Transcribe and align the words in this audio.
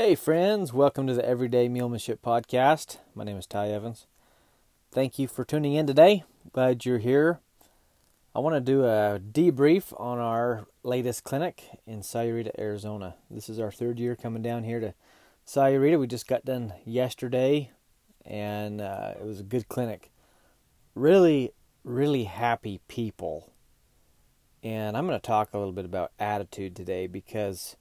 Hey, 0.00 0.14
friends, 0.14 0.72
welcome 0.72 1.08
to 1.08 1.12
the 1.12 1.28
Everyday 1.28 1.68
Mulemanship 1.68 2.18
Podcast. 2.18 2.98
My 3.16 3.24
name 3.24 3.36
is 3.36 3.48
Ty 3.48 3.70
Evans. 3.70 4.06
Thank 4.92 5.18
you 5.18 5.26
for 5.26 5.44
tuning 5.44 5.72
in 5.72 5.88
today. 5.88 6.22
Glad 6.52 6.84
you're 6.84 6.98
here. 7.00 7.40
I 8.32 8.38
want 8.38 8.54
to 8.54 8.60
do 8.60 8.84
a 8.84 9.18
debrief 9.18 9.92
on 10.00 10.20
our 10.20 10.68
latest 10.84 11.24
clinic 11.24 11.64
in 11.84 12.02
Sahuarita, 12.02 12.52
Arizona. 12.56 13.16
This 13.28 13.48
is 13.48 13.58
our 13.58 13.72
third 13.72 13.98
year 13.98 14.14
coming 14.14 14.40
down 14.40 14.62
here 14.62 14.78
to 14.78 14.94
Sahuarita. 15.44 15.98
We 15.98 16.06
just 16.06 16.28
got 16.28 16.44
done 16.44 16.74
yesterday, 16.84 17.72
and 18.24 18.80
uh, 18.80 19.14
it 19.18 19.26
was 19.26 19.40
a 19.40 19.42
good 19.42 19.68
clinic. 19.68 20.12
Really, 20.94 21.50
really 21.82 22.22
happy 22.22 22.80
people. 22.86 23.52
And 24.62 24.96
I'm 24.96 25.08
going 25.08 25.18
to 25.18 25.26
talk 25.26 25.52
a 25.52 25.58
little 25.58 25.72
bit 25.72 25.84
about 25.84 26.12
attitude 26.20 26.76
today 26.76 27.08
because 27.08 27.76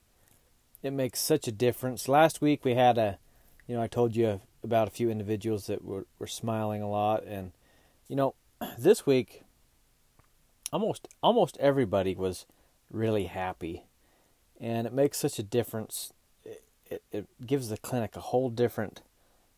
it 0.88 0.94
makes 0.94 1.20
such 1.20 1.48
a 1.48 1.52
difference. 1.52 2.08
Last 2.08 2.42
week 2.42 2.64
we 2.64 2.74
had 2.74 2.98
a, 2.98 3.20
you 3.68 3.76
know, 3.76 3.82
I 3.82 3.88
told 3.88 4.16
you 4.16 4.40
about 4.64 4.88
a 4.88 4.92
few 4.92 5.10
individuals 5.10 5.68
that 5.68 5.84
were, 5.84 6.06
were 6.18 6.28
smiling 6.28 6.82
a 6.82 6.90
lot, 6.90 7.24
and 7.26 7.52
you 8.08 8.16
know, 8.16 8.36
this 8.78 9.06
week 9.06 9.44
almost 10.74 11.08
almost 11.22 11.58
everybody 11.60 12.16
was 12.16 12.46
really 12.90 13.26
happy, 13.26 13.84
and 14.60 14.88
it 14.88 14.94
makes 14.94 15.18
such 15.18 15.38
a 15.38 15.44
difference. 15.44 16.14
It, 16.46 16.64
it, 16.90 17.04
it 17.12 17.28
gives 17.46 17.68
the 17.68 17.78
clinic 17.78 18.16
a 18.16 18.22
whole 18.22 18.50
different 18.50 19.02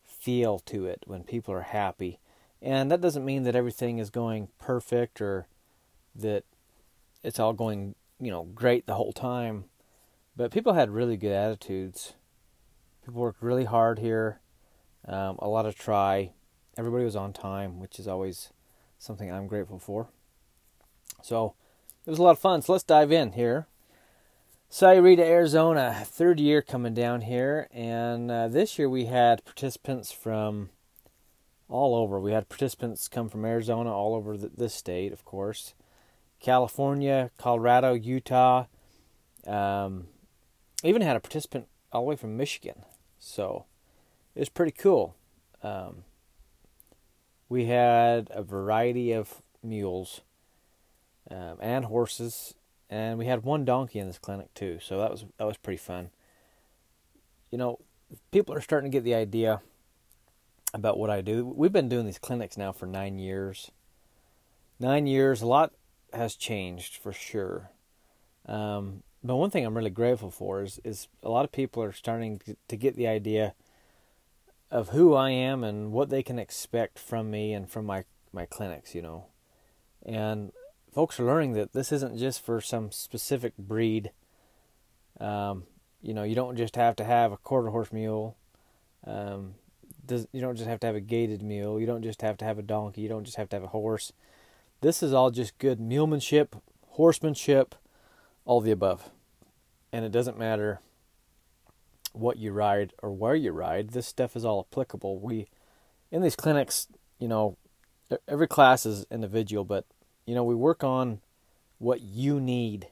feel 0.03 0.59
to 0.59 0.87
it 0.87 1.03
when 1.05 1.23
people 1.23 1.53
are 1.53 1.61
happy, 1.61 2.19
and 2.59 2.91
that 2.91 3.01
doesn't 3.01 3.23
mean 3.23 3.43
that 3.43 3.55
everything 3.55 3.99
is 3.99 4.09
going 4.09 4.47
perfect 4.57 5.21
or 5.21 5.45
that 6.15 6.43
it's 7.23 7.39
all 7.39 7.53
going 7.53 7.93
you 8.19 8.31
know 8.31 8.45
great 8.55 8.87
the 8.87 8.95
whole 8.95 9.13
time 9.13 9.65
but 10.39 10.51
people 10.51 10.71
had 10.71 10.89
really 10.89 11.17
good 11.17 11.33
attitudes. 11.33 12.13
People 13.05 13.19
worked 13.19 13.43
really 13.43 13.65
hard 13.65 13.99
here. 13.99 14.39
Um, 15.05 15.35
a 15.39 15.49
lot 15.49 15.65
of 15.65 15.75
try. 15.75 16.31
Everybody 16.77 17.03
was 17.03 17.17
on 17.17 17.33
time, 17.33 17.77
which 17.77 17.99
is 17.99 18.07
always 18.07 18.53
something 18.97 19.29
I'm 19.29 19.47
grateful 19.47 19.79
for. 19.79 20.07
So 21.21 21.55
it 22.05 22.09
was 22.09 22.19
a 22.19 22.23
lot 22.23 22.31
of 22.31 22.39
fun. 22.39 22.61
So 22.61 22.71
let's 22.71 22.85
dive 22.85 23.11
in 23.11 23.33
here. 23.33 23.67
Sahuarita, 24.71 25.19
Arizona, 25.19 26.03
third 26.05 26.39
year 26.39 26.61
coming 26.61 26.93
down 26.93 27.19
here, 27.19 27.67
and 27.73 28.31
uh, 28.31 28.47
this 28.47 28.79
year 28.79 28.89
we 28.89 29.07
had 29.07 29.43
participants 29.43 30.13
from 30.13 30.69
all 31.67 31.93
over. 31.93 32.17
We 32.17 32.31
had 32.31 32.47
participants 32.47 33.09
come 33.09 33.27
from 33.27 33.43
Arizona, 33.43 33.91
all 33.91 34.15
over 34.15 34.37
the, 34.37 34.47
this 34.47 34.73
state, 34.73 35.11
of 35.11 35.25
course, 35.25 35.73
California, 36.39 37.29
Colorado, 37.37 37.93
Utah, 37.93 38.67
um, 39.45 40.07
even 40.83 41.01
had 41.01 41.15
a 41.15 41.19
participant 41.19 41.67
all 41.91 42.01
the 42.01 42.09
way 42.09 42.15
from 42.15 42.37
Michigan. 42.37 42.83
So 43.19 43.65
it 44.35 44.39
was 44.39 44.49
pretty 44.49 44.71
cool. 44.71 45.15
Um, 45.61 46.03
we 47.49 47.65
had 47.65 48.27
a 48.31 48.43
variety 48.43 49.11
of 49.11 49.41
mules 49.61 50.21
um, 51.29 51.57
and 51.59 51.85
horses, 51.85 52.53
and 52.89 53.17
we 53.17 53.25
had 53.25 53.43
one 53.43 53.65
donkey 53.65 53.99
in 53.99 54.07
this 54.07 54.19
clinic 54.19 54.53
too. 54.53 54.79
So 54.81 54.99
that 54.99 55.11
was 55.11 55.25
that 55.37 55.45
was 55.45 55.57
pretty 55.57 55.77
fun. 55.77 56.11
You 57.51 57.57
know, 57.57 57.79
people 58.31 58.55
are 58.55 58.61
starting 58.61 58.91
to 58.91 58.95
get 58.95 59.03
the 59.03 59.15
idea 59.15 59.61
about 60.73 60.99
what 60.99 61.09
I 61.09 61.21
do. 61.21 61.45
We've 61.45 61.73
been 61.73 61.89
doing 61.89 62.05
these 62.05 62.19
clinics 62.19 62.57
now 62.57 62.71
for 62.71 62.85
nine 62.85 63.17
years. 63.17 63.71
Nine 64.79 65.07
years, 65.07 65.41
a 65.41 65.47
lot 65.47 65.73
has 66.13 66.35
changed 66.35 66.95
for 66.95 67.11
sure. 67.11 67.71
Um, 68.45 69.03
but 69.23 69.35
one 69.35 69.49
thing 69.49 69.65
I'm 69.65 69.75
really 69.75 69.89
grateful 69.89 70.31
for 70.31 70.63
is 70.63 70.79
is 70.83 71.07
a 71.23 71.29
lot 71.29 71.45
of 71.45 71.51
people 71.51 71.83
are 71.83 71.91
starting 71.91 72.41
to 72.67 72.75
get 72.77 72.95
the 72.95 73.07
idea 73.07 73.53
of 74.71 74.89
who 74.89 75.13
I 75.15 75.31
am 75.31 75.63
and 75.63 75.91
what 75.91 76.09
they 76.09 76.23
can 76.23 76.39
expect 76.39 76.99
from 76.99 77.31
me 77.31 77.53
and 77.53 77.69
from 77.69 77.85
my 77.85 78.05
my 78.31 78.45
clinics, 78.45 78.95
you 78.95 79.01
know. 79.01 79.25
And 80.05 80.51
folks 80.93 81.19
are 81.19 81.25
learning 81.25 81.53
that 81.53 81.73
this 81.73 81.91
isn't 81.91 82.17
just 82.17 82.43
for 82.43 82.61
some 82.61 82.91
specific 82.91 83.57
breed. 83.57 84.11
Um, 85.19 85.63
you 86.01 86.13
know, 86.13 86.23
you 86.23 86.35
don't 86.35 86.55
just 86.55 86.75
have 86.75 86.95
to 86.97 87.03
have 87.03 87.31
a 87.31 87.37
quarter 87.37 87.69
horse 87.69 87.91
mule. 87.91 88.37
Um, 89.05 89.55
does, 90.05 90.27
you 90.31 90.41
don't 90.41 90.55
just 90.55 90.69
have 90.69 90.79
to 90.81 90.87
have 90.87 90.95
a 90.95 91.01
gaited 91.01 91.41
mule. 91.41 91.79
You 91.79 91.85
don't 91.85 92.03
just 92.03 92.21
have 92.21 92.37
to 92.37 92.45
have 92.45 92.57
a 92.57 92.63
donkey. 92.63 93.01
You 93.01 93.09
don't 93.09 93.25
just 93.25 93.37
have 93.37 93.49
to 93.49 93.55
have 93.55 93.63
a 93.63 93.67
horse. 93.67 94.13
This 94.81 95.03
is 95.03 95.13
all 95.13 95.29
just 95.29 95.57
good 95.57 95.79
mulemanship, 95.79 96.59
horsemanship, 96.91 97.75
all 98.45 98.61
the 98.61 98.71
above. 98.71 99.09
And 99.91 100.05
it 100.05 100.11
doesn't 100.11 100.37
matter 100.37 100.81
what 102.13 102.37
you 102.37 102.51
ride 102.51 102.93
or 103.01 103.11
where 103.11 103.35
you 103.35 103.51
ride, 103.51 103.89
this 103.89 104.07
stuff 104.07 104.35
is 104.35 104.45
all 104.45 104.67
applicable. 104.71 105.19
We, 105.19 105.47
in 106.11 106.21
these 106.21 106.35
clinics, 106.35 106.87
you 107.19 107.27
know, 107.27 107.57
every 108.27 108.47
class 108.47 108.85
is 108.85 109.05
individual, 109.11 109.63
but, 109.63 109.85
you 110.25 110.35
know, 110.35 110.43
we 110.43 110.55
work 110.55 110.83
on 110.83 111.21
what 111.77 112.01
you 112.01 112.39
need 112.39 112.87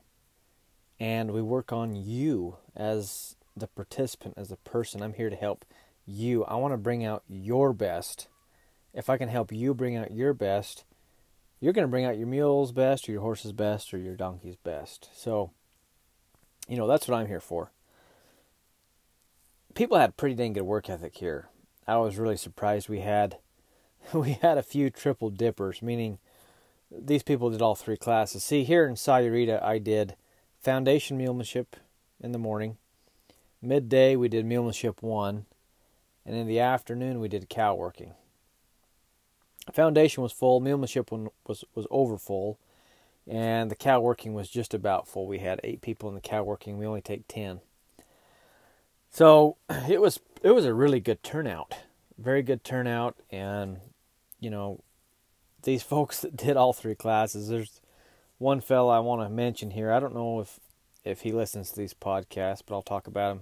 and 1.00 1.32
we 1.32 1.42
work 1.42 1.72
on 1.72 1.96
you 1.96 2.58
as 2.76 3.36
the 3.56 3.68
participant, 3.68 4.36
as 4.38 4.50
the 4.50 4.58
person. 4.58 5.02
I'm 5.02 5.14
here 5.14 5.30
to 5.30 5.36
help 5.36 5.66
you. 6.06 6.44
I 6.46 6.56
want 6.56 6.74
to 6.74 6.78
bring 6.78 7.04
out 7.04 7.24
your 7.28 7.74
best. 7.74 8.28
If 8.94 9.10
I 9.10 9.18
can 9.18 9.30
help 9.30 9.52
you 9.52 9.74
bring 9.74 9.96
out 9.96 10.12
your 10.12 10.34
best, 10.34 10.86
you're 11.60 11.74
going 11.74 11.86
to 11.86 11.92
bring 11.92 12.06
out 12.06 12.18
your 12.18 12.28
mule's 12.28 12.72
best 12.72 13.08
or 13.08 13.12
your 13.12 13.22
horse's 13.22 13.52
best 13.52 13.94
or 13.94 13.98
your 13.98 14.16
donkey's 14.16 14.56
best. 14.56 15.10
So, 15.14 15.52
you 16.68 16.78
know, 16.78 16.88
that's 16.88 17.08
what 17.08 17.18
I'm 17.18 17.28
here 17.28 17.40
for. 17.40 17.72
People 19.74 19.98
had 19.98 20.18
pretty 20.18 20.36
dang 20.36 20.54
good 20.54 20.64
work 20.64 20.90
ethic 20.90 21.18
here. 21.18 21.50
I 21.88 21.98
was 21.98 22.18
really 22.18 22.38
surprised 22.38 22.90
we 22.90 23.00
had 23.02 23.38
we 24.14 24.34
had 24.34 24.58
a 24.58 24.64
few 24.64 24.90
triple 24.90 25.30
dippers, 25.30 25.82
meaning 25.82 26.20
these 26.92 27.24
people 27.24 27.50
did 27.50 27.62
all 27.62 27.76
three 27.76 27.98
classes. 27.98 28.44
See, 28.44 28.64
here 28.64 28.88
in 28.88 28.96
Sahuarita, 28.96 29.62
I 29.62 29.78
did 29.78 30.16
foundation 30.60 31.18
mulemanship 31.18 31.68
in 32.20 32.32
the 32.32 32.40
morning. 32.40 32.78
Midday, 33.62 34.16
we 34.16 34.30
did 34.30 34.46
mulemanship 34.46 35.02
one. 35.02 35.46
And 36.26 36.36
in 36.36 36.48
the 36.48 36.60
afternoon, 36.60 37.20
we 37.20 37.30
did 37.30 37.50
cow 37.50 37.76
working. 37.76 38.14
Foundation 39.72 40.24
was 40.24 40.32
full. 40.32 40.62
mulemanship 40.62 41.12
one 41.12 41.30
was 41.46 41.64
was 41.74 41.88
over 41.90 42.18
full, 42.18 42.60
and 43.28 43.70
the 43.70 43.76
cow 43.76 44.00
working 44.00 44.34
was 44.34 44.50
just 44.50 44.74
about 44.74 45.08
full. 45.08 45.28
We 45.28 45.40
had 45.40 45.60
eight 45.64 45.82
people 45.82 46.10
in 46.10 46.16
the 46.16 46.22
cow 46.22 46.44
working. 46.44 46.78
We 46.78 46.86
only 46.86 47.02
take 47.02 47.28
ten. 47.28 47.62
So 49.10 49.58
it 49.90 50.02
was 50.02 50.20
it 50.42 50.52
was 50.52 50.66
a 50.66 50.74
really 50.74 51.00
good 51.00 51.24
turnout, 51.24 51.74
very 52.18 52.42
good 52.42 52.64
turnout, 52.64 53.16
and 53.30 53.80
you 54.40 54.50
know 54.50 54.82
these 55.64 55.84
folks 55.84 56.22
that 56.22 56.38
did 56.38 56.58
all 56.58 56.74
three 56.74 56.96
classes. 56.96 57.50
There's 57.50 57.82
one 58.38 58.62
fellow 58.62 58.90
I 58.90 59.00
want 59.00 59.22
to 59.22 59.30
mention 59.30 59.72
here. 59.72 59.92
I 59.92 60.00
don't 60.00 60.16
know 60.16 60.40
if 60.40 60.60
if 61.04 61.22
he 61.22 61.32
listens 61.32 61.72
to 61.72 61.80
these 61.80 61.94
podcasts, 61.94 62.62
but 62.66 62.76
I'll 62.76 62.82
talk 62.82 63.08
about 63.08 63.32
him 63.32 63.42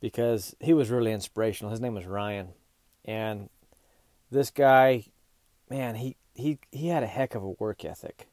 because 0.00 0.56
he 0.60 0.72
was 0.72 0.90
really 0.90 1.12
inspirational. 1.12 1.70
His 1.70 1.80
name 1.80 1.94
was 1.94 2.06
Ryan, 2.06 2.48
and 3.04 3.48
this 4.30 4.50
guy, 4.50 5.04
man, 5.70 5.96
he 5.96 6.16
he 6.34 6.58
he 6.72 6.88
had 6.88 7.02
a 7.02 7.08
heck 7.08 7.34
of 7.34 7.42
a 7.42 7.50
work 7.50 7.84
ethic, 7.84 8.28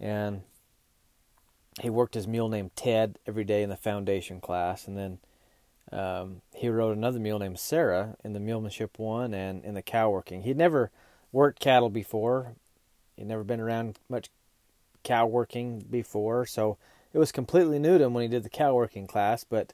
and 0.00 0.42
he 1.80 1.90
worked 1.90 2.14
his 2.14 2.28
mule 2.28 2.48
named 2.48 2.76
Ted 2.76 3.18
every 3.26 3.44
day 3.44 3.62
in 3.62 3.70
the 3.70 3.76
foundation 3.76 4.40
class, 4.40 4.86
and 4.86 4.96
then 4.96 5.18
um, 5.92 6.42
he 6.54 6.68
rode 6.68 6.96
another 6.96 7.18
mule 7.18 7.38
named 7.38 7.58
Sarah 7.58 8.16
in 8.24 8.32
the 8.32 8.40
mulemanship 8.40 8.98
one 8.98 9.34
and 9.34 9.64
in 9.64 9.74
the 9.74 9.82
cow 9.82 10.10
working. 10.10 10.42
He'd 10.42 10.56
never 10.56 10.90
worked 11.32 11.60
cattle 11.60 11.90
before. 11.90 12.54
He'd 13.16 13.26
never 13.26 13.44
been 13.44 13.60
around 13.60 13.98
much 14.08 14.30
cow 15.02 15.26
working 15.26 15.80
before, 15.90 16.46
so 16.46 16.78
it 17.12 17.18
was 17.18 17.32
completely 17.32 17.78
new 17.78 17.98
to 17.98 18.04
him 18.04 18.14
when 18.14 18.22
he 18.22 18.28
did 18.28 18.42
the 18.42 18.48
cow 18.48 18.74
working 18.74 19.06
class. 19.06 19.44
But 19.44 19.72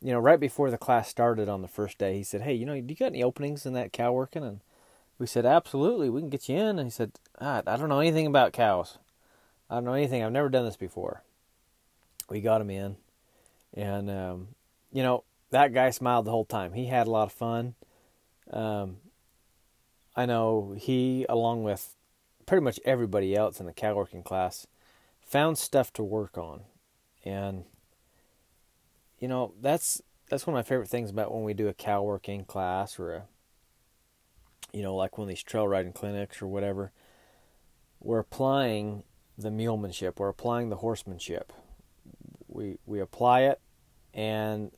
you 0.00 0.12
know, 0.12 0.18
right 0.18 0.40
before 0.40 0.70
the 0.70 0.78
class 0.78 1.08
started 1.08 1.48
on 1.48 1.62
the 1.62 1.68
first 1.68 1.98
day, 1.98 2.16
he 2.16 2.24
said, 2.24 2.42
"Hey, 2.42 2.54
you 2.54 2.66
know, 2.66 2.74
do 2.74 2.86
you 2.88 2.96
got 2.96 3.06
any 3.06 3.22
openings 3.22 3.64
in 3.66 3.72
that 3.74 3.92
cow 3.92 4.12
working?" 4.12 4.42
And 4.42 4.60
we 5.22 5.26
said, 5.28 5.46
absolutely, 5.46 6.10
we 6.10 6.20
can 6.20 6.30
get 6.30 6.48
you 6.48 6.56
in. 6.56 6.80
And 6.80 6.86
he 6.86 6.90
said, 6.90 7.12
ah, 7.40 7.62
I 7.64 7.76
don't 7.76 7.88
know 7.88 8.00
anything 8.00 8.26
about 8.26 8.52
cows. 8.52 8.98
I 9.72 9.76
don't 9.76 9.84
know 9.84 9.94
anything. 9.94 10.22
I've 10.22 10.32
never 10.32 10.50
done 10.50 10.66
this 10.66 10.76
before. 10.76 11.22
We 12.28 12.42
got 12.42 12.60
him 12.60 12.68
in. 12.68 12.96
And, 13.72 14.10
um, 14.10 14.48
you 14.92 15.02
know, 15.02 15.24
that 15.48 15.72
guy 15.72 15.88
smiled 15.88 16.26
the 16.26 16.30
whole 16.30 16.44
time. 16.44 16.74
He 16.74 16.88
had 16.88 17.06
a 17.06 17.10
lot 17.10 17.22
of 17.22 17.32
fun. 17.32 17.74
Um, 18.50 18.98
I 20.14 20.26
know 20.26 20.74
he, 20.76 21.24
along 21.26 21.64
with 21.64 21.96
pretty 22.44 22.62
much 22.62 22.80
everybody 22.84 23.34
else 23.34 23.60
in 23.60 23.64
the 23.64 23.72
cow 23.72 23.94
working 23.94 24.22
class, 24.22 24.66
found 25.22 25.56
stuff 25.56 25.90
to 25.94 26.02
work 26.02 26.36
on. 26.36 26.64
And, 27.24 27.64
you 29.18 29.26
know, 29.26 29.54
that's 29.58 30.02
that's 30.28 30.46
one 30.46 30.54
of 30.54 30.58
my 30.58 30.68
favorite 30.68 30.90
things 30.90 31.08
about 31.08 31.32
when 31.32 31.44
we 31.44 31.54
do 31.54 31.68
a 31.68 31.74
cow 31.74 32.02
working 32.02 32.44
class 32.44 32.98
or 32.98 33.14
a 33.14 33.22
you 34.70 34.82
know, 34.82 34.94
like 34.94 35.16
one 35.16 35.24
of 35.24 35.28
these 35.30 35.42
trail 35.42 35.66
riding 35.66 35.92
clinics 35.92 36.42
or 36.42 36.46
whatever, 36.46 36.92
we're 38.00 38.18
applying 38.18 39.04
the 39.42 39.50
mulemanship, 39.50 40.18
we're 40.18 40.28
applying 40.28 40.68
the 40.68 40.76
horsemanship. 40.76 41.52
We 42.48 42.78
we 42.86 43.00
apply 43.00 43.42
it, 43.42 43.60
and 44.12 44.72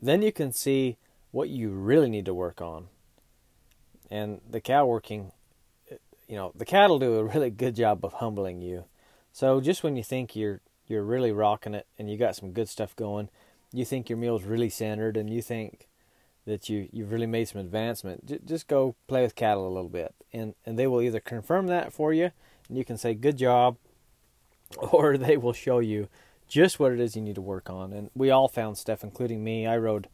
then 0.00 0.22
you 0.22 0.32
can 0.32 0.52
see 0.52 0.98
what 1.30 1.48
you 1.48 1.70
really 1.70 2.08
need 2.08 2.24
to 2.26 2.34
work 2.34 2.60
on. 2.60 2.88
And 4.10 4.40
the 4.48 4.60
cow 4.60 4.86
working, 4.86 5.30
you 6.26 6.36
know, 6.36 6.52
the 6.54 6.64
cattle 6.64 6.98
do 6.98 7.16
a 7.16 7.24
really 7.24 7.50
good 7.50 7.76
job 7.76 8.04
of 8.04 8.14
humbling 8.14 8.60
you. 8.60 8.84
So 9.32 9.60
just 9.60 9.82
when 9.82 9.96
you 9.96 10.02
think 10.02 10.34
you're 10.34 10.60
you're 10.86 11.04
really 11.04 11.30
rocking 11.30 11.74
it 11.74 11.86
and 11.98 12.10
you 12.10 12.16
got 12.16 12.34
some 12.34 12.52
good 12.52 12.68
stuff 12.68 12.96
going, 12.96 13.28
you 13.72 13.84
think 13.84 14.08
your 14.08 14.18
meal's 14.18 14.42
really 14.42 14.70
centered 14.70 15.16
and 15.16 15.30
you 15.30 15.40
think 15.40 15.86
that 16.46 16.68
you 16.68 16.88
you've 16.92 17.12
really 17.12 17.26
made 17.26 17.46
some 17.46 17.60
advancement, 17.60 18.26
j- 18.26 18.40
just 18.44 18.66
go 18.66 18.96
play 19.06 19.22
with 19.22 19.36
cattle 19.36 19.68
a 19.68 19.70
little 19.70 19.90
bit, 19.90 20.14
and 20.32 20.54
and 20.66 20.78
they 20.78 20.86
will 20.86 21.00
either 21.00 21.20
confirm 21.20 21.68
that 21.68 21.92
for 21.92 22.12
you, 22.12 22.30
and 22.68 22.76
you 22.76 22.84
can 22.84 22.96
say 22.96 23.14
good 23.14 23.36
job, 23.36 23.76
or 24.92 25.16
they 25.16 25.36
will 25.36 25.52
show 25.52 25.78
you 25.78 26.08
just 26.48 26.78
what 26.78 26.92
it 26.92 27.00
is 27.00 27.16
you 27.16 27.22
need 27.22 27.36
to 27.36 27.40
work 27.40 27.70
on. 27.70 27.92
And 27.92 28.10
we 28.14 28.30
all 28.30 28.48
found 28.48 28.76
stuff, 28.76 29.02
including 29.02 29.42
me. 29.42 29.66
I 29.66 29.76
rode 29.76 30.08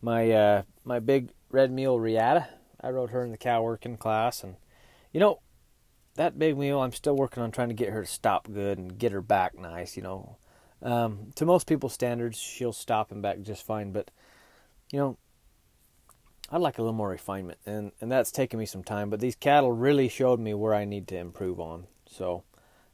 my 0.00 0.30
uh, 0.30 0.62
my 0.84 1.00
big 1.00 1.30
red 1.50 1.72
mule 1.72 1.98
Riata. 1.98 2.48
I 2.80 2.90
rode 2.90 3.10
her 3.10 3.24
in 3.24 3.32
the 3.32 3.38
cow 3.38 3.62
working 3.62 3.96
class, 3.96 4.44
and 4.44 4.56
you 5.12 5.18
know 5.18 5.40
that 6.14 6.38
big 6.38 6.56
mule. 6.56 6.80
I'm 6.80 6.92
still 6.92 7.16
working 7.16 7.42
on 7.42 7.50
trying 7.50 7.68
to 7.68 7.74
get 7.74 7.90
her 7.90 8.02
to 8.02 8.10
stop 8.10 8.48
good 8.52 8.78
and 8.78 8.98
get 8.98 9.12
her 9.12 9.22
back 9.22 9.58
nice. 9.58 9.96
You 9.96 10.02
know, 10.02 10.36
um, 10.82 11.30
to 11.34 11.44
most 11.44 11.66
people's 11.66 11.94
standards, 11.94 12.38
she'll 12.38 12.72
stop 12.72 13.10
and 13.10 13.22
back 13.22 13.40
just 13.40 13.66
fine. 13.66 13.92
But 13.92 14.10
you 14.92 14.98
know, 14.98 15.18
I'd 16.50 16.60
like 16.60 16.78
a 16.78 16.82
little 16.82 16.94
more 16.94 17.08
refinement, 17.08 17.58
and 17.66 17.92
and 18.00 18.12
that's 18.12 18.30
taken 18.30 18.58
me 18.58 18.66
some 18.66 18.84
time. 18.84 19.10
But 19.10 19.20
these 19.20 19.34
cattle 19.34 19.72
really 19.72 20.08
showed 20.08 20.38
me 20.38 20.54
where 20.54 20.74
I 20.74 20.84
need 20.84 21.08
to 21.08 21.18
improve 21.18 21.58
on. 21.58 21.86
So 22.06 22.44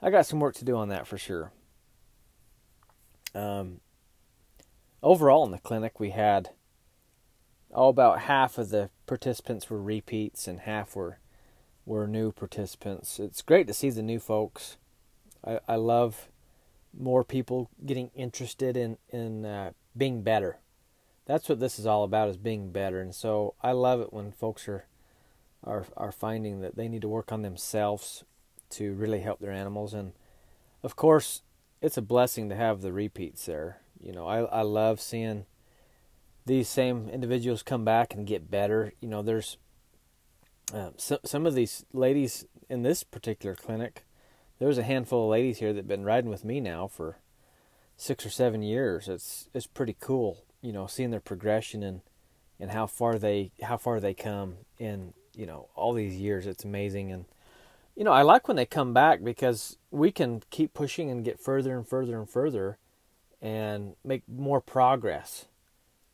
I 0.04 0.10
got 0.10 0.26
some 0.26 0.38
work 0.38 0.54
to 0.56 0.66
do 0.66 0.76
on 0.76 0.90
that 0.90 1.06
for 1.06 1.16
sure. 1.16 1.50
Um, 3.34 3.80
overall 5.02 5.46
in 5.46 5.50
the 5.50 5.58
clinic, 5.58 5.98
we 5.98 6.10
had 6.10 6.50
oh, 7.72 7.88
about 7.88 8.20
half 8.20 8.58
of 8.58 8.68
the 8.68 8.90
participants 9.06 9.70
were 9.70 9.80
repeats 9.80 10.46
and 10.46 10.60
half 10.60 10.94
were 10.94 11.20
were 11.86 12.06
new 12.06 12.32
participants. 12.32 13.18
It's 13.18 13.40
great 13.40 13.66
to 13.66 13.72
see 13.72 13.88
the 13.88 14.02
new 14.02 14.18
folks. 14.18 14.76
I, 15.42 15.60
I 15.66 15.76
love 15.76 16.28
more 16.92 17.24
people 17.24 17.70
getting 17.84 18.10
interested 18.14 18.76
in 18.76 18.98
in 19.08 19.46
uh, 19.46 19.70
being 19.96 20.20
better. 20.20 20.58
That's 21.24 21.48
what 21.48 21.60
this 21.60 21.78
is 21.78 21.86
all 21.86 22.04
about 22.04 22.28
is 22.28 22.36
being 22.36 22.72
better. 22.72 23.00
And 23.00 23.14
so 23.14 23.54
I 23.62 23.72
love 23.72 24.02
it 24.02 24.12
when 24.12 24.32
folks 24.32 24.68
are 24.68 24.84
are 25.62 25.86
are 25.96 26.12
finding 26.12 26.60
that 26.60 26.76
they 26.76 26.88
need 26.88 27.00
to 27.00 27.08
work 27.08 27.32
on 27.32 27.40
themselves 27.40 28.22
to 28.76 28.94
really 28.94 29.20
help 29.20 29.40
their 29.40 29.52
animals 29.52 29.94
and 29.94 30.12
of 30.82 30.96
course 30.96 31.42
it's 31.84 31.98
a 31.98 32.02
blessing 32.02 32.48
to 32.48 32.56
have 32.56 32.80
the 32.80 32.94
repeats 32.94 33.44
there. 33.44 33.80
You 34.00 34.12
know, 34.12 34.26
I 34.26 34.40
I 34.44 34.62
love 34.62 35.02
seeing 35.02 35.44
these 36.46 36.66
same 36.66 37.10
individuals 37.10 37.62
come 37.62 37.84
back 37.84 38.14
and 38.14 38.26
get 38.26 38.50
better. 38.50 38.94
You 39.00 39.08
know, 39.08 39.20
there's 39.20 39.58
uh, 40.72 40.90
so, 40.96 41.18
some 41.24 41.44
of 41.44 41.54
these 41.54 41.84
ladies 41.92 42.46
in 42.70 42.82
this 42.82 43.02
particular 43.02 43.54
clinic. 43.54 44.04
There's 44.58 44.78
a 44.78 44.82
handful 44.82 45.24
of 45.24 45.30
ladies 45.30 45.58
here 45.58 45.74
that've 45.74 45.86
been 45.86 46.04
riding 46.04 46.30
with 46.30 46.44
me 46.44 46.58
now 46.58 46.86
for 46.86 47.18
six 47.98 48.24
or 48.24 48.30
seven 48.30 48.62
years. 48.62 49.06
It's 49.06 49.50
it's 49.52 49.66
pretty 49.66 49.96
cool, 50.00 50.38
you 50.62 50.72
know, 50.72 50.86
seeing 50.86 51.10
their 51.10 51.20
progression 51.20 51.82
and 51.82 52.00
and 52.58 52.70
how 52.70 52.86
far 52.86 53.18
they 53.18 53.52
how 53.62 53.76
far 53.76 54.00
they 54.00 54.14
come 54.14 54.56
in 54.78 55.12
you 55.36 55.44
know 55.44 55.68
all 55.74 55.92
these 55.92 56.14
years. 56.14 56.46
It's 56.46 56.64
amazing, 56.64 57.12
and 57.12 57.26
you 57.96 58.04
know 58.04 58.12
I 58.12 58.22
like 58.22 58.48
when 58.48 58.56
they 58.56 58.66
come 58.66 58.92
back 58.92 59.22
because 59.22 59.76
we 59.90 60.10
can 60.10 60.42
keep 60.50 60.74
pushing 60.74 61.10
and 61.10 61.24
get 61.24 61.40
further 61.40 61.76
and 61.76 61.86
further 61.86 62.18
and 62.18 62.28
further, 62.28 62.78
and 63.40 63.94
make 64.04 64.22
more 64.28 64.60
progress 64.60 65.46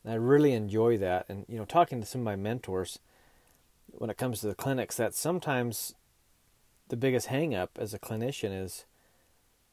I 0.05 0.15
really 0.15 0.53
enjoy 0.53 0.97
that. 0.97 1.25
And, 1.29 1.45
you 1.47 1.57
know, 1.57 1.65
talking 1.65 1.99
to 1.99 2.07
some 2.07 2.21
of 2.21 2.25
my 2.25 2.35
mentors 2.35 2.99
when 3.91 4.09
it 4.09 4.17
comes 4.17 4.41
to 4.41 4.47
the 4.47 4.55
clinics, 4.55 4.97
that 4.97 5.13
sometimes 5.13 5.95
the 6.87 6.97
biggest 6.97 7.27
hangup 7.27 7.69
as 7.77 7.93
a 7.93 7.99
clinician 7.99 8.63
is, 8.63 8.85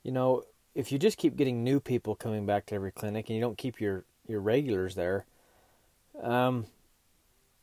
you 0.03 0.13
know, 0.13 0.43
if 0.75 0.93
you 0.93 0.99
just 0.99 1.19
keep 1.19 1.37
getting 1.37 1.65
new 1.65 1.81
people 1.81 2.15
coming 2.15 2.47
back 2.47 2.67
to 2.67 2.75
every 2.75 2.93
clinic 2.93 3.29
and 3.29 3.37
you 3.37 3.41
don't 3.41 3.59
keep 3.59 3.81
your, 3.81 4.05
your 4.27 4.41
regulars 4.41 4.95
there, 4.95 5.25
um, 6.23 6.67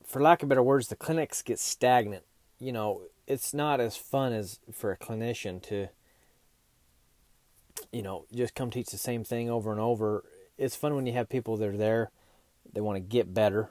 for 0.05 0.21
lack 0.21 0.41
of 0.41 0.49
better 0.49 0.63
words, 0.63 0.87
the 0.87 0.95
clinics 0.95 1.41
get 1.41 1.59
stagnant. 1.59 2.23
You 2.59 2.71
know, 2.71 3.01
it's 3.27 3.53
not 3.53 3.79
as 3.79 3.97
fun 3.97 4.33
as 4.33 4.59
for 4.71 4.91
a 4.91 4.97
clinician 4.97 5.61
to, 5.63 5.87
you 7.91 8.01
know, 8.01 8.25
just 8.33 8.55
come 8.55 8.69
teach 8.69 8.87
the 8.87 8.97
same 8.97 9.23
thing 9.23 9.49
over 9.49 9.71
and 9.71 9.79
over. 9.79 10.23
It's 10.57 10.75
fun 10.75 10.95
when 10.95 11.05
you 11.05 11.13
have 11.13 11.29
people 11.29 11.57
that 11.57 11.69
are 11.69 11.77
there 11.77 12.11
they 12.73 12.81
want 12.81 12.97
to 12.97 12.99
get 12.99 13.33
better, 13.33 13.69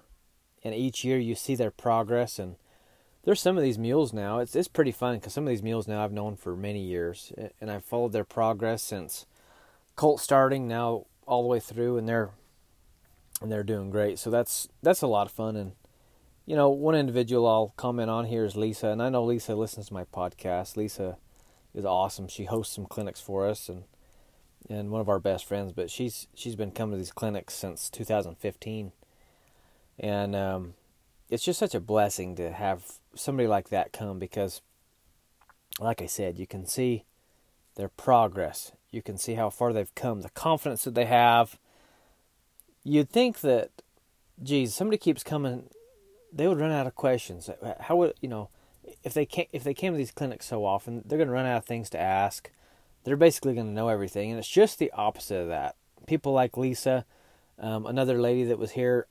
and 0.63 0.75
each 0.75 1.05
year 1.05 1.19
you 1.19 1.35
see 1.35 1.55
their 1.55 1.71
progress. 1.71 2.39
And 2.39 2.57
there's 3.25 3.41
some 3.41 3.57
of 3.57 3.63
these 3.63 3.79
mules 3.79 4.13
now. 4.13 4.39
It's 4.39 4.57
it's 4.57 4.69
pretty 4.69 4.93
fun 4.93 5.17
because 5.17 5.33
some 5.33 5.45
of 5.45 5.51
these 5.51 5.63
mules 5.63 5.89
now 5.89 6.03
I've 6.03 6.13
known 6.13 6.37
for 6.37 6.57
many 6.57 6.81
years, 6.81 7.33
and 7.61 7.71
I've 7.71 7.85
followed 7.85 8.13
their 8.13 8.25
progress 8.25 8.83
since 8.83 9.27
colt 9.97 10.21
starting 10.21 10.67
now 10.67 11.07
all 11.27 11.43
the 11.43 11.49
way 11.49 11.61
through, 11.61 11.99
and 11.99 12.09
they're 12.09 12.31
and 13.43 13.51
they're 13.51 13.63
doing 13.63 13.91
great. 13.91 14.19
So 14.19 14.31
that's 14.31 14.69
that's 14.83 15.03
a 15.03 15.07
lot 15.07 15.27
of 15.27 15.33
fun. 15.33 15.57
And 15.57 15.73
you 16.47 16.57
know, 16.57 16.69
one 16.69 16.95
individual 16.95 17.47
I'll 17.47 17.73
comment 17.77 18.11
on 18.11 18.27
here 18.27 18.45
is 18.45 18.57
Lisa, 18.57 18.89
and 18.89 19.03
I 19.03 19.09
know 19.09 19.25
Lisa 19.25 19.55
listens 19.55 19.89
to 19.89 19.95
my 19.95 20.05
podcast. 20.05 20.77
Lisa 20.77 21.17
is 21.75 21.85
awesome. 21.85 22.29
She 22.29 22.45
hosts 22.45 22.75
some 22.75 22.87
clinics 22.87 23.21
for 23.21 23.47
us, 23.47 23.69
and 23.69 23.85
and 24.69 24.91
one 24.91 25.01
of 25.01 25.09
our 25.09 25.19
best 25.19 25.47
friends. 25.47 25.73
But 25.73 25.91
she's 25.91 26.29
she's 26.35 26.57
been 26.57 26.71
coming 26.71 26.93
to 26.93 26.99
these 26.99 27.13
clinics 27.13 27.55
since 27.55 27.89
2015, 27.89 28.93
and 29.99 30.37
um, 30.37 30.75
it's 31.31 31.45
just 31.45 31.59
such 31.59 31.75
a 31.75 31.81
blessing 31.81 32.37
to 32.37 32.53
have 32.53 32.85
somebody 33.15 33.49
like 33.49 33.71
that 33.71 33.93
come 33.93 34.19
because, 34.19 34.61
like 35.81 36.03
I 36.03 36.07
said, 36.07 36.39
you 36.39 36.47
can 36.47 36.67
see 36.67 37.05
their 37.77 37.89
progress. 37.89 38.73
You 38.91 39.03
can 39.03 39.19
see 39.19 39.35
how 39.35 39.51
far 39.51 39.73
they've 39.73 39.95
come, 39.95 40.21
the 40.21 40.31
confidence 40.31 40.85
that 40.85 40.95
they 40.95 41.07
have. 41.07 41.59
You'd 42.85 43.11
think 43.11 43.41
that, 43.41 43.71
geez, 44.43 44.75
somebody 44.75 44.99
keeps 44.99 45.25
coming, 45.25 45.71
they 46.35 46.49
would 46.49 46.61
run 46.61 46.73
out 46.73 46.87
of 46.87 46.95
questions. 46.95 47.49
How 47.81 47.97
would 47.97 48.15
you 48.21 48.29
know? 48.29 48.49
If 49.03 49.15
they 49.15 49.25
came, 49.25 49.47
if 49.53 49.65
they 49.65 49.75
came 49.75 49.93
to 49.93 49.97
these 49.97 50.11
clinics 50.11 50.47
so 50.47 50.65
often, 50.65 51.03
they're 51.07 51.19
going 51.19 51.29
to 51.29 51.35
run 51.35 51.47
out 51.47 51.59
of 51.59 51.65
things 51.65 51.89
to 51.91 52.01
ask 52.01 52.51
they're 53.05 53.17
basically 53.17 53.55
going 53.55 53.67
to 53.67 53.73
know 53.73 53.89
everything. 53.89 54.31
And 54.31 54.39
it's 54.39 54.49
just 54.49 54.79
the 54.79 54.91
opposite 54.93 55.37
of 55.37 55.49
that. 55.49 55.77
People 56.07 56.33
like 56.33 56.57
Lisa, 56.57 57.05
um, 57.59 57.87
another 57.87 58.21
lady 58.21 58.45
that 58.45 58.59
was 58.59 58.73
here, 58.73 59.07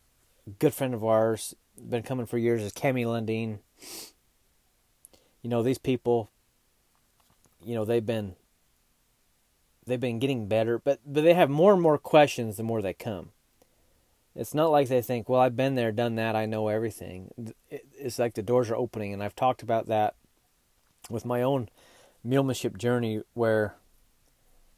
good 0.59 0.73
friend 0.73 0.93
of 0.93 1.03
ours, 1.03 1.55
been 1.77 2.03
coming 2.03 2.25
for 2.25 2.37
years, 2.37 2.61
is 2.61 2.73
Cami 2.73 3.05
Lundeen. 3.05 3.59
You 5.41 5.49
know, 5.49 5.63
these 5.63 5.77
people, 5.77 6.29
you 7.63 7.75
know, 7.75 7.85
they've 7.85 8.05
been 8.05 8.35
they've 9.85 9.99
been 9.99 10.19
getting 10.19 10.47
better, 10.47 10.79
but 10.79 10.99
but 11.05 11.23
they 11.23 11.33
have 11.33 11.49
more 11.49 11.73
and 11.73 11.81
more 11.81 11.97
questions 11.97 12.57
the 12.57 12.63
more 12.63 12.81
they 12.81 12.93
come. 12.93 13.31
It's 14.35 14.53
not 14.53 14.71
like 14.71 14.87
they 14.87 15.01
think, 15.01 15.29
well, 15.29 15.41
I've 15.41 15.55
been 15.55 15.75
there, 15.75 15.91
done 15.91 16.15
that, 16.15 16.35
I 16.35 16.45
know 16.45 16.67
everything. 16.67 17.53
It's 17.69 18.17
like 18.17 18.33
the 18.33 18.41
doors 18.41 18.69
are 18.69 18.75
opening, 18.75 19.13
and 19.13 19.21
I've 19.21 19.35
talked 19.35 19.61
about 19.61 19.87
that 19.87 20.15
with 21.09 21.25
my 21.25 21.41
own 21.41 21.69
mulemanship 22.25 22.77
journey, 22.77 23.21
where 23.33 23.75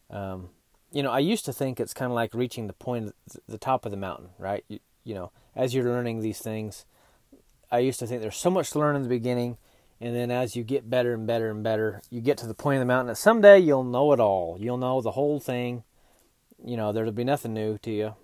um, 0.09 0.50
you 0.91 1.03
know, 1.03 1.12
I 1.12 1.19
used 1.19 1.45
to 1.45 1.53
think 1.53 1.79
it's 1.79 1.93
kind 1.93 2.12
of 2.12 2.15
like 2.15 2.33
reaching 2.33 2.67
the 2.67 2.74
point, 2.74 3.13
the 3.47 3.57
top 3.57 3.85
of 3.85 3.91
the 3.91 3.97
mountain, 3.97 4.29
right? 4.38 4.63
You, 4.67 4.79
you 5.03 5.13
know, 5.13 5.31
as 5.55 5.74
you're 5.74 5.83
learning 5.83 6.21
these 6.21 6.39
things, 6.39 6.85
I 7.71 7.79
used 7.79 8.00
to 8.00 8.07
think 8.07 8.21
there's 8.21 8.38
so 8.38 8.50
much 8.50 8.71
to 8.71 8.79
learn 8.79 8.95
in 8.95 9.03
the 9.03 9.09
beginning, 9.09 9.57
and 10.00 10.15
then 10.15 10.31
as 10.31 10.55
you 10.55 10.63
get 10.63 10.89
better 10.89 11.13
and 11.13 11.27
better 11.27 11.50
and 11.50 11.63
better, 11.63 12.01
you 12.09 12.21
get 12.21 12.38
to 12.39 12.47
the 12.47 12.53
point 12.53 12.77
of 12.77 12.81
the 12.81 12.85
mountain 12.85 13.07
that 13.07 13.17
someday 13.17 13.59
you'll 13.59 13.83
know 13.83 14.13
it 14.13 14.19
all. 14.19 14.57
You'll 14.59 14.77
know 14.77 15.01
the 15.01 15.12
whole 15.12 15.39
thing. 15.39 15.83
You 16.63 16.77
know, 16.77 16.91
there'll 16.91 17.12
be 17.12 17.24
nothing 17.24 17.53
new 17.53 17.77
to 17.79 17.91
you. 17.91 18.15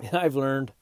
And 0.00 0.16
I've 0.16 0.34
learned 0.34 0.72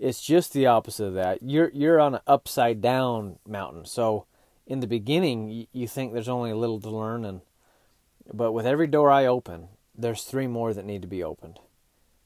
it's 0.00 0.22
just 0.22 0.52
the 0.52 0.66
opposite 0.66 1.04
of 1.04 1.14
that. 1.14 1.42
You're 1.42 1.70
you're 1.72 2.00
on 2.00 2.16
an 2.16 2.20
upside 2.26 2.80
down 2.80 3.38
mountain. 3.46 3.84
So 3.84 4.26
in 4.66 4.80
the 4.80 4.86
beginning, 4.86 5.66
you, 5.72 5.88
think 5.88 6.12
there's 6.12 6.28
only 6.28 6.50
a 6.50 6.56
little 6.56 6.80
to 6.80 6.90
learn, 6.90 7.24
and 7.24 7.42
but 8.32 8.52
with 8.52 8.66
every 8.66 8.86
door 8.86 9.10
I 9.10 9.26
open, 9.26 9.68
there's 9.96 10.22
three 10.22 10.46
more 10.46 10.72
that 10.72 10.84
need 10.84 11.02
to 11.02 11.08
be 11.08 11.22
opened. 11.22 11.58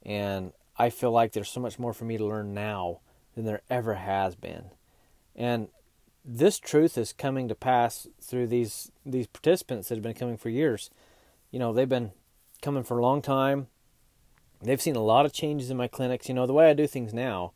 And 0.04 0.52
I 0.76 0.90
feel 0.90 1.10
like 1.10 1.32
there's 1.32 1.50
so 1.50 1.60
much 1.60 1.78
more 1.78 1.92
for 1.92 2.04
me 2.04 2.18
to 2.18 2.24
learn 2.24 2.54
now 2.54 3.00
than 3.34 3.44
there 3.44 3.62
ever 3.70 3.94
has 3.94 4.34
been. 4.34 4.66
And 5.34 5.68
this 6.24 6.58
truth 6.58 6.96
is 6.96 7.12
coming 7.12 7.48
to 7.48 7.54
pass 7.54 8.06
through 8.20 8.46
these 8.46 8.92
these 9.04 9.26
participants 9.26 9.88
that 9.88 9.96
have 9.96 10.02
been 10.02 10.14
coming 10.14 10.36
for 10.36 10.48
years. 10.48 10.90
You 11.50 11.58
know, 11.58 11.72
they've 11.72 11.88
been 11.88 12.12
coming 12.62 12.84
for 12.84 12.98
a 12.98 13.02
long 13.02 13.20
time. 13.22 13.68
They've 14.64 14.80
seen 14.80 14.97
a 14.97 15.02
lot 15.02 15.26
of 15.26 15.33
changes 15.33 15.71
in 15.71 15.76
my 15.76 15.88
clinics. 15.88 16.28
You 16.28 16.35
know, 16.35 16.47
the 16.47 16.52
way 16.52 16.71
I 16.71 16.75
do 16.75 16.87
things 16.87 17.12
now 17.12 17.52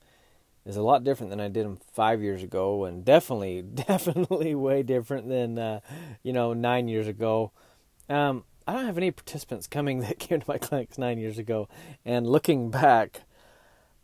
is 0.64 0.76
a 0.76 0.82
lot 0.82 1.02
different 1.02 1.30
than 1.30 1.40
I 1.40 1.48
did 1.48 1.64
them 1.64 1.78
five 1.92 2.22
years 2.22 2.42
ago, 2.42 2.84
and 2.84 3.04
definitely, 3.04 3.62
definitely 3.88 4.54
way 4.54 4.82
different 4.82 5.28
than 5.28 5.58
uh, 5.58 5.80
you 6.22 6.32
know 6.32 6.52
nine 6.52 6.88
years 6.88 7.08
ago. 7.08 7.52
Um, 8.08 8.44
I 8.66 8.74
don't 8.74 8.84
have 8.84 8.98
any 8.98 9.10
participants 9.10 9.66
coming 9.66 10.00
that 10.00 10.18
came 10.18 10.40
to 10.40 10.50
my 10.50 10.58
clinics 10.58 10.98
nine 10.98 11.18
years 11.18 11.38
ago, 11.38 11.68
and 12.04 12.26
looking 12.26 12.70
back, 12.70 13.22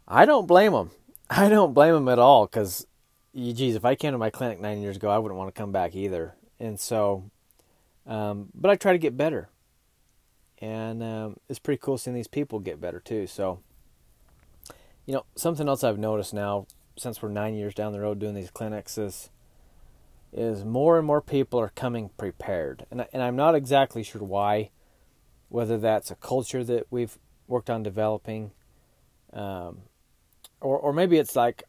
I 0.08 0.24
don't 0.24 0.46
blame 0.46 0.72
them. 0.72 0.90
I 1.30 1.48
don't 1.48 1.74
blame 1.74 1.94
them 1.94 2.08
at 2.08 2.18
all 2.18 2.46
because, 2.46 2.86
geez, 3.34 3.74
if 3.74 3.84
I 3.84 3.94
came 3.94 4.12
to 4.12 4.18
my 4.18 4.30
clinic 4.30 4.60
nine 4.60 4.80
years 4.80 4.96
ago, 4.96 5.10
I 5.10 5.18
wouldn't 5.18 5.38
want 5.38 5.54
to 5.54 5.58
come 5.58 5.72
back 5.72 5.94
either. 5.94 6.34
And 6.60 6.78
so, 6.78 7.30
um, 8.06 8.48
but 8.54 8.70
I 8.70 8.76
try 8.76 8.92
to 8.92 8.98
get 8.98 9.16
better. 9.16 9.48
And 10.60 11.02
um, 11.02 11.36
it's 11.48 11.58
pretty 11.58 11.80
cool 11.82 11.98
seeing 11.98 12.14
these 12.14 12.28
people 12.28 12.58
get 12.58 12.80
better 12.80 13.00
too. 13.00 13.26
So, 13.26 13.60
you 15.04 15.14
know, 15.14 15.24
something 15.36 15.68
else 15.68 15.84
I've 15.84 15.98
noticed 15.98 16.32
now 16.32 16.66
since 16.96 17.20
we're 17.20 17.28
nine 17.28 17.54
years 17.54 17.74
down 17.74 17.92
the 17.92 18.00
road 18.00 18.18
doing 18.18 18.34
these 18.34 18.50
clinics 18.50 18.98
is 18.98 19.30
is 20.32 20.64
more 20.64 20.98
and 20.98 21.06
more 21.06 21.20
people 21.20 21.60
are 21.60 21.70
coming 21.70 22.10
prepared, 22.16 22.86
and 22.90 23.06
and 23.12 23.22
I'm 23.22 23.36
not 23.36 23.54
exactly 23.54 24.02
sure 24.02 24.22
why, 24.22 24.70
whether 25.48 25.78
that's 25.78 26.10
a 26.10 26.16
culture 26.16 26.64
that 26.64 26.86
we've 26.90 27.18
worked 27.46 27.70
on 27.70 27.82
developing, 27.82 28.50
um, 29.32 29.82
or 30.60 30.78
or 30.78 30.92
maybe 30.92 31.18
it's 31.18 31.36
like 31.36 31.62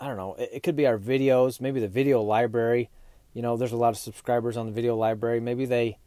I 0.00 0.06
don't 0.06 0.16
know. 0.16 0.34
It, 0.34 0.50
it 0.54 0.62
could 0.62 0.76
be 0.76 0.86
our 0.86 0.98
videos, 0.98 1.60
maybe 1.60 1.80
the 1.80 1.88
video 1.88 2.22
library. 2.22 2.90
You 3.34 3.42
know, 3.42 3.56
there's 3.56 3.72
a 3.72 3.76
lot 3.76 3.90
of 3.90 3.98
subscribers 3.98 4.56
on 4.56 4.66
the 4.66 4.72
video 4.72 4.94
library. 4.94 5.40
Maybe 5.40 5.64
they 5.64 5.98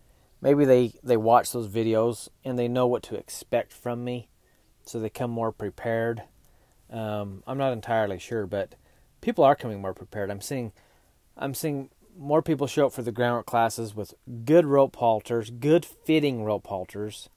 maybe 0.42 0.66
they 0.66 0.94
they 1.04 1.18
watch 1.18 1.52
those 1.52 1.68
videos 1.68 2.30
and 2.44 2.58
they 2.58 2.68
know 2.68 2.88
what 2.88 3.04
to 3.04 3.16
expect 3.16 3.72
from 3.74 4.04
me, 4.04 4.30
so 4.86 5.00
they 5.00 5.10
come 5.10 5.32
more 5.32 5.52
prepared. 5.52 6.24
Um, 6.90 7.44
I'm 7.48 7.58
not 7.58 7.74
entirely 7.74 8.20
sure, 8.20 8.46
but 8.46 8.76
people 9.22 9.44
are 9.44 9.56
coming 9.56 9.82
more 9.82 9.94
prepared. 9.94 10.30
I'm 10.30 10.42
seeing, 10.42 10.72
I'm 11.36 11.54
seeing 11.54 11.90
more 12.18 12.42
people 12.42 12.68
show 12.68 12.88
up 12.88 12.94
for 12.94 13.02
the 13.02 13.12
groundwork 13.12 13.48
classes 13.48 13.96
with 13.96 14.14
good 14.46 14.66
rope 14.66 14.96
halters, 14.98 15.50
good 15.50 15.86
fitting 15.86 16.44
rope 16.44 16.68
halters, 16.68 17.30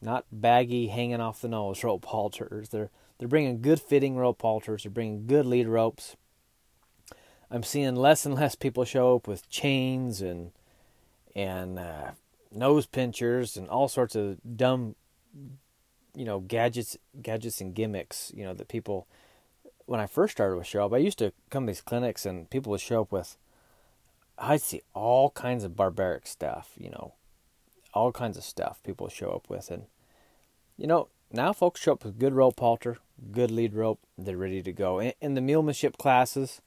not 0.00 0.24
baggy 0.30 0.88
hanging 0.88 1.20
off 1.20 1.40
the 1.40 1.48
nose 1.48 1.82
rope 1.82 2.06
halters. 2.06 2.68
They're 2.68 2.90
they're 3.18 3.28
bringing 3.28 3.60
good 3.60 3.80
fitting 3.80 4.16
rope 4.16 4.40
halters. 4.40 4.84
They're 4.84 4.92
bringing 4.92 5.26
good 5.26 5.44
lead 5.44 5.66
ropes. 5.66 6.16
I'm 7.50 7.62
seeing 7.62 7.96
less 7.96 8.24
and 8.24 8.34
less 8.34 8.54
people 8.54 8.84
show 8.84 9.16
up 9.16 9.26
with 9.26 9.48
chains 9.48 10.20
and 10.20 10.52
and 11.38 11.78
uh, 11.78 12.10
nose 12.50 12.86
pinchers 12.86 13.56
and 13.56 13.68
all 13.68 13.86
sorts 13.86 14.16
of 14.16 14.38
dumb 14.56 14.96
you 16.16 16.24
know 16.24 16.40
gadgets 16.40 16.96
gadgets 17.22 17.60
and 17.60 17.74
gimmicks 17.74 18.32
you 18.34 18.44
know 18.44 18.52
that 18.52 18.66
people 18.66 19.06
when 19.86 20.00
I 20.00 20.06
first 20.06 20.32
started 20.32 20.56
with 20.56 20.66
show 20.66 20.84
up 20.84 20.92
I 20.92 20.98
used 20.98 21.18
to 21.18 21.32
come 21.48 21.64
to 21.64 21.70
these 21.70 21.80
clinics 21.80 22.26
and 22.26 22.50
people 22.50 22.70
would 22.70 22.80
show 22.80 23.02
up 23.02 23.12
with 23.12 23.36
I'd 24.36 24.62
see 24.62 24.82
all 24.94 25.30
kinds 25.30 25.62
of 25.62 25.76
barbaric 25.76 26.26
stuff 26.26 26.72
you 26.76 26.90
know 26.90 27.14
all 27.94 28.10
kinds 28.10 28.36
of 28.36 28.44
stuff 28.44 28.82
people 28.82 29.08
show 29.08 29.30
up 29.30 29.48
with. 29.48 29.70
And 29.70 29.84
you 30.76 30.88
know 30.88 31.08
now 31.30 31.52
folks 31.52 31.80
show 31.80 31.92
up 31.92 32.04
with 32.04 32.18
good 32.18 32.34
rope 32.34 32.58
halter 32.58 32.98
good 33.30 33.52
lead 33.52 33.74
rope 33.74 34.00
they're 34.16 34.36
ready 34.36 34.62
to 34.62 34.72
go. 34.72 34.98
In, 34.98 35.12
in 35.20 35.34
the 35.34 35.40
mulemanship 35.40 35.98
classes 35.98 36.60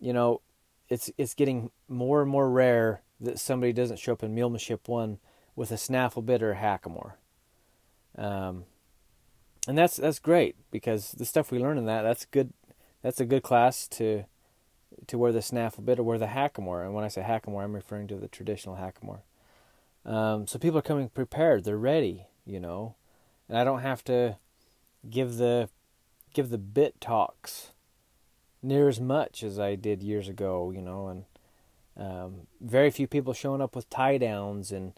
you 0.00 0.14
know 0.14 0.40
it's 0.88 1.10
it's 1.18 1.34
getting 1.34 1.70
more 1.86 2.22
and 2.22 2.30
more 2.30 2.48
rare 2.48 3.02
that 3.20 3.38
somebody 3.38 3.72
doesn't 3.72 3.98
show 3.98 4.12
up 4.12 4.22
in 4.22 4.34
mulemanship 4.34 4.88
one 4.88 5.18
with 5.56 5.70
a 5.70 5.78
snaffle 5.78 6.22
bit 6.22 6.42
or 6.42 6.52
a 6.52 6.56
hackamore 6.56 7.12
um, 8.16 8.64
and 9.66 9.76
that's 9.78 9.96
that's 9.96 10.18
great 10.18 10.56
because 10.70 11.12
the 11.12 11.24
stuff 11.24 11.50
we 11.50 11.58
learn 11.58 11.78
in 11.78 11.86
that 11.86 12.02
that's 12.02 12.24
good. 12.26 12.52
That's 13.02 13.20
a 13.20 13.24
good 13.24 13.42
class 13.42 13.88
to 13.88 14.24
to 15.06 15.18
wear 15.18 15.32
the 15.32 15.42
snaffle 15.42 15.82
bit 15.82 15.98
or 15.98 16.02
wear 16.02 16.18
the 16.18 16.26
hackamore. 16.26 16.84
And 16.84 16.94
when 16.94 17.04
I 17.04 17.08
say 17.08 17.22
hackamore, 17.22 17.64
I'm 17.64 17.74
referring 17.74 18.06
to 18.08 18.16
the 18.16 18.28
traditional 18.28 18.76
hackamore. 18.76 19.20
Um, 20.04 20.46
so 20.46 20.58
people 20.58 20.78
are 20.78 20.82
coming 20.82 21.08
prepared. 21.08 21.64
They're 21.64 21.76
ready, 21.76 22.26
you 22.46 22.60
know, 22.60 22.94
and 23.48 23.58
I 23.58 23.64
don't 23.64 23.80
have 23.80 24.04
to 24.04 24.38
give 25.08 25.36
the 25.36 25.68
give 26.32 26.50
the 26.50 26.58
bit 26.58 27.00
talks 27.00 27.72
near 28.62 28.88
as 28.88 29.00
much 29.00 29.42
as 29.42 29.58
I 29.58 29.74
did 29.74 30.02
years 30.02 30.28
ago, 30.28 30.70
you 30.70 30.82
know, 30.82 31.08
and 31.08 31.24
um, 31.96 32.46
very 32.60 32.90
few 32.90 33.06
people 33.06 33.32
showing 33.32 33.60
up 33.60 33.76
with 33.76 33.88
tie 33.88 34.18
downs 34.18 34.72
and 34.72 34.92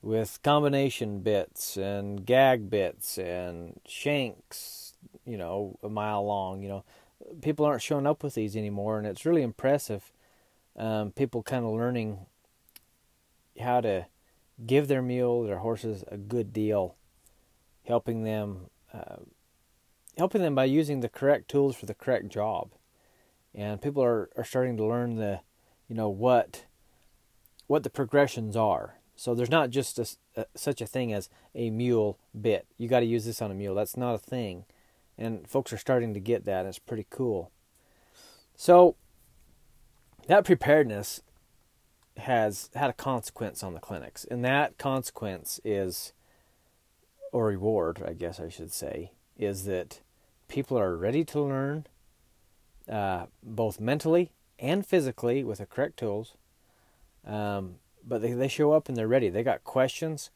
with 0.00 0.40
combination 0.42 1.20
bits 1.20 1.76
and 1.76 2.26
gag 2.26 2.68
bits 2.68 3.18
and 3.18 3.80
shanks, 3.86 4.94
you 5.24 5.36
know, 5.36 5.78
a 5.82 5.88
mile 5.88 6.26
long. 6.26 6.62
You 6.62 6.68
know, 6.68 6.84
people 7.40 7.64
aren't 7.64 7.82
showing 7.82 8.06
up 8.06 8.22
with 8.22 8.34
these 8.34 8.56
anymore, 8.56 8.98
and 8.98 9.06
it's 9.06 9.24
really 9.24 9.42
impressive. 9.42 10.12
Um, 10.76 11.12
people 11.12 11.42
kind 11.42 11.64
of 11.64 11.72
learning 11.72 12.18
how 13.60 13.80
to 13.82 14.06
give 14.66 14.88
their 14.88 15.02
mule, 15.02 15.44
their 15.44 15.58
horses, 15.58 16.02
a 16.08 16.16
good 16.16 16.52
deal, 16.52 16.96
helping 17.86 18.24
them, 18.24 18.70
uh, 18.92 19.16
helping 20.18 20.42
them 20.42 20.54
by 20.54 20.64
using 20.64 21.00
the 21.00 21.08
correct 21.08 21.48
tools 21.48 21.76
for 21.76 21.86
the 21.86 21.94
correct 21.94 22.28
job. 22.28 22.72
And 23.54 23.80
people 23.82 24.02
are, 24.02 24.30
are 24.36 24.44
starting 24.44 24.76
to 24.78 24.84
learn 24.84 25.16
the, 25.16 25.40
you 25.92 25.98
know, 25.98 26.08
what 26.08 26.64
what 27.66 27.82
the 27.82 27.90
progressions 27.90 28.56
are 28.56 28.96
so 29.14 29.34
there's 29.34 29.50
not 29.50 29.68
just 29.68 29.98
a, 29.98 30.06
a, 30.40 30.46
such 30.54 30.80
a 30.80 30.86
thing 30.86 31.12
as 31.12 31.28
a 31.54 31.68
mule 31.68 32.18
bit. 32.40 32.66
You 32.78 32.88
got 32.88 33.00
to 33.00 33.06
use 33.06 33.26
this 33.26 33.42
on 33.42 33.50
a 33.50 33.54
mule. 33.54 33.74
That's 33.74 33.96
not 33.96 34.14
a 34.14 34.18
thing, 34.18 34.64
and 35.18 35.46
folks 35.46 35.70
are 35.70 35.78
starting 35.78 36.14
to 36.14 36.20
get 36.20 36.46
that. 36.46 36.64
It's 36.64 36.78
pretty 36.78 37.06
cool. 37.10 37.50
So 38.56 38.96
that 40.28 40.46
preparedness 40.46 41.20
has 42.16 42.70
had 42.74 42.88
a 42.88 42.94
consequence 42.94 43.62
on 43.62 43.74
the 43.74 43.80
clinics, 43.80 44.24
and 44.24 44.42
that 44.46 44.78
consequence 44.78 45.60
is, 45.62 46.14
or 47.32 47.48
reward, 47.48 48.02
I 48.02 48.14
guess 48.14 48.40
I 48.40 48.48
should 48.48 48.72
say, 48.72 49.12
is 49.38 49.66
that 49.66 50.00
people 50.48 50.78
are 50.78 50.96
ready 50.96 51.22
to 51.26 51.40
learn, 51.42 51.86
uh, 52.88 53.26
both 53.42 53.78
mentally 53.78 54.32
and 54.62 54.86
physically 54.86 55.42
with 55.44 55.58
the 55.58 55.66
correct 55.66 55.98
tools. 55.98 56.36
Um, 57.26 57.76
but 58.06 58.22
they, 58.22 58.32
they 58.32 58.48
show 58.48 58.72
up 58.72 58.88
and 58.88 58.96
they're 58.96 59.08
ready. 59.08 59.28
They 59.28 59.42
got 59.42 59.64
questions. 59.64 60.30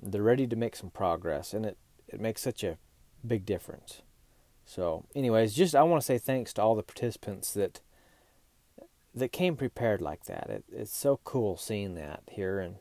They're 0.00 0.22
ready 0.22 0.46
to 0.46 0.56
make 0.56 0.76
some 0.76 0.90
progress, 0.90 1.54
and 1.54 1.64
it, 1.64 1.78
it 2.06 2.20
makes 2.20 2.42
such 2.42 2.62
a 2.62 2.78
big 3.26 3.46
difference. 3.46 4.02
So, 4.64 5.06
anyways, 5.14 5.54
just 5.54 5.74
I 5.74 5.82
want 5.82 6.02
to 6.02 6.06
say 6.06 6.18
thanks 6.18 6.52
to 6.54 6.62
all 6.62 6.74
the 6.74 6.82
participants 6.82 7.52
that 7.54 7.80
that 9.14 9.32
came 9.32 9.56
prepared 9.56 10.00
like 10.00 10.26
that. 10.26 10.50
It, 10.50 10.64
it's 10.70 10.96
so 10.96 11.18
cool 11.24 11.56
seeing 11.56 11.94
that 11.94 12.22
here, 12.30 12.60
and 12.60 12.76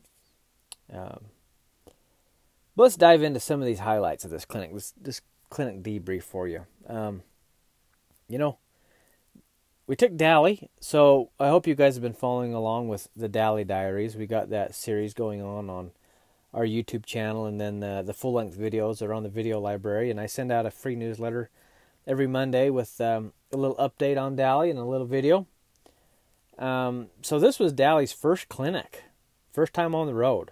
um, 0.94 1.26
let's 2.76 2.98
dive 2.98 3.24
into 3.24 3.40
some 3.40 3.62
of 3.62 3.66
these 3.66 3.80
highlights 3.80 4.26
of 4.26 4.32
this 4.32 4.46
clinic. 4.46 4.74
This 4.74 4.94
this 5.00 5.22
clinic 5.50 5.82
debrief 5.82 6.24
for 6.24 6.48
you. 6.48 6.68
Um, 6.88 7.24
you 8.30 8.38
know, 8.38 8.58
we 9.88 9.96
took 9.96 10.18
Dally, 10.18 10.70
so 10.82 11.30
I 11.40 11.48
hope 11.48 11.66
you 11.66 11.74
guys 11.74 11.96
have 11.96 12.04
been 12.04 12.14
following 12.14 12.54
along 12.54 12.90
with 12.90 13.08
the 13.16 13.30
Dally 13.30 13.64
Diaries. 13.64 14.18
We 14.18 14.28
got 14.28 14.50
that 14.50 14.76
series 14.76 15.14
going 15.14 15.42
on 15.42 15.70
on 15.70 15.92
our 16.54 16.66
YouTube 16.66 17.06
channel, 17.06 17.46
and 17.46 17.60
then 17.60 17.80
the, 17.80 18.04
the 18.06 18.14
full 18.14 18.34
length 18.34 18.58
videos 18.58 19.02
are 19.02 19.14
on 19.14 19.24
the 19.24 19.30
video 19.30 19.62
library. 19.62 20.12
And 20.12 20.20
I 20.20 20.26
send 20.26 20.52
out 20.52 20.66
a 20.66 20.72
free 20.72 20.98
newsletter 20.98 21.50
every 22.06 22.28
Monday 22.28 22.70
with 22.70 23.00
um, 23.00 23.32
a 23.54 23.58
little 23.58 23.78
update 23.78 24.22
on 24.22 24.36
Dally 24.36 24.70
and 24.70 24.78
a 24.78 24.84
little 24.84 25.08
video. 25.08 25.48
Um, 26.60 27.08
so 27.22 27.40
this 27.40 27.58
was 27.58 27.72
Dally's 27.72 28.12
first 28.12 28.50
clinic, 28.50 29.06
first 29.54 29.74
time 29.74 29.96
on 29.96 30.08
the 30.08 30.14
road, 30.14 30.52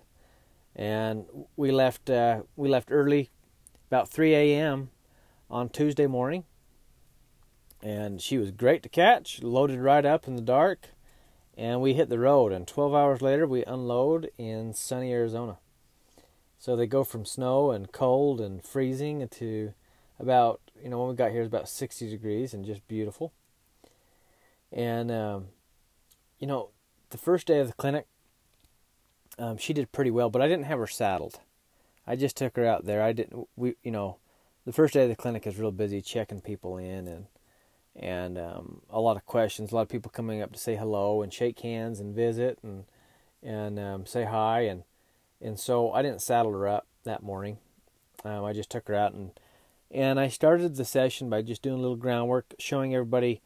and 0.75 1.25
we 1.57 1.71
left 1.71 2.09
uh, 2.09 2.43
we 2.55 2.69
left 2.69 2.89
early, 2.89 3.31
about 3.87 4.07
3 4.07 4.33
a.m. 4.33 4.91
on 5.49 5.67
Tuesday 5.67 6.07
morning 6.07 6.45
and 7.85 8.19
she 8.19 8.39
was 8.39 8.49
great 8.49 8.81
to 8.81 8.89
catch, 8.89 9.43
loaded 9.43 9.79
right 9.79 10.07
up 10.07 10.27
in 10.27 10.35
the 10.35 10.41
dark, 10.41 10.87
and 11.55 11.81
we 11.81 11.93
hit 11.93 12.09
the 12.09 12.17
road. 12.17 12.51
And 12.51 12.67
12 12.67 12.95
hours 12.95 13.21
later, 13.21 13.45
we 13.45 13.63
unload 13.63 14.31
in 14.39 14.73
sunny 14.73 15.13
Arizona. 15.13 15.59
So 16.57 16.75
they 16.75 16.87
go 16.87 17.03
from 17.03 17.25
snow 17.25 17.69
and 17.69 17.91
cold 17.91 18.41
and 18.41 18.63
freezing 18.63 19.27
to 19.27 19.73
about, 20.19 20.61
you 20.83 20.89
know, 20.89 20.97
when 20.97 21.09
we 21.09 21.15
got 21.15 21.29
here, 21.29 21.41
it 21.41 21.43
was 21.43 21.49
about 21.49 21.69
60 21.69 22.09
degrees 22.09 22.55
and 22.55 22.65
just 22.65 22.87
beautiful. 22.87 23.33
And, 24.71 25.11
um, 25.11 25.49
you 26.39 26.47
know, 26.47 26.69
the 27.11 27.19
first 27.19 27.45
day 27.45 27.59
of 27.59 27.67
the 27.67 27.73
clinic, 27.73 28.07
um, 29.37 29.57
she 29.57 29.73
did 29.73 29.91
pretty 29.91 30.09
well, 30.09 30.31
but 30.31 30.41
I 30.41 30.47
didn't 30.47 30.65
have 30.65 30.79
her 30.79 30.87
saddled. 30.87 31.39
I 32.07 32.15
just 32.15 32.35
took 32.35 32.55
her 32.55 32.65
out 32.65 32.85
there. 32.85 33.03
I 33.03 33.13
didn't, 33.13 33.47
we, 33.55 33.75
you 33.83 33.91
know, 33.91 34.17
the 34.65 34.73
first 34.73 34.95
day 34.95 35.03
of 35.03 35.09
the 35.09 35.15
clinic 35.15 35.45
is 35.45 35.59
real 35.59 35.71
busy 35.71 36.01
checking 36.01 36.41
people 36.41 36.77
in 36.77 37.07
and 37.07 37.27
and 37.95 38.37
um, 38.37 38.81
a 38.89 38.99
lot 38.99 39.17
of 39.17 39.25
questions. 39.25 39.71
A 39.71 39.75
lot 39.75 39.83
of 39.83 39.89
people 39.89 40.11
coming 40.11 40.41
up 40.41 40.51
to 40.53 40.59
say 40.59 40.75
hello 40.75 41.21
and 41.21 41.33
shake 41.33 41.59
hands 41.61 41.99
and 41.99 42.15
visit 42.15 42.59
and 42.63 42.85
and 43.41 43.79
um, 43.79 44.05
say 44.05 44.25
hi 44.25 44.61
and 44.61 44.83
and 45.41 45.59
so 45.59 45.91
I 45.91 46.01
didn't 46.01 46.21
saddle 46.21 46.51
her 46.53 46.67
up 46.67 46.87
that 47.03 47.23
morning. 47.23 47.57
Um, 48.23 48.43
I 48.43 48.53
just 48.53 48.69
took 48.69 48.87
her 48.87 48.95
out 48.95 49.13
and 49.13 49.31
and 49.91 50.19
I 50.19 50.27
started 50.27 50.75
the 50.75 50.85
session 50.85 51.29
by 51.29 51.41
just 51.41 51.61
doing 51.61 51.77
a 51.77 51.81
little 51.81 51.95
groundwork, 51.95 52.53
showing 52.59 52.93
everybody 52.93 53.41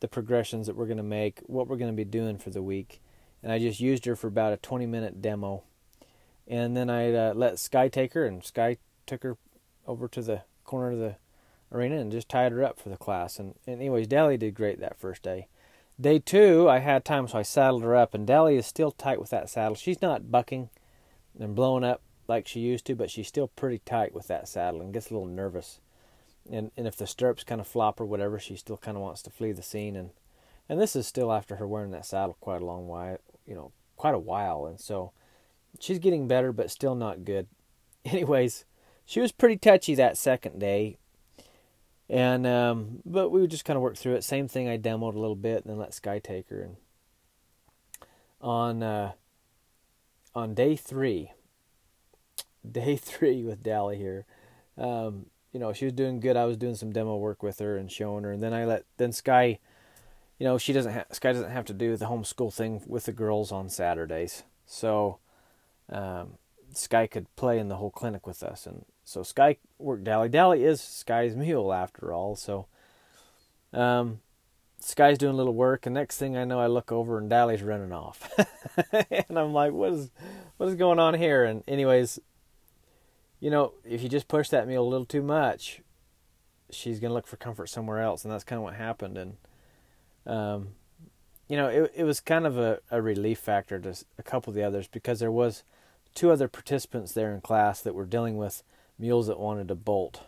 the 0.00 0.08
progressions 0.08 0.66
that 0.66 0.76
we're 0.76 0.86
going 0.86 0.96
to 0.98 1.02
make, 1.02 1.40
what 1.46 1.68
we're 1.68 1.76
going 1.76 1.90
to 1.90 1.96
be 1.96 2.04
doing 2.04 2.36
for 2.36 2.50
the 2.50 2.62
week, 2.62 3.00
and 3.42 3.50
I 3.50 3.58
just 3.58 3.80
used 3.80 4.04
her 4.04 4.16
for 4.16 4.26
about 4.26 4.52
a 4.52 4.58
20 4.58 4.84
minute 4.86 5.22
demo, 5.22 5.62
and 6.46 6.76
then 6.76 6.90
I 6.90 7.12
uh, 7.12 7.34
let 7.34 7.58
Sky 7.58 7.88
take 7.88 8.12
her, 8.12 8.26
and 8.26 8.44
Sky 8.44 8.76
took 9.06 9.22
her 9.22 9.38
over 9.86 10.08
to 10.08 10.20
the 10.20 10.42
corner 10.64 10.90
of 10.90 10.98
the 10.98 11.16
arena 11.76 11.96
and 11.96 12.12
just 12.12 12.28
tied 12.28 12.52
her 12.52 12.64
up 12.64 12.80
for 12.80 12.88
the 12.88 12.96
class. 12.96 13.38
And, 13.38 13.54
and 13.66 13.76
anyways, 13.76 14.06
Dally 14.06 14.36
did 14.36 14.54
great 14.54 14.80
that 14.80 14.98
first 14.98 15.22
day. 15.22 15.48
Day 16.00 16.18
two, 16.18 16.68
I 16.68 16.80
had 16.80 17.04
time, 17.04 17.26
so 17.26 17.38
I 17.38 17.42
saddled 17.42 17.82
her 17.82 17.96
up, 17.96 18.12
and 18.12 18.26
Dally 18.26 18.56
is 18.56 18.66
still 18.66 18.90
tight 18.90 19.18
with 19.18 19.30
that 19.30 19.48
saddle. 19.48 19.74
She's 19.74 20.02
not 20.02 20.30
bucking 20.30 20.68
and 21.38 21.54
blowing 21.54 21.84
up 21.84 22.02
like 22.28 22.46
she 22.46 22.60
used 22.60 22.84
to, 22.86 22.94
but 22.94 23.10
she's 23.10 23.28
still 23.28 23.48
pretty 23.48 23.78
tight 23.78 24.14
with 24.14 24.26
that 24.26 24.48
saddle 24.48 24.80
and 24.80 24.92
gets 24.92 25.10
a 25.10 25.14
little 25.14 25.28
nervous. 25.28 25.80
And 26.50 26.70
and 26.76 26.86
if 26.86 26.96
the 26.96 27.06
stirrups 27.06 27.44
kind 27.44 27.60
of 27.60 27.66
flop 27.66 28.00
or 28.00 28.04
whatever, 28.04 28.38
she 28.38 28.56
still 28.56 28.76
kind 28.76 28.96
of 28.96 29.02
wants 29.02 29.22
to 29.22 29.30
flee 29.30 29.52
the 29.52 29.62
scene. 29.62 29.96
And 29.96 30.10
and 30.68 30.80
this 30.80 30.96
is 30.96 31.06
still 31.06 31.32
after 31.32 31.56
her 31.56 31.66
wearing 31.66 31.92
that 31.92 32.06
saddle 32.06 32.36
quite 32.40 32.62
a 32.62 32.66
long 32.66 32.88
while, 32.88 33.18
you 33.46 33.54
know, 33.54 33.72
quite 33.96 34.14
a 34.14 34.18
while. 34.18 34.66
And 34.66 34.80
so 34.80 35.12
she's 35.80 35.98
getting 35.98 36.28
better, 36.28 36.52
but 36.52 36.70
still 36.70 36.94
not 36.94 37.24
good. 37.24 37.46
Anyways, 38.04 38.64
she 39.04 39.20
was 39.20 39.32
pretty 39.32 39.56
touchy 39.56 39.94
that 39.94 40.18
second 40.18 40.58
day 40.58 40.98
and 42.08 42.46
um, 42.46 43.02
but 43.04 43.30
we 43.30 43.40
would 43.40 43.50
just 43.50 43.64
kind 43.64 43.76
of 43.76 43.82
work 43.82 43.96
through 43.96 44.14
it. 44.14 44.24
Same 44.24 44.48
thing. 44.48 44.68
I 44.68 44.78
demoed 44.78 45.14
a 45.14 45.18
little 45.18 45.36
bit 45.36 45.64
and 45.64 45.70
then 45.70 45.78
let 45.78 45.94
Sky 45.94 46.18
take 46.18 46.48
her. 46.50 46.62
And 46.62 46.76
on 48.40 48.82
uh, 48.82 49.12
on 50.34 50.54
day 50.54 50.76
three, 50.76 51.32
day 52.70 52.96
three 53.00 53.42
with 53.42 53.62
Dally 53.62 53.96
here, 53.96 54.24
um, 54.78 55.26
you 55.52 55.58
know, 55.58 55.72
she 55.72 55.86
was 55.86 55.94
doing 55.94 56.20
good. 56.20 56.36
I 56.36 56.44
was 56.44 56.56
doing 56.56 56.74
some 56.74 56.92
demo 56.92 57.16
work 57.16 57.42
with 57.42 57.58
her 57.58 57.76
and 57.76 57.90
showing 57.90 58.24
her, 58.24 58.32
and 58.32 58.42
then 58.42 58.52
I 58.52 58.64
let 58.64 58.84
then 58.98 59.12
Sky, 59.12 59.58
you 60.38 60.44
know, 60.44 60.58
she 60.58 60.72
doesn't 60.72 60.92
have 60.92 61.06
Sky 61.10 61.32
doesn't 61.32 61.50
have 61.50 61.64
to 61.66 61.74
do 61.74 61.96
the 61.96 62.06
homeschool 62.06 62.54
thing 62.54 62.82
with 62.86 63.06
the 63.06 63.12
girls 63.12 63.50
on 63.50 63.68
Saturdays, 63.68 64.44
so 64.64 65.18
um, 65.88 66.34
Sky 66.72 67.08
could 67.08 67.34
play 67.34 67.58
in 67.58 67.68
the 67.68 67.76
whole 67.76 67.90
clinic 67.90 68.26
with 68.28 68.44
us, 68.44 68.64
and 68.64 68.84
so 69.06 69.22
Sky 69.22 69.56
worked 69.78 70.02
Dally. 70.02 70.28
Dally 70.28 70.64
is 70.64 70.80
Sky's 70.80 71.36
mule 71.36 71.72
after 71.72 72.12
all. 72.12 72.34
So 72.34 72.66
um, 73.72 74.18
Sky's 74.80 75.16
doing 75.16 75.32
a 75.32 75.36
little 75.36 75.54
work, 75.54 75.86
and 75.86 75.94
next 75.94 76.18
thing 76.18 76.36
I 76.36 76.44
know, 76.44 76.58
I 76.58 76.66
look 76.66 76.90
over 76.90 77.16
and 77.16 77.30
Dally's 77.30 77.62
running 77.62 77.92
off, 77.92 78.28
and 78.92 79.38
I'm 79.38 79.52
like, 79.52 79.72
"What 79.72 79.92
is, 79.92 80.10
what 80.56 80.68
is 80.68 80.74
going 80.74 80.98
on 80.98 81.14
here?" 81.14 81.44
And 81.44 81.62
anyways, 81.68 82.18
you 83.38 83.48
know, 83.48 83.74
if 83.84 84.02
you 84.02 84.08
just 84.08 84.26
push 84.26 84.48
that 84.48 84.66
mule 84.66 84.84
a 84.84 84.90
little 84.90 85.06
too 85.06 85.22
much, 85.22 85.82
she's 86.70 86.98
gonna 86.98 87.14
look 87.14 87.28
for 87.28 87.36
comfort 87.36 87.68
somewhere 87.68 88.00
else, 88.00 88.24
and 88.24 88.32
that's 88.32 88.44
kind 88.44 88.58
of 88.58 88.64
what 88.64 88.74
happened. 88.74 89.16
And 89.16 89.36
um, 90.26 90.68
you 91.48 91.56
know, 91.56 91.68
it 91.68 91.92
it 91.94 92.04
was 92.04 92.18
kind 92.18 92.44
of 92.44 92.58
a, 92.58 92.80
a 92.90 93.00
relief 93.00 93.38
factor 93.38 93.78
to 93.78 93.94
a 94.18 94.24
couple 94.24 94.50
of 94.50 94.56
the 94.56 94.64
others 94.64 94.88
because 94.88 95.20
there 95.20 95.30
was 95.30 95.62
two 96.12 96.32
other 96.32 96.48
participants 96.48 97.12
there 97.12 97.32
in 97.32 97.40
class 97.40 97.80
that 97.82 97.94
were 97.94 98.04
dealing 98.04 98.36
with 98.36 98.64
mules 98.98 99.26
that 99.26 99.38
wanted 99.38 99.68
to 99.68 99.74
bolt. 99.74 100.22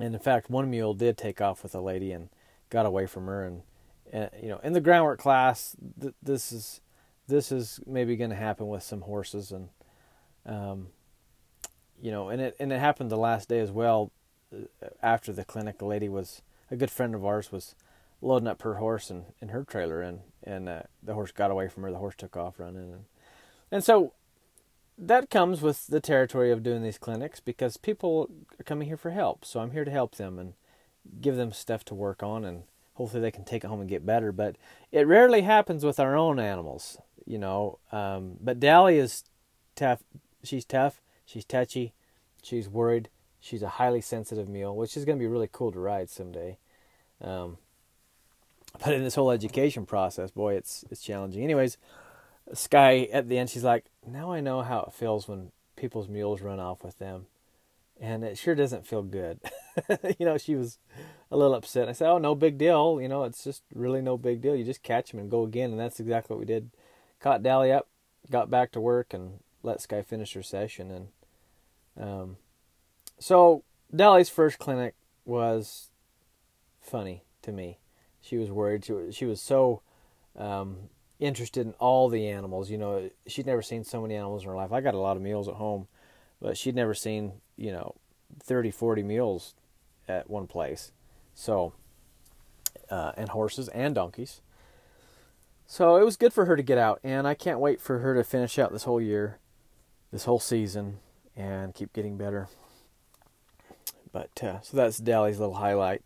And 0.00 0.14
in 0.14 0.20
fact, 0.20 0.50
one 0.50 0.70
mule 0.70 0.94
did 0.94 1.16
take 1.16 1.40
off 1.40 1.62
with 1.62 1.74
a 1.74 1.80
lady 1.80 2.12
and 2.12 2.28
got 2.70 2.86
away 2.86 3.06
from 3.06 3.26
her. 3.26 3.44
And, 3.44 3.62
and 4.12 4.30
you 4.40 4.48
know, 4.48 4.58
in 4.62 4.72
the 4.72 4.80
groundwork 4.80 5.18
class, 5.18 5.76
th- 6.00 6.14
this 6.22 6.52
is 6.52 6.80
this 7.28 7.52
is 7.52 7.78
maybe 7.86 8.16
going 8.16 8.30
to 8.30 8.36
happen 8.36 8.68
with 8.68 8.82
some 8.82 9.02
horses, 9.02 9.52
and 9.52 9.68
um, 10.46 10.88
you 12.00 12.10
know, 12.10 12.30
and 12.30 12.40
it 12.40 12.56
and 12.58 12.72
it 12.72 12.80
happened 12.80 13.10
the 13.10 13.16
last 13.16 13.48
day 13.48 13.60
as 13.60 13.70
well. 13.70 14.10
Uh, 14.52 14.88
after 15.02 15.32
the 15.32 15.44
clinic, 15.44 15.82
a 15.82 15.84
lady 15.84 16.08
was 16.08 16.42
a 16.70 16.76
good 16.76 16.90
friend 16.90 17.14
of 17.14 17.24
ours 17.24 17.52
was 17.52 17.74
loading 18.20 18.48
up 18.48 18.62
her 18.62 18.74
horse 18.74 19.10
and 19.10 19.26
in 19.40 19.50
her 19.50 19.62
trailer, 19.62 20.00
and 20.00 20.20
and 20.42 20.68
uh, 20.68 20.82
the 21.02 21.14
horse 21.14 21.32
got 21.32 21.50
away 21.50 21.68
from 21.68 21.82
her. 21.82 21.90
The 21.90 21.98
horse 21.98 22.16
took 22.16 22.36
off 22.36 22.58
running, 22.58 22.92
and 22.92 23.04
and 23.70 23.84
so 23.84 24.14
that 24.98 25.30
comes 25.30 25.62
with 25.62 25.86
the 25.86 26.00
territory 26.00 26.50
of 26.50 26.62
doing 26.62 26.82
these 26.82 26.98
clinics 26.98 27.38
because 27.38 27.76
people 27.76 28.28
are 28.58 28.64
coming 28.64 28.88
here 28.88 28.96
for 28.96 29.10
help. 29.10 29.44
So 29.44 29.60
I'm 29.60 29.70
here 29.70 29.84
to 29.84 29.90
help 29.90 30.16
them 30.16 30.38
and 30.38 30.54
give 31.20 31.36
them 31.36 31.52
stuff 31.52 31.84
to 31.86 31.94
work 31.94 32.22
on 32.22 32.44
and 32.44 32.64
hopefully 32.94 33.22
they 33.22 33.30
can 33.30 33.44
take 33.44 33.62
it 33.62 33.68
home 33.68 33.80
and 33.80 33.88
get 33.88 34.04
better. 34.04 34.32
But 34.32 34.56
it 34.90 35.06
rarely 35.06 35.42
happens 35.42 35.84
with 35.84 36.00
our 36.00 36.16
own 36.16 36.40
animals, 36.40 36.98
you 37.24 37.38
know. 37.38 37.78
Um, 37.92 38.36
but 38.40 38.58
Dally 38.58 38.98
is 38.98 39.24
tough. 39.76 40.02
She's 40.42 40.64
tough. 40.64 41.00
She's 41.24 41.44
touchy. 41.44 41.94
She's 42.42 42.68
worried. 42.68 43.08
She's 43.40 43.62
a 43.62 43.68
highly 43.68 44.00
sensitive 44.00 44.48
mule, 44.48 44.76
which 44.76 44.96
is 44.96 45.04
going 45.04 45.16
to 45.16 45.22
be 45.22 45.28
really 45.28 45.48
cool 45.50 45.70
to 45.70 45.78
ride 45.78 46.10
someday. 46.10 46.58
Um, 47.20 47.58
but 48.84 48.94
in 48.94 49.04
this 49.04 49.14
whole 49.14 49.30
education 49.30 49.86
process, 49.86 50.30
boy, 50.32 50.54
it's 50.54 50.84
it's 50.90 51.02
challenging. 51.02 51.42
Anyways, 51.42 51.78
Sky 52.54 53.08
at 53.12 53.28
the 53.28 53.38
end, 53.38 53.50
she's 53.50 53.64
like, 53.64 53.86
"Now 54.06 54.32
I 54.32 54.40
know 54.40 54.62
how 54.62 54.80
it 54.80 54.92
feels 54.92 55.28
when 55.28 55.52
people's 55.76 56.08
mules 56.08 56.40
run 56.40 56.60
off 56.60 56.82
with 56.82 56.98
them, 56.98 57.26
and 58.00 58.24
it 58.24 58.38
sure 58.38 58.54
doesn't 58.54 58.86
feel 58.86 59.02
good." 59.02 59.40
you 60.18 60.26
know, 60.26 60.38
she 60.38 60.54
was 60.54 60.78
a 61.30 61.36
little 61.36 61.54
upset. 61.54 61.88
I 61.88 61.92
said, 61.92 62.08
"Oh, 62.10 62.18
no 62.18 62.34
big 62.34 62.58
deal. 62.58 63.00
You 63.00 63.08
know, 63.08 63.24
it's 63.24 63.44
just 63.44 63.62
really 63.74 64.00
no 64.00 64.16
big 64.16 64.40
deal. 64.40 64.56
You 64.56 64.64
just 64.64 64.82
catch 64.82 65.10
them 65.10 65.20
and 65.20 65.30
go 65.30 65.44
again." 65.44 65.70
And 65.70 65.80
that's 65.80 66.00
exactly 66.00 66.34
what 66.34 66.40
we 66.40 66.46
did. 66.46 66.70
Caught 67.20 67.42
Dally 67.42 67.72
up, 67.72 67.88
got 68.30 68.50
back 68.50 68.72
to 68.72 68.80
work, 68.80 69.12
and 69.12 69.40
let 69.62 69.80
Sky 69.80 70.02
finish 70.02 70.32
her 70.34 70.42
session. 70.42 70.90
And 70.90 71.08
um, 72.00 72.36
so 73.18 73.64
Dally's 73.94 74.28
first 74.28 74.58
clinic 74.58 74.94
was 75.24 75.90
funny 76.80 77.24
to 77.42 77.52
me. 77.52 77.78
She 78.20 78.36
was 78.36 78.50
worried. 78.50 78.84
She 78.84 78.92
was, 78.92 79.14
she 79.14 79.26
was 79.26 79.40
so 79.40 79.82
um, 80.36 80.88
interested 81.18 81.66
in 81.66 81.72
all 81.74 82.08
the 82.08 82.28
animals. 82.28 82.70
You 82.70 82.78
know, 82.78 83.10
she'd 83.26 83.46
never 83.46 83.62
seen 83.62 83.84
so 83.84 84.00
many 84.00 84.14
animals 84.14 84.42
in 84.42 84.48
her 84.48 84.54
life. 84.54 84.72
I 84.72 84.80
got 84.80 84.94
a 84.94 84.98
lot 84.98 85.16
of 85.16 85.22
meals 85.22 85.48
at 85.48 85.54
home, 85.54 85.88
but 86.40 86.56
she'd 86.56 86.74
never 86.74 86.94
seen, 86.94 87.32
you 87.56 87.72
know, 87.72 87.94
30, 88.42 88.70
40 88.70 89.02
mules 89.02 89.54
at 90.06 90.30
one 90.30 90.46
place. 90.46 90.92
So, 91.34 91.74
uh, 92.90 93.12
and 93.16 93.28
horses 93.30 93.68
and 93.68 93.94
donkeys. 93.94 94.40
So 95.66 95.96
it 95.96 96.04
was 96.04 96.16
good 96.16 96.32
for 96.32 96.46
her 96.46 96.56
to 96.56 96.62
get 96.62 96.78
out, 96.78 96.98
and 97.04 97.26
I 97.28 97.34
can't 97.34 97.60
wait 97.60 97.80
for 97.80 97.98
her 97.98 98.14
to 98.14 98.24
finish 98.24 98.58
out 98.58 98.72
this 98.72 98.84
whole 98.84 99.02
year, 99.02 99.38
this 100.10 100.24
whole 100.24 100.40
season, 100.40 100.98
and 101.36 101.74
keep 101.74 101.92
getting 101.92 102.16
better. 102.16 102.48
But 104.10 104.42
uh, 104.42 104.60
so 104.62 104.78
that's 104.78 104.96
Dally's 104.96 105.38
little 105.38 105.56
highlight. 105.56 106.02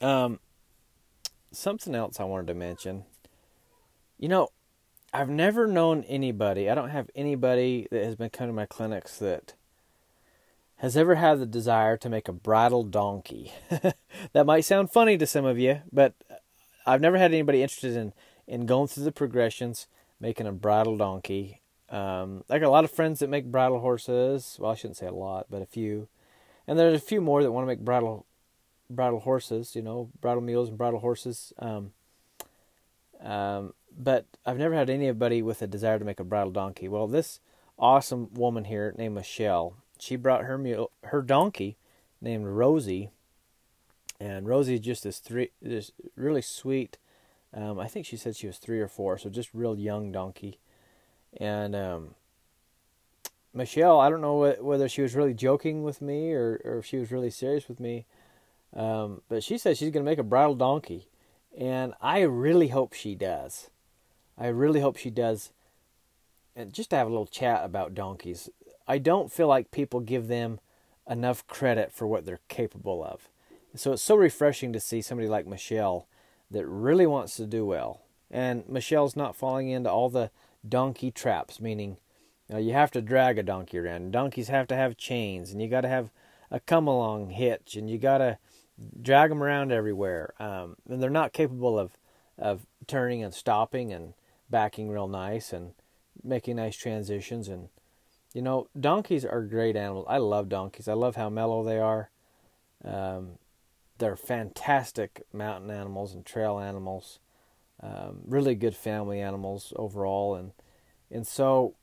Um, 0.00 0.40
something 1.52 1.94
else 1.94 2.18
I 2.18 2.24
wanted 2.24 2.46
to 2.46 2.54
mention 2.54 3.04
you 4.24 4.28
know, 4.28 4.48
I've 5.12 5.28
never 5.28 5.66
known 5.66 6.02
anybody, 6.04 6.70
I 6.70 6.74
don't 6.74 6.88
have 6.88 7.10
anybody 7.14 7.86
that 7.90 8.02
has 8.02 8.16
been 8.16 8.30
coming 8.30 8.54
to 8.54 8.56
my 8.56 8.64
clinics 8.64 9.18
that 9.18 9.52
has 10.76 10.96
ever 10.96 11.16
had 11.16 11.40
the 11.40 11.46
desire 11.46 11.98
to 11.98 12.08
make 12.08 12.26
a 12.26 12.32
bridle 12.32 12.84
donkey. 12.84 13.52
that 14.32 14.46
might 14.46 14.62
sound 14.62 14.90
funny 14.90 15.18
to 15.18 15.26
some 15.26 15.44
of 15.44 15.58
you, 15.58 15.82
but 15.92 16.14
I've 16.86 17.02
never 17.02 17.18
had 17.18 17.34
anybody 17.34 17.62
interested 17.62 17.98
in, 17.98 18.14
in 18.46 18.64
going 18.64 18.88
through 18.88 19.04
the 19.04 19.12
progressions, 19.12 19.88
making 20.18 20.46
a 20.46 20.52
bridle 20.52 20.96
donkey. 20.96 21.60
Um, 21.90 22.44
I 22.48 22.58
got 22.58 22.68
a 22.68 22.70
lot 22.70 22.84
of 22.84 22.90
friends 22.90 23.18
that 23.18 23.28
make 23.28 23.52
bridle 23.52 23.80
horses. 23.80 24.56
Well, 24.58 24.70
I 24.70 24.74
shouldn't 24.74 24.96
say 24.96 25.06
a 25.06 25.12
lot, 25.12 25.48
but 25.50 25.60
a 25.60 25.66
few. 25.66 26.08
And 26.66 26.78
there's 26.78 26.96
a 26.96 26.98
few 26.98 27.20
more 27.20 27.42
that 27.42 27.52
want 27.52 27.64
to 27.64 27.68
make 27.68 27.80
bridle 27.80 28.24
bridle 28.88 29.20
horses, 29.20 29.76
you 29.76 29.82
know, 29.82 30.08
bridle 30.22 30.42
mules 30.42 30.70
and 30.70 30.78
bridle 30.78 31.00
horses. 31.00 31.52
Um, 31.58 31.92
um, 33.24 33.74
but 33.96 34.26
I've 34.44 34.58
never 34.58 34.74
had 34.74 34.90
anybody 34.90 35.42
with 35.42 35.62
a 35.62 35.66
desire 35.66 35.98
to 35.98 36.04
make 36.04 36.20
a 36.20 36.24
bridle 36.24 36.52
donkey. 36.52 36.88
Well, 36.88 37.06
this 37.06 37.40
awesome 37.78 38.28
woman 38.34 38.64
here 38.64 38.94
named 38.96 39.14
Michelle, 39.14 39.76
she 39.98 40.16
brought 40.16 40.44
her 40.44 40.58
mule, 40.58 40.90
her 41.04 41.22
donkey 41.22 41.76
named 42.20 42.46
Rosie, 42.46 43.10
and 44.20 44.46
Rosie 44.46 44.78
just 44.78 45.04
this 45.04 45.18
three, 45.18 45.50
this 45.60 45.92
really 46.16 46.42
sweet. 46.42 46.98
Um, 47.52 47.78
I 47.78 47.86
think 47.86 48.06
she 48.06 48.16
said 48.16 48.36
she 48.36 48.46
was 48.46 48.58
three 48.58 48.80
or 48.80 48.88
four, 48.88 49.16
so 49.18 49.30
just 49.30 49.54
real 49.54 49.78
young 49.78 50.10
donkey. 50.10 50.58
And 51.36 51.76
um, 51.76 52.14
Michelle, 53.52 54.00
I 54.00 54.10
don't 54.10 54.20
know 54.20 54.56
whether 54.60 54.88
she 54.88 55.02
was 55.02 55.14
really 55.14 55.34
joking 55.34 55.84
with 55.84 56.00
me 56.00 56.32
or, 56.32 56.60
or 56.64 56.78
if 56.78 56.86
she 56.86 56.98
was 56.98 57.12
really 57.12 57.30
serious 57.30 57.68
with 57.68 57.78
me, 57.78 58.06
um, 58.74 59.22
but 59.28 59.44
she 59.44 59.58
said 59.58 59.76
she's 59.76 59.90
going 59.90 60.04
to 60.04 60.10
make 60.10 60.18
a 60.18 60.24
bridle 60.24 60.56
donkey, 60.56 61.08
and 61.56 61.94
I 62.00 62.20
really 62.22 62.68
hope 62.68 62.92
she 62.92 63.14
does. 63.14 63.70
I 64.38 64.48
really 64.48 64.80
hope 64.80 64.96
she 64.96 65.10
does. 65.10 65.52
And 66.56 66.72
just 66.72 66.90
to 66.90 66.96
have 66.96 67.06
a 67.06 67.10
little 67.10 67.26
chat 67.26 67.64
about 67.64 67.94
donkeys, 67.94 68.48
I 68.86 68.98
don't 68.98 69.32
feel 69.32 69.48
like 69.48 69.70
people 69.70 70.00
give 70.00 70.28
them 70.28 70.60
enough 71.08 71.46
credit 71.46 71.92
for 71.92 72.06
what 72.06 72.24
they're 72.24 72.40
capable 72.48 73.04
of. 73.04 73.28
So 73.76 73.92
it's 73.92 74.02
so 74.02 74.16
refreshing 74.16 74.72
to 74.72 74.80
see 74.80 75.02
somebody 75.02 75.28
like 75.28 75.46
Michelle 75.46 76.06
that 76.50 76.66
really 76.66 77.06
wants 77.06 77.36
to 77.36 77.46
do 77.46 77.66
well. 77.66 78.02
And 78.30 78.68
Michelle's 78.68 79.16
not 79.16 79.36
falling 79.36 79.68
into 79.68 79.90
all 79.90 80.08
the 80.08 80.30
donkey 80.66 81.10
traps, 81.10 81.60
meaning 81.60 81.96
you, 82.48 82.54
know, 82.54 82.60
you 82.60 82.72
have 82.72 82.90
to 82.92 83.02
drag 83.02 83.38
a 83.38 83.42
donkey 83.42 83.78
around. 83.78 84.12
Donkeys 84.12 84.48
have 84.48 84.66
to 84.68 84.76
have 84.76 84.96
chains, 84.96 85.50
and 85.50 85.60
you 85.60 85.68
got 85.68 85.82
to 85.82 85.88
have 85.88 86.10
a 86.50 86.60
come 86.60 86.86
along 86.86 87.30
hitch, 87.30 87.74
and 87.76 87.90
you 87.90 87.98
got 87.98 88.18
to 88.18 88.38
drag 89.00 89.30
them 89.30 89.42
around 89.42 89.72
everywhere. 89.72 90.34
Um, 90.38 90.76
and 90.88 91.02
they're 91.02 91.10
not 91.10 91.32
capable 91.32 91.78
of 91.78 91.96
of 92.36 92.66
turning 92.88 93.22
and 93.22 93.32
stopping 93.32 93.92
and 93.92 94.14
backing 94.54 94.88
real 94.88 95.08
nice 95.08 95.52
and 95.52 95.72
making 96.22 96.54
nice 96.54 96.76
transitions. 96.76 97.48
And 97.48 97.70
you 98.32 98.40
know 98.40 98.68
donkeys 98.78 99.24
are 99.24 99.42
great 99.42 99.74
animals. 99.74 100.06
I 100.08 100.18
love 100.18 100.48
donkeys. 100.48 100.86
I 100.86 100.92
love 100.92 101.16
how 101.16 101.28
mellow 101.28 101.64
they 101.64 101.80
are. 101.80 102.10
Um, 102.84 103.38
they're 103.98 104.14
fantastic 104.14 105.22
mountain 105.32 105.72
animals 105.72 106.14
and 106.14 106.24
trail 106.24 106.60
animals, 106.60 107.18
um, 107.82 108.20
really 108.24 108.54
good 108.54 108.76
family 108.76 109.20
animals 109.20 109.72
overall, 109.74 110.36
and 110.36 110.52
and 111.10 111.26
so 111.26 111.74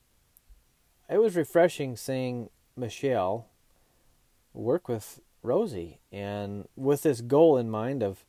it 1.10 1.18
was 1.18 1.36
refreshing 1.36 1.98
seeing 1.98 2.50
Michelle 2.78 3.48
work 4.54 4.88
with 4.88 5.20
Rosie 5.44 6.00
and 6.10 6.70
with 6.78 7.04
this 7.04 7.20
goal 7.20 7.58
in 7.58 7.70
mind 7.70 8.02
of, 8.02 8.24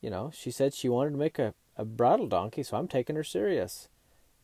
you 0.00 0.10
know, 0.10 0.32
she 0.34 0.50
said 0.50 0.74
she 0.74 0.88
wanted 0.88 1.10
to 1.10 1.16
make 1.16 1.38
a, 1.38 1.54
a 1.78 1.84
bridle 1.84 2.26
donkey, 2.26 2.62
so 2.62 2.76
I'm 2.76 2.88
taking 2.88 3.16
her 3.16 3.24
serious. 3.24 3.88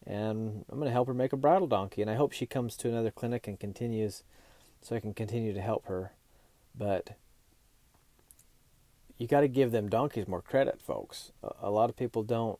And 0.06 0.64
I'm 0.70 0.78
going 0.78 0.86
to 0.86 0.92
help 0.92 1.08
her 1.08 1.14
make 1.14 1.32
a 1.32 1.36
bridle 1.36 1.66
donkey. 1.66 2.00
And 2.00 2.10
I 2.10 2.14
hope 2.14 2.32
she 2.32 2.46
comes 2.46 2.76
to 2.76 2.88
another 2.88 3.10
clinic 3.10 3.48
and 3.48 3.58
continues 3.58 4.22
so 4.80 4.94
I 4.94 5.00
can 5.00 5.14
continue 5.14 5.52
to 5.52 5.60
help 5.60 5.86
her. 5.86 6.12
But 6.76 7.16
you 9.18 9.26
got 9.26 9.40
to 9.40 9.48
give 9.48 9.72
them 9.72 9.88
donkeys 9.88 10.28
more 10.28 10.42
credit, 10.42 10.80
folks. 10.80 11.32
A, 11.60 11.70
lot 11.70 11.90
of 11.90 11.96
people 11.96 12.22
don't 12.22 12.58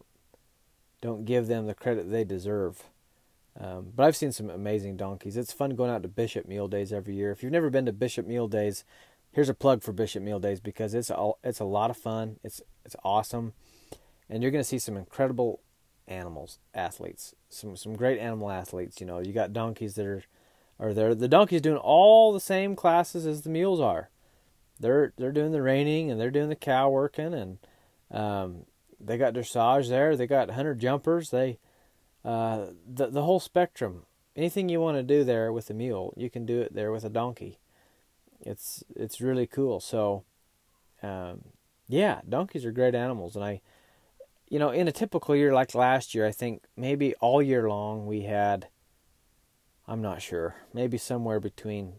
don't 1.01 1.27
give 1.27 1.49
them 1.49 1.67
the 1.67 1.75
credit 1.75 2.11
they 2.11 2.25
deserve. 2.25 2.85
Um, 3.61 3.93
but 3.95 4.05
I've 4.05 4.17
seen 4.17 4.33
some 4.33 4.49
amazing 4.49 4.97
donkeys. 4.97 5.37
It's 5.37 5.53
fun 5.53 5.77
going 5.77 5.91
out 5.91 6.03
to 6.03 6.09
Bishop 6.09 6.49
Mule 6.49 6.67
Days 6.67 6.93
every 6.93 7.15
year. 7.15 7.31
If 7.31 7.43
you've 7.43 7.53
never 7.53 7.71
been 7.71 7.87
to 7.87 7.93
Bishop 7.93 8.27
Mule 8.27 8.49
Days, 8.49 8.85
here's 9.31 9.51
a 9.51 9.55
plug 9.55 9.83
for 9.83 9.93
Bishop 9.93 10.23
Mule 10.23 10.41
Days 10.41 10.61
because 10.61 10.95
it's 10.95 11.11
all 11.11 11.39
it's 11.45 11.61
a 11.61 11.65
lot 11.65 11.91
of 11.91 11.97
fun. 11.97 12.37
It's 12.43 12.63
it's 12.85 12.97
awesome, 13.05 13.53
and 14.29 14.43
you're 14.43 14.53
going 14.53 14.63
to 14.63 14.69
see 14.69 14.79
some 14.79 14.97
incredible 14.97 15.61
animals, 16.07 16.59
athletes, 16.75 17.35
some 17.49 17.77
some 17.77 17.95
great 17.95 18.19
animal 18.19 18.51
athletes. 18.51 19.01
You 19.01 19.07
know, 19.07 19.21
you 19.21 19.33
got 19.33 19.53
donkeys 19.53 19.95
that 19.95 20.07
are 20.07 20.23
are 20.79 20.93
there. 20.93 21.15
The 21.15 21.29
donkeys 21.29 21.61
doing 21.61 21.79
all 21.79 22.33
the 22.33 22.41
same 22.41 22.77
classes 22.77 23.27
as 23.27 23.43
the 23.43 23.51
mules 23.51 23.81
are. 23.81 24.11
They're 24.81 25.13
they're 25.17 25.33
doing 25.33 25.53
the 25.53 25.63
reining 25.63 26.11
and 26.11 26.21
they're 26.21 26.31
doing 26.31 26.49
the 26.49 26.57
cow 26.57 26.91
working 26.91 27.35
and 27.35 27.59
um, 28.11 28.67
they 29.01 29.19
got 29.19 29.35
dressage 29.35 29.89
there. 29.89 30.17
They 30.17 30.27
got 30.27 30.51
hunter 30.51 30.75
jumpers. 30.75 31.31
They 31.31 31.59
uh, 32.25 32.67
the 32.87 33.09
the 33.09 33.23
whole 33.23 33.41
spectrum. 33.41 34.05
Anything 34.37 34.69
you 34.69 34.81
want 34.81 34.97
to 34.97 35.03
do 35.03 35.23
there 35.23 35.53
with 35.53 35.71
a 35.71 35.75
mule, 35.75 36.13
you 36.17 36.29
can 36.29 36.45
do 36.45 36.61
it 36.61 36.75
there 36.75 36.91
with 36.91 37.05
a 37.05 37.11
donkey. 37.11 37.61
It's 38.41 38.83
it's 38.97 39.21
really 39.21 39.47
cool. 39.47 39.79
So, 39.81 40.25
um, 41.03 41.45
yeah, 41.87 42.21
donkeys 42.29 42.65
are 42.65 42.73
great 42.73 42.95
animals, 42.95 43.37
and 43.37 43.45
I, 43.45 43.61
you 44.49 44.59
know, 44.59 44.71
in 44.71 44.89
a 44.89 44.93
typical 44.93 45.35
year 45.35 45.53
like 45.53 45.75
last 45.75 46.15
year, 46.15 46.27
I 46.27 46.33
think 46.33 46.63
maybe 46.77 47.15
all 47.17 47.43
year 47.43 47.69
long 47.69 48.07
we 48.07 48.23
had. 48.23 48.69
I'm 49.87 50.01
not 50.01 50.23
sure. 50.23 50.57
Maybe 50.73 50.97
somewhere 50.97 51.41
between 51.41 51.95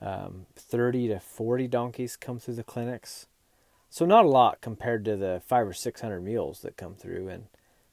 um, 0.00 0.46
30 0.56 1.08
to 1.08 1.20
40 1.20 1.68
donkeys 1.68 2.16
come 2.16 2.38
through 2.38 2.54
the 2.54 2.62
clinics. 2.62 3.26
So 3.90 4.06
not 4.06 4.24
a 4.24 4.28
lot 4.28 4.60
compared 4.60 5.04
to 5.06 5.16
the 5.16 5.42
five 5.44 5.66
or 5.66 5.72
six 5.72 6.00
hundred 6.00 6.20
mules 6.20 6.60
that 6.60 6.76
come 6.76 6.94
through, 6.94 7.28
and 7.28 7.46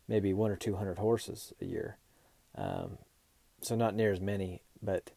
maybe 0.07 0.31
one 0.31 0.51
or 0.51 0.55
two 0.55 0.75
hundred 0.75 0.99
horses 0.99 1.53
a 1.59 1.65
year. 1.65 1.97
Um, 2.55 2.99
so 3.61 3.75
not 3.75 3.95
near 3.95 4.11
as 4.11 4.21
many, 4.21 4.61
but 4.81 5.09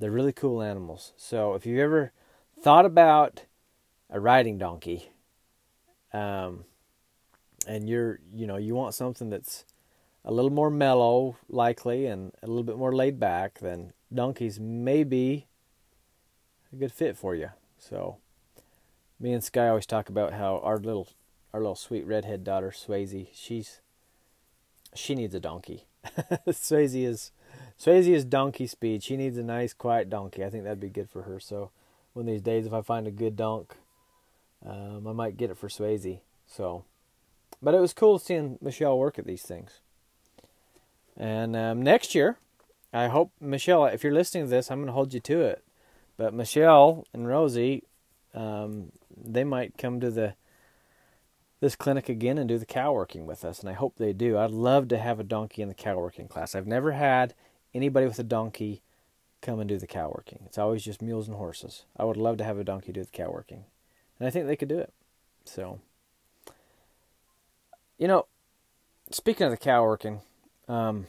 they're 0.00 0.10
really 0.10 0.32
cool 0.32 0.60
animals. 0.60 1.12
So 1.16 1.54
if 1.54 1.64
you've 1.64 1.78
ever 1.78 2.12
thought 2.60 2.84
about 2.84 3.44
a 4.10 4.18
riding 4.18 4.58
donkey, 4.58 5.12
um, 6.12 6.64
and 7.66 7.88
you're 7.88 8.20
you 8.32 8.46
know 8.46 8.56
you 8.56 8.74
want 8.74 8.94
something 8.94 9.30
that's 9.30 9.64
a 10.24 10.32
little 10.32 10.50
more 10.50 10.70
mellow, 10.70 11.36
likely, 11.48 12.06
and 12.06 12.32
a 12.42 12.46
little 12.46 12.62
bit 12.62 12.78
more 12.78 12.94
laid 12.94 13.20
back, 13.20 13.58
then 13.58 13.92
donkeys 14.12 14.58
may 14.58 15.04
be 15.04 15.46
a 16.72 16.76
good 16.76 16.92
fit 16.92 17.16
for 17.16 17.34
you. 17.34 17.50
So 17.78 18.16
me 19.20 19.32
and 19.32 19.44
Sky 19.44 19.68
always 19.68 19.86
talk 19.86 20.08
about 20.08 20.32
how 20.32 20.58
our 20.58 20.78
little 20.78 21.08
our 21.52 21.60
little 21.60 21.76
sweet 21.76 22.06
redhead 22.06 22.42
daughter 22.42 22.70
Swayze, 22.70 23.28
she's 23.32 23.80
she 24.94 25.14
needs 25.14 25.34
a 25.34 25.40
donkey. 25.40 25.84
Swayze 26.48 27.04
is 27.04 27.32
Swayze 27.78 28.08
is 28.08 28.24
donkey 28.24 28.66
speed. 28.66 29.02
She 29.02 29.16
needs 29.16 29.36
a 29.36 29.42
nice, 29.42 29.72
quiet 29.72 30.08
donkey. 30.08 30.44
I 30.44 30.50
think 30.50 30.64
that'd 30.64 30.80
be 30.80 30.88
good 30.88 31.10
for 31.10 31.22
her. 31.22 31.38
So 31.38 31.70
one 32.14 32.26
of 32.28 32.32
these 32.32 32.42
days, 32.42 32.66
if 32.66 32.72
I 32.72 32.80
find 32.80 33.06
a 33.06 33.10
good 33.10 33.36
donk, 33.36 33.74
um, 34.64 35.06
I 35.06 35.12
might 35.12 35.36
get 35.36 35.50
it 35.50 35.58
for 35.58 35.68
Swayze. 35.68 36.20
So, 36.46 36.84
but 37.64 37.74
it 37.74 37.80
was 37.80 37.92
cool 37.92 38.18
seeing 38.18 38.58
Michelle 38.60 38.98
work 38.98 39.18
at 39.18 39.26
these 39.26 39.42
things. 39.42 39.80
And 41.16 41.56
um, 41.56 41.82
next 41.82 42.14
year, 42.14 42.38
I 42.92 43.08
hope 43.08 43.32
Michelle, 43.40 43.86
if 43.86 44.04
you're 44.04 44.12
listening 44.12 44.44
to 44.44 44.50
this, 44.50 44.70
I'm 44.70 44.78
going 44.78 44.86
to 44.86 44.92
hold 44.92 45.14
you 45.14 45.20
to 45.20 45.40
it. 45.40 45.64
But 46.16 46.34
Michelle 46.34 47.06
and 47.12 47.26
Rosie, 47.26 47.84
um, 48.34 48.92
they 49.16 49.44
might 49.44 49.78
come 49.78 50.00
to 50.00 50.10
the 50.10 50.34
this 51.60 51.76
clinic 51.76 52.10
again 52.10 52.36
and 52.36 52.46
do 52.46 52.58
the 52.58 52.66
cow 52.66 52.92
working 52.92 53.24
with 53.24 53.42
us, 53.42 53.60
and 53.60 53.70
I 53.70 53.72
hope 53.72 53.96
they 53.96 54.12
do. 54.12 54.36
I'd 54.36 54.50
love 54.50 54.88
to 54.88 54.98
have 54.98 55.18
a 55.18 55.24
donkey 55.24 55.62
in 55.62 55.68
the 55.68 55.74
cow 55.74 55.96
working 55.96 56.28
class. 56.28 56.54
I've 56.54 56.66
never 56.66 56.92
had 56.92 57.32
anybody 57.72 58.06
with 58.06 58.18
a 58.18 58.24
donkey 58.24 58.82
come 59.40 59.60
and 59.60 59.68
do 59.68 59.78
the 59.78 59.86
cow 59.86 60.12
working. 60.14 60.42
It's 60.44 60.58
always 60.58 60.84
just 60.84 61.00
mules 61.00 61.26
and 61.26 61.38
horses. 61.38 61.86
I 61.96 62.04
would 62.04 62.18
love 62.18 62.36
to 62.38 62.44
have 62.44 62.58
a 62.58 62.64
donkey 62.64 62.92
do 62.92 63.02
the 63.02 63.10
cow 63.10 63.30
working, 63.30 63.64
and 64.18 64.28
I 64.28 64.30
think 64.30 64.46
they 64.46 64.56
could 64.56 64.68
do 64.68 64.78
it. 64.78 64.92
So, 65.46 65.80
you 67.98 68.08
know, 68.08 68.26
speaking 69.10 69.44
of 69.44 69.50
the 69.50 69.56
cow 69.56 69.82
working, 69.84 70.20
um, 70.68 71.06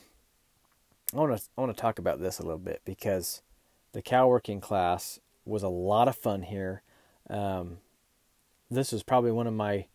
I 1.13 1.17
want 1.17 1.37
to 1.37 1.43
I 1.57 1.61
want 1.61 1.75
to 1.75 1.81
talk 1.81 1.99
about 1.99 2.19
this 2.19 2.39
a 2.39 2.43
little 2.43 2.57
bit 2.57 2.81
because 2.85 3.41
the 3.93 4.01
cow 4.01 4.27
working 4.27 4.59
class 4.59 5.19
was 5.45 5.63
a 5.63 5.69
lot 5.69 6.07
of 6.07 6.15
fun 6.15 6.43
here. 6.43 6.81
Um, 7.29 7.77
this 8.69 8.91
was 8.91 9.03
probably 9.03 9.31
one 9.31 9.47
of 9.47 9.53
my 9.53 9.85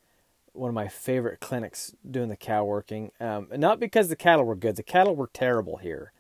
one 0.53 0.69
of 0.69 0.75
my 0.75 0.89
favorite 0.89 1.41
clinics 1.41 1.95
doing 2.09 2.29
the 2.29 2.37
cow 2.37 2.65
working. 2.65 3.13
Um, 3.21 3.49
not 3.57 3.79
because 3.79 4.09
the 4.09 4.17
cattle 4.17 4.45
were 4.45 4.57
good; 4.57 4.77
the 4.77 4.83
cattle 4.83 5.17
were 5.17 5.31
terrible 5.33 5.79
here. 5.79 6.13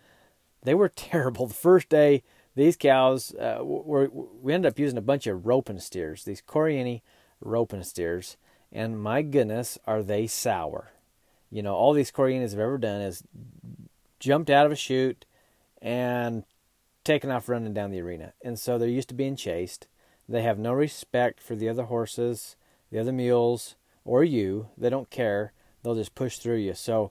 They 0.62 0.74
were 0.74 0.88
terrible. 0.94 1.46
The 1.46 1.54
first 1.54 1.88
day, 1.88 2.22
these 2.54 2.76
cows 2.76 3.34
uh, 3.34 3.58
were 3.62 4.08
we 4.08 4.52
ended 4.52 4.70
up 4.70 4.78
using 4.78 4.98
a 4.98 5.02
bunch 5.02 5.26
of 5.26 5.46
roping 5.46 5.80
steers, 5.80 6.24
these 6.24 6.42
Corriente 6.42 7.02
roping 7.40 7.82
steers, 7.82 8.36
and 8.72 9.00
my 9.00 9.22
goodness, 9.22 9.78
are 9.86 10.02
they 10.02 10.26
sour! 10.26 10.92
You 11.50 11.62
know, 11.62 11.74
all 11.74 11.92
these 11.92 12.12
Corrientes 12.12 12.50
have 12.50 12.60
ever 12.60 12.78
done 12.78 13.00
is 13.00 13.22
jumped 14.18 14.50
out 14.50 14.66
of 14.66 14.72
a 14.72 14.76
chute 14.76 15.24
and 15.82 16.44
taken 17.02 17.30
off 17.30 17.48
running 17.48 17.74
down 17.74 17.90
the 17.90 18.00
arena, 18.00 18.32
and 18.42 18.58
so 18.58 18.78
they're 18.78 18.88
used 18.88 19.08
to 19.08 19.14
being 19.14 19.36
chased. 19.36 19.88
They 20.28 20.42
have 20.42 20.58
no 20.58 20.72
respect 20.72 21.40
for 21.40 21.56
the 21.56 21.68
other 21.68 21.84
horses, 21.84 22.54
the 22.92 23.00
other 23.00 23.12
mules 23.12 23.74
or 24.04 24.22
you. 24.22 24.68
They 24.78 24.88
don't 24.88 25.10
care. 25.10 25.52
They'll 25.82 25.94
just 25.94 26.14
push 26.14 26.38
through 26.38 26.58
you. 26.58 26.74
So 26.74 27.10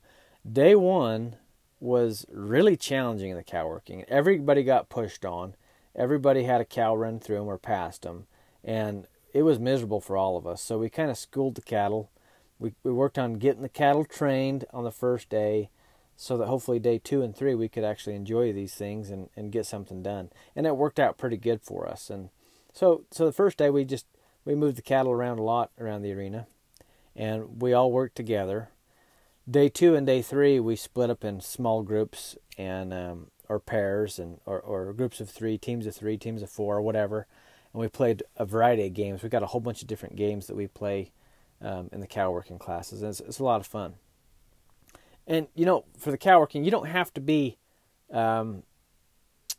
day 0.50 0.76
one 0.76 1.36
was 1.80 2.26
really 2.32 2.78
challenging 2.78 3.32
in 3.32 3.38
the 3.38 3.44
cow 3.44 3.68
working. 3.68 4.04
Everybody 4.08 4.64
got 4.64 4.90
pushed 4.90 5.26
on. 5.26 5.56
Everybody 5.96 6.44
had 6.44 6.62
a 6.62 6.66
cow 6.66 6.96
run 6.96 7.20
through 7.20 7.38
them 7.38 7.48
or 7.48 7.58
past 7.58 8.04
them. 8.04 8.28
And 8.64 9.08
it 9.40 9.44
was 9.44 9.58
miserable 9.58 10.02
for 10.02 10.18
all 10.18 10.36
of 10.36 10.46
us. 10.46 10.62
So 10.62 10.78
we 10.78 10.90
kind 10.90 11.10
of 11.10 11.18
schooled 11.18 11.56
the 11.56 11.62
cattle. 11.62 12.12
We, 12.60 12.74
we 12.84 12.92
worked 12.92 13.18
on 13.18 13.36
getting 13.36 13.62
the 13.62 13.70
cattle 13.70 14.04
trained 14.04 14.66
on 14.74 14.84
the 14.84 14.92
first 14.92 15.30
day 15.30 15.70
so 16.18 16.38
that 16.38 16.48
hopefully 16.48 16.78
day 16.78 17.00
two 17.02 17.22
and 17.22 17.34
three 17.34 17.56
we 17.56 17.70
could 17.70 17.86
actually 17.86 18.16
enjoy 18.16 18.52
these 18.52 18.76
things 18.76 19.10
and, 19.10 19.30
and 19.38 19.54
get 19.54 19.66
something 19.66 20.04
done. 20.04 20.30
And 20.58 20.68
it 20.68 20.76
worked 20.76 21.00
out 21.00 21.18
pretty 21.18 21.38
good 21.38 21.62
for 21.62 21.88
us. 21.88 22.10
And 22.10 22.32
so 22.74 23.06
so 23.12 23.26
the 23.26 23.32
first 23.32 23.58
day 23.58 23.70
we 23.70 23.86
just 23.86 24.08
we 24.44 24.56
moved 24.56 24.76
the 24.76 24.82
cattle 24.82 25.14
around 25.14 25.40
a 25.40 25.44
lot 25.44 25.72
around 25.80 26.02
the 26.02 26.12
arena 26.12 26.46
and 27.16 27.62
we 27.62 27.72
all 27.72 27.94
worked 27.94 28.18
together. 28.18 28.72
Day 29.50 29.70
two 29.70 29.96
and 29.96 30.06
day 30.06 30.22
three, 30.22 30.60
we 30.60 30.76
split 30.76 31.10
up 31.10 31.24
in 31.24 31.40
small 31.40 31.82
groups 31.82 32.36
and 32.58 32.94
um, 32.94 33.28
or 33.48 33.62
pairs 33.62 34.20
and 34.20 34.42
or, 34.46 34.60
or 34.60 34.92
groups 34.92 35.22
of 35.22 35.30
three, 35.30 35.58
teams 35.58 35.88
of 35.88 35.96
three, 35.96 36.18
teams 36.18 36.42
of 36.42 36.50
four, 36.50 36.82
whatever. 36.82 37.26
And 37.74 37.82
we 37.82 37.88
played 37.88 38.24
a 38.36 38.46
variety 38.46 38.88
of 38.88 38.94
games. 38.94 39.22
We 39.22 39.30
got 39.30 39.44
a 39.44 39.48
whole 39.48 39.62
bunch 39.62 39.82
of 39.82 39.88
different 39.88 40.16
games 40.16 40.48
that 40.48 40.56
we 40.56 40.68
play 40.68 41.12
um, 41.62 41.90
in 41.92 42.00
the 42.00 42.08
cow 42.08 42.32
working 42.32 42.58
classes, 42.58 43.02
and 43.02 43.10
it's, 43.10 43.20
it's, 43.20 43.40
a 43.40 43.44
lot 43.44 43.60
of 43.60 43.68
fun. 43.68 43.96
And 45.28 45.48
you 45.56 45.66
know, 45.66 45.86
for 45.98 46.10
the 46.12 46.18
cow 46.18 46.40
working, 46.40 46.64
you 46.64 46.72
don't 46.72 46.88
have 46.88 47.14
to 47.16 47.22
be, 47.22 47.58
um, 48.12 48.64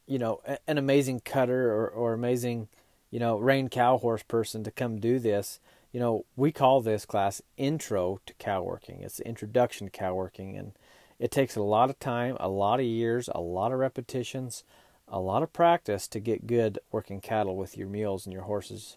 you 0.07 0.19
know, 0.19 0.41
an 0.67 0.79
amazing 0.79 1.21
cutter 1.21 1.73
or, 1.73 1.89
or 1.89 2.13
amazing, 2.15 2.69
you 3.11 3.21
know, 3.21 3.39
rein 3.39 3.69
cow 3.69 3.99
horse 3.99 4.23
person 4.23 4.65
to 4.65 4.71
come 4.71 4.99
do 4.99 5.19
this 5.19 5.61
you 5.93 5.99
know, 5.99 6.25
we 6.37 6.53
call 6.53 6.81
this 6.81 7.05
class 7.05 7.43
Intro 7.57 8.21
to 8.27 8.35
Cow 8.35 8.63
Working. 8.63 9.01
It's 9.03 9.17
the 9.17 9.27
introduction 9.27 9.89
to 9.89 9.91
cow 9.91 10.15
working, 10.15 10.57
and 10.57 10.73
it 11.19 11.31
takes 11.31 11.57
a 11.57 11.63
lot 11.63 11.91
of 11.91 11.99
time, 11.99 12.37
a 12.39 12.49
lot 12.49 12.81
of 12.81 12.87
years, 12.87 13.29
a 13.35 13.41
lot 13.41 13.73
of 13.73 13.79
repetitions, 13.79 14.65
a 15.11 15.21
lot 15.21 15.43
of 15.43 15.53
practice 15.53 16.09
to 16.09 16.21
get 16.21 16.47
good 16.47 16.79
working 16.93 17.21
cattle 17.21 17.57
with 17.57 17.77
your 17.77 17.89
mules 17.89 18.25
and 18.25 18.33
your 18.33 18.45
horses. 18.45 18.97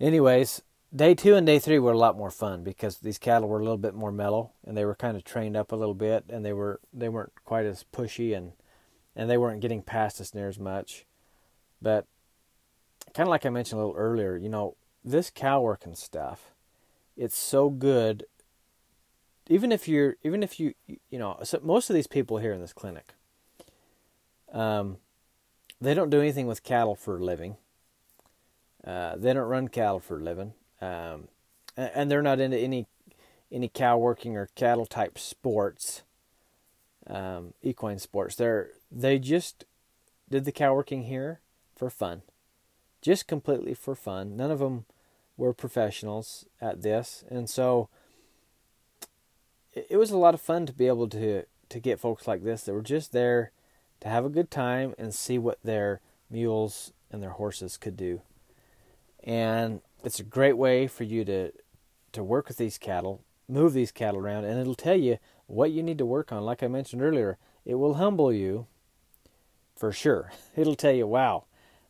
Anyways, 0.00 0.62
day 0.94 1.14
two 1.14 1.34
and 1.34 1.46
day 1.46 1.58
three 1.58 1.78
were 1.78 1.92
a 1.92 1.98
lot 1.98 2.16
more 2.16 2.30
fun 2.30 2.64
because 2.64 2.98
these 2.98 3.18
cattle 3.18 3.48
were 3.48 3.60
a 3.60 3.62
little 3.62 3.78
bit 3.78 3.94
more 3.94 4.10
mellow 4.10 4.52
and 4.66 4.76
they 4.76 4.84
were 4.84 4.94
kind 4.94 5.16
of 5.16 5.24
trained 5.24 5.56
up 5.56 5.70
a 5.70 5.76
little 5.76 5.94
bit 5.94 6.24
and 6.28 6.44
they 6.44 6.52
were 6.52 6.80
they 6.92 7.08
weren't 7.08 7.32
quite 7.44 7.66
as 7.66 7.84
pushy 7.92 8.36
and 8.36 8.52
and 9.14 9.28
they 9.28 9.36
weren't 9.36 9.60
getting 9.60 9.82
past 9.82 10.20
us 10.20 10.34
near 10.34 10.48
as 10.48 10.58
much. 10.58 11.04
But 11.80 12.06
kind 13.14 13.26
of 13.26 13.30
like 13.30 13.44
I 13.44 13.50
mentioned 13.50 13.80
a 13.80 13.84
little 13.84 14.00
earlier, 14.00 14.36
you 14.36 14.48
know, 14.48 14.76
this 15.04 15.30
cow 15.30 15.60
working 15.60 15.94
stuff, 15.94 16.52
it's 17.16 17.36
so 17.36 17.68
good. 17.68 18.24
Even 19.48 19.72
if 19.72 19.88
you're, 19.88 20.16
even 20.22 20.42
if 20.42 20.58
you, 20.60 20.74
you 20.86 21.18
know, 21.18 21.38
so 21.42 21.60
most 21.62 21.90
of 21.90 21.94
these 21.94 22.06
people 22.06 22.38
here 22.38 22.52
in 22.52 22.60
this 22.60 22.72
clinic, 22.72 23.14
um, 24.52 24.98
they 25.80 25.94
don't 25.94 26.10
do 26.10 26.20
anything 26.20 26.46
with 26.46 26.62
cattle 26.62 26.94
for 26.94 27.16
a 27.16 27.24
living. 27.24 27.56
Uh, 28.86 29.16
they 29.16 29.32
don't 29.32 29.48
run 29.48 29.68
cattle 29.68 30.00
for 30.00 30.18
a 30.18 30.22
living, 30.22 30.52
um, 30.80 31.28
and 31.76 32.10
they're 32.10 32.22
not 32.22 32.40
into 32.40 32.58
any 32.58 32.86
any 33.50 33.68
cow 33.68 33.98
working 33.98 34.36
or 34.36 34.48
cattle 34.54 34.86
type 34.86 35.18
sports, 35.18 36.02
um, 37.06 37.54
equine 37.62 37.98
sports. 37.98 38.34
They're 38.36 38.70
they 38.90 39.18
just 39.18 39.64
did 40.28 40.44
the 40.44 40.52
cow 40.52 40.74
working 40.74 41.04
here 41.04 41.40
for 41.76 41.90
fun, 41.90 42.22
just 43.00 43.28
completely 43.28 43.74
for 43.74 43.94
fun. 43.94 44.36
None 44.36 44.50
of 44.50 44.58
them 44.58 44.84
were 45.36 45.52
professionals 45.52 46.44
at 46.60 46.82
this, 46.82 47.24
and 47.30 47.48
so 47.48 47.88
it, 49.72 49.86
it 49.90 49.96
was 49.96 50.10
a 50.10 50.18
lot 50.18 50.34
of 50.34 50.40
fun 50.40 50.66
to 50.66 50.72
be 50.72 50.88
able 50.88 51.08
to 51.08 51.44
to 51.68 51.80
get 51.80 52.00
folks 52.00 52.26
like 52.26 52.42
this 52.42 52.64
that 52.64 52.72
were 52.72 52.82
just 52.82 53.12
there 53.12 53.52
to 54.02 54.08
have 54.08 54.24
a 54.24 54.30
good 54.30 54.50
time 54.50 54.94
and 54.98 55.14
see 55.14 55.38
what 55.38 55.62
their 55.62 56.00
mules 56.28 56.92
and 57.10 57.22
their 57.22 57.30
horses 57.30 57.76
could 57.76 57.96
do. 57.96 58.20
And 59.22 59.80
it's 60.02 60.18
a 60.18 60.24
great 60.24 60.56
way 60.56 60.88
for 60.88 61.04
you 61.04 61.24
to 61.24 61.52
to 62.10 62.22
work 62.22 62.48
with 62.48 62.58
these 62.58 62.76
cattle, 62.76 63.22
move 63.48 63.72
these 63.72 63.92
cattle 63.92 64.20
around, 64.20 64.44
and 64.44 64.60
it'll 64.60 64.74
tell 64.74 64.96
you 64.96 65.16
what 65.46 65.70
you 65.70 65.82
need 65.82 65.96
to 65.98 66.04
work 66.04 66.30
on. 66.30 66.44
Like 66.44 66.62
I 66.62 66.68
mentioned 66.68 67.00
earlier, 67.00 67.38
it 67.64 67.76
will 67.76 67.94
humble 67.94 68.32
you 68.32 68.66
for 69.74 69.92
sure. 69.92 70.30
It'll 70.56 70.74
tell 70.74 70.92
you, 70.92 71.06
wow, 71.06 71.44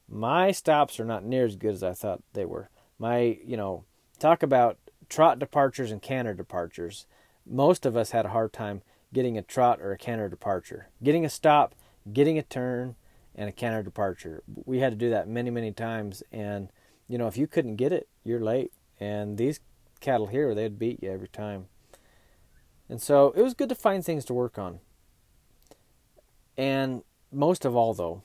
my 0.08 0.52
stops 0.52 1.00
are 1.00 1.04
not 1.04 1.24
near 1.24 1.44
as 1.44 1.56
good 1.56 1.74
as 1.74 1.82
I 1.82 1.92
thought 1.92 2.22
they 2.34 2.44
were. 2.44 2.70
My, 2.98 3.38
you 3.44 3.56
know, 3.56 3.84
talk 4.20 4.44
about 4.44 4.78
trot 5.08 5.40
departures 5.40 5.90
and 5.90 6.00
canter 6.00 6.34
departures. 6.34 7.06
Most 7.44 7.84
of 7.84 7.96
us 7.96 8.12
had 8.12 8.26
a 8.26 8.30
hard 8.30 8.52
time 8.52 8.82
getting 9.12 9.36
a 9.36 9.42
trot 9.42 9.80
or 9.80 9.90
a 9.90 9.98
canter 9.98 10.28
departure. 10.28 10.88
Getting 11.02 11.24
a 11.24 11.30
stop, 11.30 11.74
getting 12.10 12.38
a 12.38 12.42
turn, 12.42 12.96
and 13.34 13.48
a 13.48 13.52
counter 13.52 13.82
departure. 13.82 14.42
We 14.64 14.80
had 14.80 14.90
to 14.90 14.96
do 14.96 15.10
that 15.10 15.28
many, 15.28 15.50
many 15.50 15.72
times. 15.72 16.22
And, 16.32 16.68
you 17.08 17.18
know, 17.18 17.26
if 17.26 17.36
you 17.36 17.46
couldn't 17.46 17.76
get 17.76 17.92
it, 17.92 18.08
you're 18.24 18.40
late. 18.40 18.72
And 19.00 19.38
these 19.38 19.60
cattle 20.00 20.26
here, 20.26 20.54
they'd 20.54 20.78
beat 20.78 21.02
you 21.02 21.10
every 21.10 21.28
time. 21.28 21.66
And 22.88 23.00
so 23.00 23.32
it 23.36 23.42
was 23.42 23.54
good 23.54 23.68
to 23.70 23.74
find 23.74 24.04
things 24.04 24.24
to 24.26 24.34
work 24.34 24.58
on. 24.58 24.80
And 26.56 27.02
most 27.32 27.64
of 27.64 27.74
all, 27.74 27.94
though, 27.94 28.22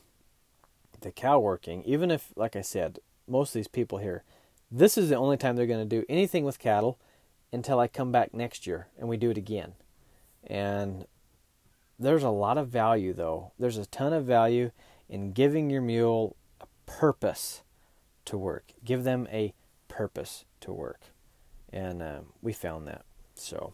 the 0.99 1.11
cow 1.11 1.39
working, 1.39 1.83
even 1.83 2.11
if, 2.11 2.33
like 2.35 2.55
I 2.55 2.61
said, 2.61 2.99
most 3.27 3.49
of 3.49 3.53
these 3.53 3.67
people 3.67 3.99
here, 3.99 4.23
this 4.69 4.97
is 4.97 5.09
the 5.09 5.15
only 5.15 5.37
time 5.37 5.55
they're 5.55 5.65
going 5.65 5.87
to 5.87 5.95
do 5.95 6.05
anything 6.09 6.43
with 6.43 6.59
cattle 6.59 6.99
until 7.53 7.79
I 7.79 7.87
come 7.87 8.11
back 8.11 8.33
next 8.33 8.67
year 8.67 8.87
and 8.99 9.07
we 9.07 9.15
do 9.15 9.29
it 9.29 9.37
again. 9.37 9.73
And 10.45 11.05
there's 11.99 12.23
a 12.23 12.29
lot 12.29 12.57
of 12.57 12.69
value, 12.69 13.13
though. 13.13 13.51
There's 13.57 13.77
a 13.77 13.85
ton 13.85 14.13
of 14.13 14.25
value 14.25 14.71
in 15.09 15.31
giving 15.31 15.69
your 15.69 15.81
mule 15.81 16.35
a 16.61 16.65
purpose 16.85 17.63
to 18.25 18.37
work. 18.37 18.71
Give 18.83 19.03
them 19.03 19.27
a 19.31 19.53
purpose 19.87 20.45
to 20.61 20.73
work. 20.73 21.01
And 21.71 22.01
uh, 22.01 22.19
we 22.41 22.53
found 22.53 22.87
that. 22.87 23.03
So, 23.35 23.73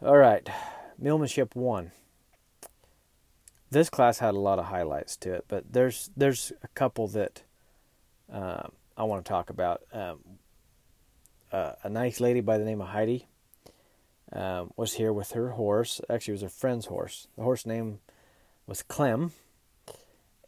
all 0.00 0.16
right, 0.16 0.48
Mulemanship 1.00 1.54
1 1.54 1.90
this 3.74 3.90
class 3.90 4.20
had 4.20 4.34
a 4.34 4.38
lot 4.38 4.58
of 4.58 4.66
highlights 4.66 5.16
to 5.18 5.34
it, 5.34 5.44
but 5.48 5.72
there's 5.72 6.10
there's 6.16 6.52
a 6.62 6.68
couple 6.68 7.08
that 7.08 7.42
uh, 8.32 8.68
I 8.96 9.02
want 9.02 9.24
to 9.24 9.28
talk 9.28 9.50
about. 9.50 9.82
Um, 9.92 10.20
uh, 11.52 11.72
a 11.82 11.90
nice 11.90 12.20
lady 12.20 12.40
by 12.40 12.56
the 12.56 12.64
name 12.64 12.80
of 12.80 12.88
Heidi 12.88 13.26
um, 14.32 14.72
was 14.76 14.94
here 14.94 15.12
with 15.12 15.32
her 15.32 15.50
horse. 15.50 16.00
Actually, 16.08 16.32
it 16.32 16.34
was 16.34 16.42
her 16.42 16.48
friend's 16.48 16.86
horse. 16.86 17.28
The 17.36 17.42
horse 17.42 17.66
name 17.66 18.00
was 18.66 18.82
Clem, 18.82 19.32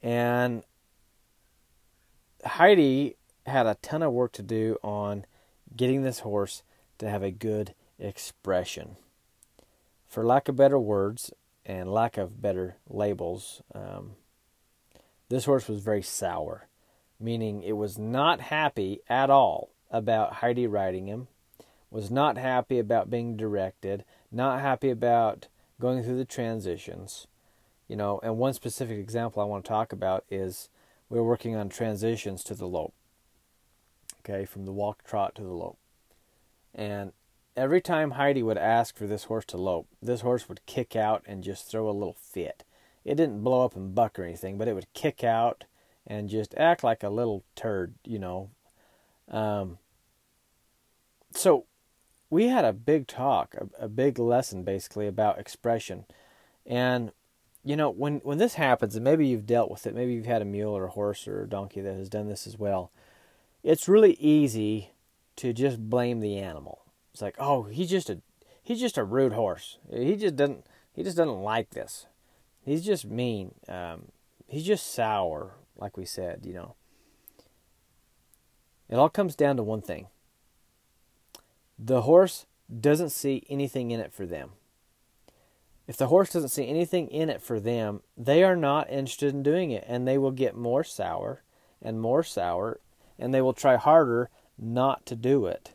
and 0.03 0.63
Heidi 2.45 3.17
had 3.47 3.67
a 3.67 3.77
ton 3.83 4.03
of 4.03 4.13
work 4.13 4.33
to 4.33 4.43
do 4.43 4.77
on 4.83 5.25
getting 5.77 6.03
this 6.03 6.21
horse 6.21 6.63
to 6.99 7.09
have 7.09 7.23
a 7.23 7.31
good 7.31 7.75
expression. 7.99 8.97
For 10.07 10.25
lack 10.25 10.49
of 10.49 10.57
better 10.57 10.79
words, 10.79 11.31
and 11.65 11.93
lack 11.93 12.17
of 12.17 12.41
better 12.41 12.77
labels, 12.89 13.61
um, 13.75 14.13
this 15.29 15.45
horse 15.45 15.69
was 15.69 15.81
very 15.81 16.03
sour, 16.03 16.69
meaning 17.19 17.63
it 17.63 17.73
was 17.73 17.99
not 17.99 18.41
happy 18.41 19.01
at 19.09 19.31
all 19.31 19.71
about 19.91 20.35
Heidi 20.35 20.67
riding 20.67 21.07
him, 21.07 21.27
was 21.91 22.11
not 22.11 22.37
happy 22.39 22.79
about 22.79 23.11
being 23.11 23.37
directed, 23.37 24.05
not 24.31 24.61
happy 24.61 24.91
about 24.91 25.49
going 25.81 26.03
through 26.03 26.17
the 26.17 26.25
transitions. 26.25 27.27
You 27.89 27.97
know, 27.97 28.21
and 28.23 28.37
one 28.37 28.53
specific 28.53 28.99
example 28.99 29.41
I 29.41 29.47
want 29.47 29.65
to 29.65 29.69
talk 29.69 29.93
about 29.93 30.25
is 30.31 30.69
we 31.09 31.19
are 31.19 31.25
working 31.25 31.55
on 31.55 31.69
transitions 31.69 32.43
to 32.45 32.55
the 32.55 32.67
lope. 32.67 32.95
Okay, 34.21 34.45
from 34.45 34.65
the 34.65 34.73
walk 34.73 35.05
trot 35.05 35.35
to 35.37 35.43
the 35.43 35.53
lope. 35.53 35.79
And 36.75 37.13
every 37.57 37.81
time 37.81 38.13
Heidi 38.13 38.43
would 38.43 38.59
ask 38.59 38.97
for 38.97 39.07
this 39.07 39.25
horse 39.25 39.45
to 39.47 39.57
lope, 39.57 39.87
this 40.03 40.23
horse 40.23 40.49
would 40.49 40.67
kick 40.67 40.97
out 40.97 41.23
and 41.27 41.45
just 41.45 41.71
throw 41.71 41.89
a 41.89 41.93
little 41.93 42.17
fit. 42.21 42.65
It 43.05 43.15
didn't 43.15 43.45
blow 43.45 43.65
up 43.65 43.77
and 43.77 43.95
buck 43.95 44.19
or 44.19 44.25
anything, 44.25 44.59
but 44.59 44.67
it 44.67 44.75
would 44.75 44.93
kick 44.93 45.23
out 45.23 45.65
and 46.07 46.29
just 46.29 46.55
act 46.57 46.83
like 46.83 47.05
a 47.05 47.09
little 47.09 47.45
turd, 47.55 47.95
you 48.05 48.19
know. 48.19 48.51
Um, 49.29 49.79
so 51.33 51.67
we 52.31 52.49
had 52.49 52.65
a 52.65 52.73
big 52.73 53.07
talk, 53.07 53.55
a, 53.55 53.85
a 53.85 53.89
big 53.89 54.19
lesson 54.19 54.63
basically 54.65 55.07
about 55.07 55.39
expression. 55.39 56.05
And 56.65 57.13
you 57.65 57.77
know, 57.77 57.91
when 57.91 58.21
when 58.21 58.39
this 58.39 58.55
happens, 58.55 58.95
and 58.95 59.05
maybe 59.05 59.27
you've 59.27 59.47
dealt 59.47 59.71
with 59.71 59.87
it, 59.87 59.95
maybe 59.95 60.13
you've 60.13 60.27
had 60.27 60.43
a 60.43 60.47
mule 60.47 60.77
or 60.77 60.87
a 60.87 60.91
horse 60.91 61.27
or 61.27 61.43
a 61.43 61.49
donkey 61.49 61.81
that 61.81 61.97
has 61.97 62.09
done 62.09 62.29
this 62.29 62.47
as 62.47 62.59
well. 62.59 62.91
It's 63.63 63.89
really 63.89 64.13
easy 64.15 64.93
to 65.37 65.53
just 65.53 65.91
blame 65.91 66.21
the 66.21 66.39
animal 66.39 66.87
it's 67.17 67.23
like, 67.23 67.37
oh, 67.39 67.63
he's 67.63 67.89
just 67.89 68.11
a 68.11 68.21
he's 68.63 68.79
just 68.79 68.99
a 68.99 69.05
rude 69.05 69.33
horse. 69.33 69.79
He 69.91 70.17
just 70.17 70.37
doesn't 70.37 70.67
he 70.93 71.03
just 71.03 71.17
doesn't 71.17 71.41
like 71.41 71.71
this. 71.71 72.09
He's 72.63 72.85
just 72.85 73.07
mean. 73.07 73.55
Um, 73.71 74.09
he's 74.47 74.67
just 74.67 74.93
sour, 74.93 75.55
like 75.79 75.97
we 75.97 76.05
said. 76.05 76.45
You 76.45 76.53
know. 76.53 76.75
It 78.91 78.97
all 78.97 79.09
comes 79.09 79.35
down 79.35 79.57
to 79.57 79.63
one 79.63 79.81
thing. 79.81 80.09
The 81.79 82.03
horse 82.03 82.47
doesn't 82.81 83.11
see 83.11 83.45
anything 83.49 83.91
in 83.91 84.01
it 84.01 84.13
for 84.13 84.27
them. 84.27 84.51
If 85.87 85.97
the 85.97 86.09
horse 86.09 86.33
doesn't 86.33 86.49
see 86.49 86.67
anything 86.67 87.09
in 87.09 87.31
it 87.31 87.41
for 87.41 87.61
them, 87.61 88.03
they 88.17 88.43
are 88.43 88.57
not 88.57 88.91
interested 88.91 89.33
in 89.33 89.43
doing 89.43 89.71
it, 89.71 89.85
and 89.87 90.07
they 90.07 90.19
will 90.19 90.33
get 90.33 90.57
more 90.57 90.83
sour 90.83 91.43
and 91.81 92.01
more 92.01 92.25
sour, 92.25 92.81
and 93.19 93.33
they 93.33 93.41
will 93.41 93.53
try 93.53 93.77
harder 93.77 94.31
not 94.59 95.07
to 95.07 95.15
do 95.15 95.47
it 95.47 95.75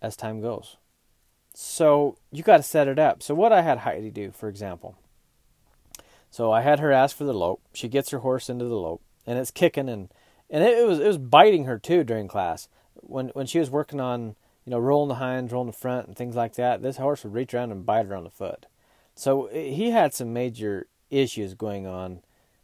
as 0.00 0.16
time 0.16 0.40
goes. 0.40 0.76
So 1.54 2.16
you 2.30 2.42
got 2.42 2.58
to 2.58 2.62
set 2.62 2.88
it 2.88 2.98
up. 2.98 3.22
So 3.22 3.34
what 3.34 3.52
I 3.52 3.62
had 3.62 3.78
Heidi 3.78 4.10
do, 4.10 4.30
for 4.30 4.48
example. 4.48 4.96
So 6.30 6.52
I 6.52 6.60
had 6.60 6.80
her 6.80 6.92
ask 6.92 7.16
for 7.16 7.24
the 7.24 7.34
lope. 7.34 7.60
She 7.72 7.88
gets 7.88 8.10
her 8.10 8.18
horse 8.18 8.48
into 8.48 8.64
the 8.64 8.76
lope, 8.76 9.02
and 9.26 9.38
it's 9.38 9.50
kicking 9.50 9.88
and 9.88 10.08
and 10.50 10.64
it, 10.64 10.86
was 10.86 10.98
it 10.98 11.06
was 11.06 11.18
biting 11.18 11.64
her 11.64 11.78
too 11.78 12.04
during 12.04 12.28
class. 12.28 12.68
When 13.02 13.28
when 13.28 13.46
she 13.46 13.58
was 13.58 13.70
working 13.70 14.00
on 14.00 14.36
you 14.64 14.70
know 14.70 14.78
rolling 14.78 15.08
the 15.08 15.14
hinds, 15.16 15.52
rolling 15.52 15.70
the 15.70 15.72
front, 15.72 16.06
and 16.06 16.16
things 16.16 16.36
like 16.36 16.54
that, 16.54 16.82
this 16.82 16.96
horse 16.96 17.24
would 17.24 17.34
reach 17.34 17.54
around 17.54 17.72
and 17.72 17.86
bite 17.86 18.06
her 18.06 18.16
on 18.16 18.24
the 18.24 18.30
foot. 18.30 18.66
So 19.14 19.46
eh, 19.46 19.70
he 19.70 19.90
had 19.90 20.14
some 20.14 20.32
major 20.32 20.86
issues 21.10 21.54
going 21.54 21.86
on 21.86 22.20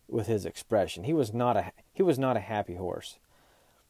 with 0.09 0.27
his 0.27 0.45
expression. 0.45 1.05
He 1.05 1.13
was 1.13 1.33
not 1.33 1.57
a 1.57 1.73
he 1.93 2.03
was 2.03 2.19
not 2.19 2.37
a 2.37 2.41
happy 2.41 2.77
horse. 2.77 3.19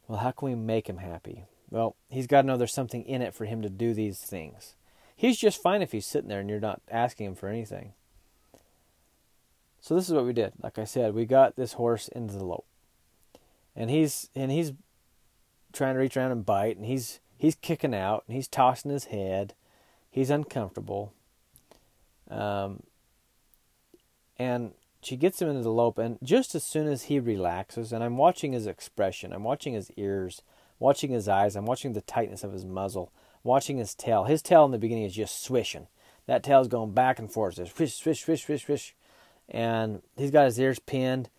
Well, 0.07 0.19
how 0.19 0.31
can 0.31 0.49
we 0.49 0.55
make 0.55 0.87
him 0.87 0.97
happy? 0.97 1.43
Well, 1.69 1.95
he's 2.09 2.27
got 2.27 2.41
to 2.41 2.47
know 2.47 2.57
there's 2.57 2.73
something 2.73 3.03
in 3.03 3.21
it 3.21 3.33
for 3.33 3.45
him 3.45 3.61
to 3.61 3.69
do 3.69 3.93
these 3.93 4.19
things. 4.19 4.75
He's 5.15 5.37
just 5.37 5.61
fine 5.61 5.81
if 5.81 5.91
he's 5.91 6.05
sitting 6.05 6.29
there 6.29 6.39
and 6.39 6.49
you're 6.49 6.59
not 6.59 6.81
asking 6.91 7.27
him 7.27 7.35
for 7.35 7.49
anything. 7.49 7.93
So 9.79 9.95
this 9.95 10.07
is 10.07 10.13
what 10.13 10.25
we 10.25 10.33
did. 10.33 10.53
Like 10.61 10.77
I 10.77 10.83
said, 10.83 11.13
we 11.13 11.25
got 11.25 11.55
this 11.55 11.73
horse 11.73 12.07
into 12.07 12.35
the 12.35 12.45
lope. 12.45 12.65
And 13.75 13.89
he's 13.89 14.29
and 14.35 14.51
he's 14.51 14.73
trying 15.75 15.95
to 15.95 15.99
reach 15.99 16.17
around 16.17 16.31
and 16.31 16.45
bite 16.45 16.77
and 16.77 16.85
he's 16.85 17.19
he's 17.37 17.55
kicking 17.55 17.93
out 17.93 18.23
and 18.27 18.35
he's 18.35 18.47
tossing 18.47 18.91
his 18.91 19.05
head. 19.05 19.53
He's 20.09 20.29
uncomfortable. 20.29 21.13
Um 22.29 22.83
and 24.37 24.73
she 25.01 25.15
gets 25.15 25.41
him 25.41 25.49
into 25.49 25.61
the 25.61 25.71
lope 25.71 25.97
and 25.97 26.17
just 26.23 26.55
as 26.55 26.63
soon 26.63 26.87
as 26.87 27.03
he 27.03 27.19
relaxes 27.19 27.93
and 27.93 28.03
I'm 28.03 28.17
watching 28.17 28.53
his 28.53 28.67
expression, 28.67 29.33
I'm 29.33 29.43
watching 29.43 29.73
his 29.73 29.91
ears, 29.97 30.41
watching 30.79 31.11
his 31.11 31.27
eyes. 31.27 31.55
I'm 31.55 31.65
watching 31.65 31.93
the 31.93 32.01
tightness 32.01 32.43
of 32.43 32.53
his 32.53 32.65
muzzle, 32.65 33.11
watching 33.43 33.77
his 33.77 33.95
tail. 33.95 34.25
His 34.25 34.41
tail 34.41 34.65
in 34.65 34.71
the 34.71 34.77
beginning 34.77 35.05
is 35.05 35.15
just 35.15 35.43
swishing. 35.43 35.87
That 36.27 36.43
tail 36.43 36.61
is 36.61 36.67
going 36.67 36.93
back 36.93 37.19
and 37.19 37.31
forth, 37.31 37.55
just 37.55 37.75
swish, 37.75 37.95
swish, 37.95 38.23
swish, 38.23 38.45
swish, 38.45 38.65
swish. 38.65 38.95
And 39.47 40.01
he's 40.17 40.31
got 40.31 40.45
his 40.45 40.59
ears 40.59 40.79
pinned. 40.79 41.29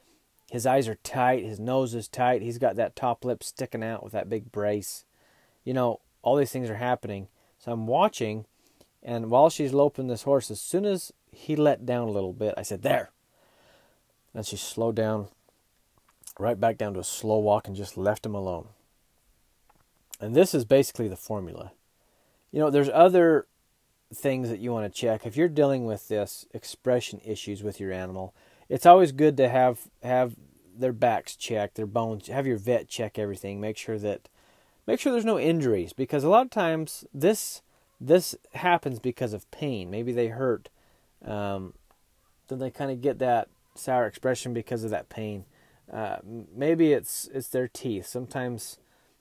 His 0.51 0.67
eyes 0.67 0.87
are 0.89 0.97
tight, 0.97 1.45
his 1.45 1.59
nose 1.59 1.95
is 1.95 2.09
tight, 2.09 2.43
he's 2.43 2.59
got 2.59 2.77
that 2.77 2.95
top 2.95 3.25
lip 3.25 3.43
sticking 3.43 3.83
out 3.83 4.05
with 4.05 4.13
that 4.13 4.29
big 4.29 4.53
brace. 4.53 5.05
You 5.65 5.75
know, 5.75 6.01
all 6.23 6.37
these 6.37 6.53
things 6.53 6.71
are 6.71 6.77
happening. 6.77 7.29
So 7.59 7.73
I'm 7.73 7.87
watching, 7.87 8.45
and 9.03 9.31
while 9.31 9.51
she's 9.51 9.73
loping 9.73 10.07
this 10.07 10.23
horse, 10.23 10.51
as 10.51 10.61
soon 10.61 10.85
as 10.85 11.13
he 11.33 11.57
let 11.57 11.85
down 11.85 12.09
a 12.09 12.13
little 12.13 12.33
bit, 12.33 12.55
I 12.57 12.63
said, 12.63 12.83
There. 12.83 13.11
And 14.35 14.47
she 14.47 14.57
slowed 14.57 14.97
down 14.97 15.29
right 16.39 16.61
back 16.61 16.79
down 16.79 16.95
to 16.95 17.01
a 17.01 17.05
slow 17.05 17.39
walk 17.39 17.67
and 17.67 17.77
just 17.77 17.97
left 17.97 18.27
him 18.27 18.35
alone. 18.35 18.69
And 20.21 20.35
this 20.35 20.55
is 20.55 20.65
basically 20.65 21.09
the 21.09 21.17
formula. 21.17 21.73
You 22.53 22.61
know, 22.61 22.71
there's 22.71 22.91
other 22.93 23.47
things 24.15 24.49
that 24.49 24.61
you 24.61 24.73
want 24.73 24.93
to 24.93 25.01
check. 25.01 25.27
If 25.27 25.37
you're 25.37 25.49
dealing 25.49 25.85
with 25.85 26.09
this 26.09 26.47
expression 26.55 27.21
issues 27.25 27.63
with 27.63 27.81
your 27.81 27.93
animal, 27.93 28.35
it's 28.69 28.87
always 28.87 29.13
good 29.13 29.37
to 29.37 29.49
have 29.49 29.81
have 30.03 30.35
their 30.79 30.93
backs 30.93 31.37
checked, 31.37 31.77
their 31.77 31.87
bones, 31.87 32.29
have 32.29 32.47
your 32.47 32.59
vet 32.59 32.89
check 32.89 33.19
everything, 33.19 33.61
make 33.61 33.77
sure 33.77 33.99
that 33.99 34.29
make 34.87 35.01
sure 35.01 35.13
there's 35.13 35.25
no 35.25 35.39
injuries 35.39 35.93
because 35.93 36.25
a 36.25 36.29
lot 36.29 36.47
of 36.47 36.51
times 36.51 37.05
this 37.13 37.63
this 38.01 38.35
happens 38.55 38.99
because 38.99 39.33
of 39.33 39.51
pain. 39.51 39.91
Maybe 39.91 40.13
they 40.13 40.29
hurt. 40.29 40.69
Um, 41.25 41.75
then 42.49 42.59
they 42.59 42.71
kind 42.71 42.91
of 42.91 43.01
get 43.01 43.19
that 43.19 43.49
sour 43.75 44.07
expression 44.07 44.53
because 44.53 44.85
of 44.85 44.91
that 44.91 45.09
pain. 45.09 45.45
Uh, 45.93 46.19
maybe 46.55 46.93
it's 46.93 47.29
it's 47.33 47.49
their 47.49 47.69
teeth. 47.69 48.07
Sometimes 48.07 48.79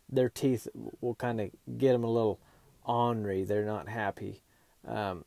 their 0.10 0.30
teeth 0.30 0.68
will 1.02 1.16
kind 1.16 1.40
of 1.40 1.52
get 1.78 1.94
them 1.94 2.04
a 2.04 2.12
little 2.12 2.40
ornery. 2.84 3.44
They're 3.44 3.66
not 3.66 3.88
happy. 3.88 4.42
Um, 4.88 5.26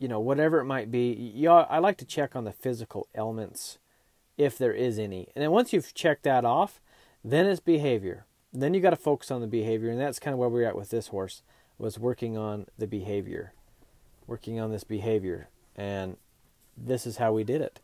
you 0.00 0.08
know, 0.08 0.18
whatever 0.18 0.58
it 0.58 0.64
might 0.64 0.90
be. 0.90 1.12
You, 1.12 1.50
I 1.50 1.78
like 1.78 1.96
to 1.98 2.04
check 2.04 2.34
on 2.34 2.42
the 2.42 2.52
physical 2.52 3.06
elements 3.14 3.78
if 4.36 4.58
there 4.58 4.72
is 4.72 4.98
any. 4.98 5.28
And 5.34 5.42
then 5.44 5.52
once 5.52 5.72
you've 5.72 5.94
checked 5.94 6.24
that 6.24 6.44
off, 6.44 6.80
then 7.22 7.46
it's 7.46 7.60
behavior. 7.60 8.24
Then 8.52 8.74
you 8.74 8.80
got 8.80 8.90
to 8.90 8.96
focus 8.96 9.30
on 9.30 9.40
the 9.40 9.46
behavior, 9.46 9.90
and 9.90 10.00
that's 10.00 10.18
kind 10.18 10.32
of 10.32 10.40
where 10.40 10.48
we're 10.48 10.66
at 10.66 10.74
with 10.74 10.90
this 10.90 11.08
horse. 11.08 11.42
Was 11.78 11.98
working 11.98 12.36
on 12.36 12.66
the 12.76 12.88
behavior, 12.88 13.52
working 14.26 14.58
on 14.58 14.72
this 14.72 14.84
behavior, 14.84 15.48
and 15.76 16.16
this 16.76 17.06
is 17.06 17.18
how 17.18 17.32
we 17.32 17.44
did 17.44 17.60
it. 17.60 17.80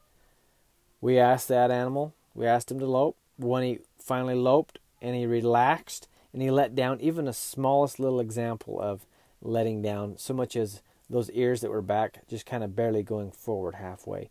We 1.00 1.18
asked 1.18 1.48
that 1.48 1.70
animal. 1.70 2.14
We 2.35 2.46
asked 2.46 2.70
him 2.70 2.81
to 2.81 2.87
lope. 2.87 3.16
When 3.38 3.62
he 3.62 3.79
finally 3.98 4.35
loped, 4.35 4.81
and 5.00 5.14
he 5.14 5.26
relaxed 5.26 6.09
and 6.33 6.42
he 6.42 6.50
let 6.50 6.74
down 6.74 7.00
even 7.00 7.26
the 7.26 7.33
smallest 7.33 7.98
little 7.98 8.20
example 8.20 8.81
of 8.81 9.07
letting 9.40 9.83
down, 9.83 10.18
so 10.18 10.35
much 10.35 10.57
as 10.57 10.83
those 11.08 11.30
ears 11.30 11.60
that 11.60 11.70
were 11.70 11.82
back 11.82 12.26
just 12.28 12.46
kind 12.46 12.64
of 12.64 12.74
barely 12.74 13.02
going 13.02 13.30
forward 13.30 13.76
halfway, 13.76 14.30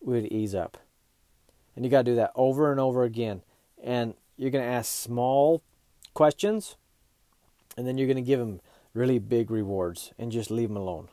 would 0.00 0.26
ease 0.26 0.54
up. 0.54 0.78
And 1.74 1.84
you 1.84 1.90
got 1.90 2.04
to 2.04 2.10
do 2.10 2.16
that 2.16 2.32
over 2.34 2.70
and 2.70 2.80
over 2.80 3.04
again. 3.04 3.42
And 3.82 4.14
you're 4.36 4.50
going 4.50 4.64
to 4.64 4.70
ask 4.70 4.90
small 4.90 5.62
questions, 6.14 6.76
and 7.76 7.86
then 7.86 7.98
you're 7.98 8.06
going 8.06 8.16
to 8.16 8.22
give 8.22 8.40
them 8.40 8.60
really 8.94 9.18
big 9.18 9.50
rewards 9.50 10.12
and 10.18 10.32
just 10.32 10.50
leave 10.50 10.68
them 10.68 10.76
alone. 10.76 11.08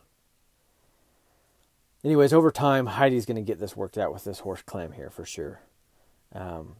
Anyways, 2.03 2.33
over 2.33 2.51
time, 2.51 2.87
Heidi's 2.87 3.25
going 3.25 3.35
to 3.35 3.41
get 3.41 3.59
this 3.59 3.77
worked 3.77 3.97
out 3.97 4.13
with 4.13 4.23
this 4.23 4.39
horse 4.39 4.61
Clem 4.61 4.93
here 4.93 5.09
for 5.09 5.25
sure. 5.25 5.61
Um, 6.33 6.75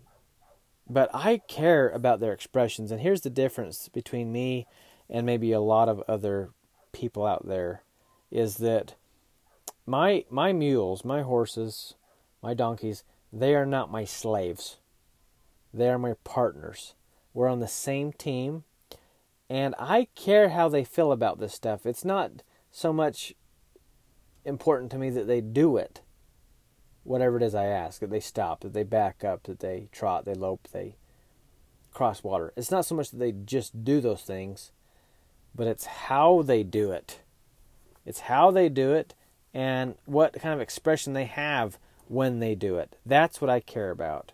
but 0.90 1.10
I 1.14 1.42
care 1.48 1.90
about 1.90 2.20
their 2.20 2.34
expressions. 2.34 2.92
And 2.92 3.00
here's 3.00 3.22
the 3.22 3.30
difference 3.30 3.88
between 3.90 4.32
me 4.32 4.68
and 5.10 5.26
maybe 5.26 5.52
a 5.52 5.62
lot 5.62 5.88
of 5.88 6.04
other 6.08 6.50
people 6.92 7.26
out 7.26 7.48
there 7.48 7.84
is 8.34 8.58
that 8.58 8.96
my 9.86 10.26
my 10.30 10.52
mules, 10.52 11.06
my 11.06 11.22
horses, 11.22 11.94
my 12.42 12.54
donkeys, 12.54 13.04
they 13.32 13.56
are 13.56 13.66
not 13.66 13.92
my 13.92 14.04
slaves. 14.04 14.78
They 15.74 15.90
are 15.90 16.00
my 16.00 16.16
partners. 16.24 16.96
We're 17.34 17.48
on 17.48 17.60
the 17.60 17.68
same 17.68 18.12
team 18.12 18.64
and 19.50 19.76
I 19.78 20.08
care 20.16 20.50
how 20.50 20.68
they 20.68 20.84
feel 20.84 21.12
about 21.12 21.40
this 21.40 21.54
stuff. 21.54 21.86
It's 21.86 22.06
not 22.06 22.44
so 22.72 22.92
much 22.92 23.34
important 24.46 24.92
to 24.92 24.98
me 24.98 25.10
that 25.12 25.28
they 25.28 25.42
do 25.42 25.78
it 25.78 26.02
whatever 27.04 27.38
it 27.38 27.44
is 27.44 27.54
I 27.54 27.66
ask, 27.66 28.00
that 28.00 28.10
they 28.10 28.20
stop, 28.20 28.62
that 28.62 28.74
they 28.74 28.84
back 28.84 29.24
up, 29.24 29.44
that 29.44 29.60
they 29.60 29.90
trot, 29.92 30.26
they 30.26 30.34
lope, 30.34 30.68
they 30.72 30.96
cross 31.92 32.24
water. 32.24 32.54
It's 32.56 32.72
not 32.72 32.86
so 32.86 32.96
much 32.96 33.12
that 33.12 33.18
they 33.18 33.32
just 33.32 33.84
do 33.84 34.02
those 34.02 34.22
things, 34.22 34.72
but 35.54 35.68
it's 35.68 35.86
how 35.86 36.42
they 36.42 36.64
do 36.64 36.92
it. 36.92 37.20
It's 38.06 38.22
how 38.22 38.52
they 38.52 38.70
do 38.70 38.94
it 38.94 39.14
and 39.54 39.96
what 40.06 40.34
kind 40.34 40.54
of 40.54 40.62
expression 40.62 41.14
they 41.14 41.26
have 41.26 41.78
when 42.08 42.40
they 42.40 42.56
do 42.56 42.78
it. 42.78 42.98
That's 43.06 43.40
what 43.40 43.50
I 43.50 43.60
care 43.60 43.92
about. 43.92 44.32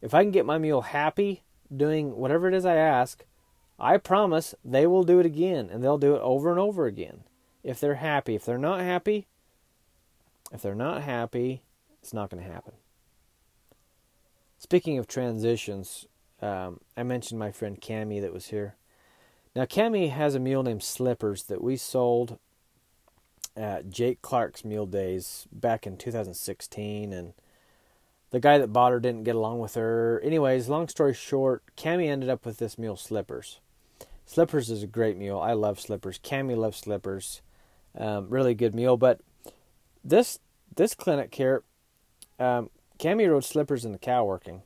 If 0.00 0.14
I 0.14 0.22
can 0.22 0.30
get 0.30 0.46
my 0.46 0.58
mule 0.58 0.82
happy 0.82 1.42
doing 1.74 2.16
whatever 2.16 2.48
it 2.48 2.54
is 2.54 2.64
I 2.64 2.76
ask, 2.76 3.24
I 3.78 3.98
promise 3.98 4.54
they 4.64 4.86
will 4.86 5.04
do 5.04 5.20
it 5.20 5.26
again 5.26 5.68
and 5.70 5.82
they'll 5.82 5.98
do 5.98 6.14
it 6.14 6.22
over 6.22 6.50
and 6.50 6.58
over 6.58 6.86
again. 6.86 7.24
If 7.62 7.80
they're 7.80 7.96
happy, 7.96 8.34
if 8.34 8.44
they're 8.44 8.58
not 8.58 8.80
happy, 8.80 9.26
if 10.52 10.62
they're 10.62 10.74
not 10.74 11.02
happy, 11.02 11.62
it's 12.00 12.14
not 12.14 12.30
going 12.30 12.42
to 12.42 12.50
happen. 12.50 12.74
Speaking 14.58 14.98
of 14.98 15.06
transitions, 15.06 16.06
um, 16.40 16.80
I 16.96 17.02
mentioned 17.02 17.38
my 17.38 17.52
friend 17.52 17.80
Cami 17.80 18.20
that 18.20 18.32
was 18.32 18.46
here. 18.46 18.76
Now, 19.54 19.64
Cami 19.64 20.10
has 20.10 20.34
a 20.34 20.40
mule 20.40 20.62
named 20.62 20.82
Slippers 20.82 21.44
that 21.44 21.62
we 21.62 21.76
sold 21.76 22.38
at 23.58 23.90
Jake 23.90 24.22
Clark's 24.22 24.64
Mule 24.64 24.86
Days 24.86 25.46
back 25.52 25.86
in 25.86 25.96
2016, 25.96 27.12
and 27.12 27.34
the 28.30 28.40
guy 28.40 28.58
that 28.58 28.72
bought 28.72 28.92
her 28.92 29.00
didn't 29.00 29.24
get 29.24 29.34
along 29.34 29.58
with 29.58 29.74
her. 29.74 30.20
Anyways, 30.22 30.68
long 30.68 30.88
story 30.88 31.12
short, 31.12 31.62
Cami 31.76 32.08
ended 32.08 32.28
up 32.28 32.46
with 32.46 32.58
this 32.58 32.78
mule, 32.78 32.96
Slippers. 32.96 33.60
Slippers 34.24 34.70
is 34.70 34.82
a 34.82 34.86
great 34.86 35.16
mule. 35.16 35.40
I 35.40 35.54
love 35.54 35.80
Slippers. 35.80 36.18
Cami 36.18 36.56
loves 36.56 36.78
Slippers. 36.78 37.42
Um, 37.96 38.28
really 38.28 38.54
good 38.54 38.74
mule. 38.74 38.96
But 38.96 39.20
this 40.04 40.38
this 40.76 40.94
clinic 40.94 41.34
here, 41.34 41.64
um, 42.38 42.70
Cami 42.98 43.28
rode 43.28 43.44
slippers 43.44 43.84
in 43.84 43.92
the 43.92 43.98
cow 43.98 44.24
working, 44.24 44.62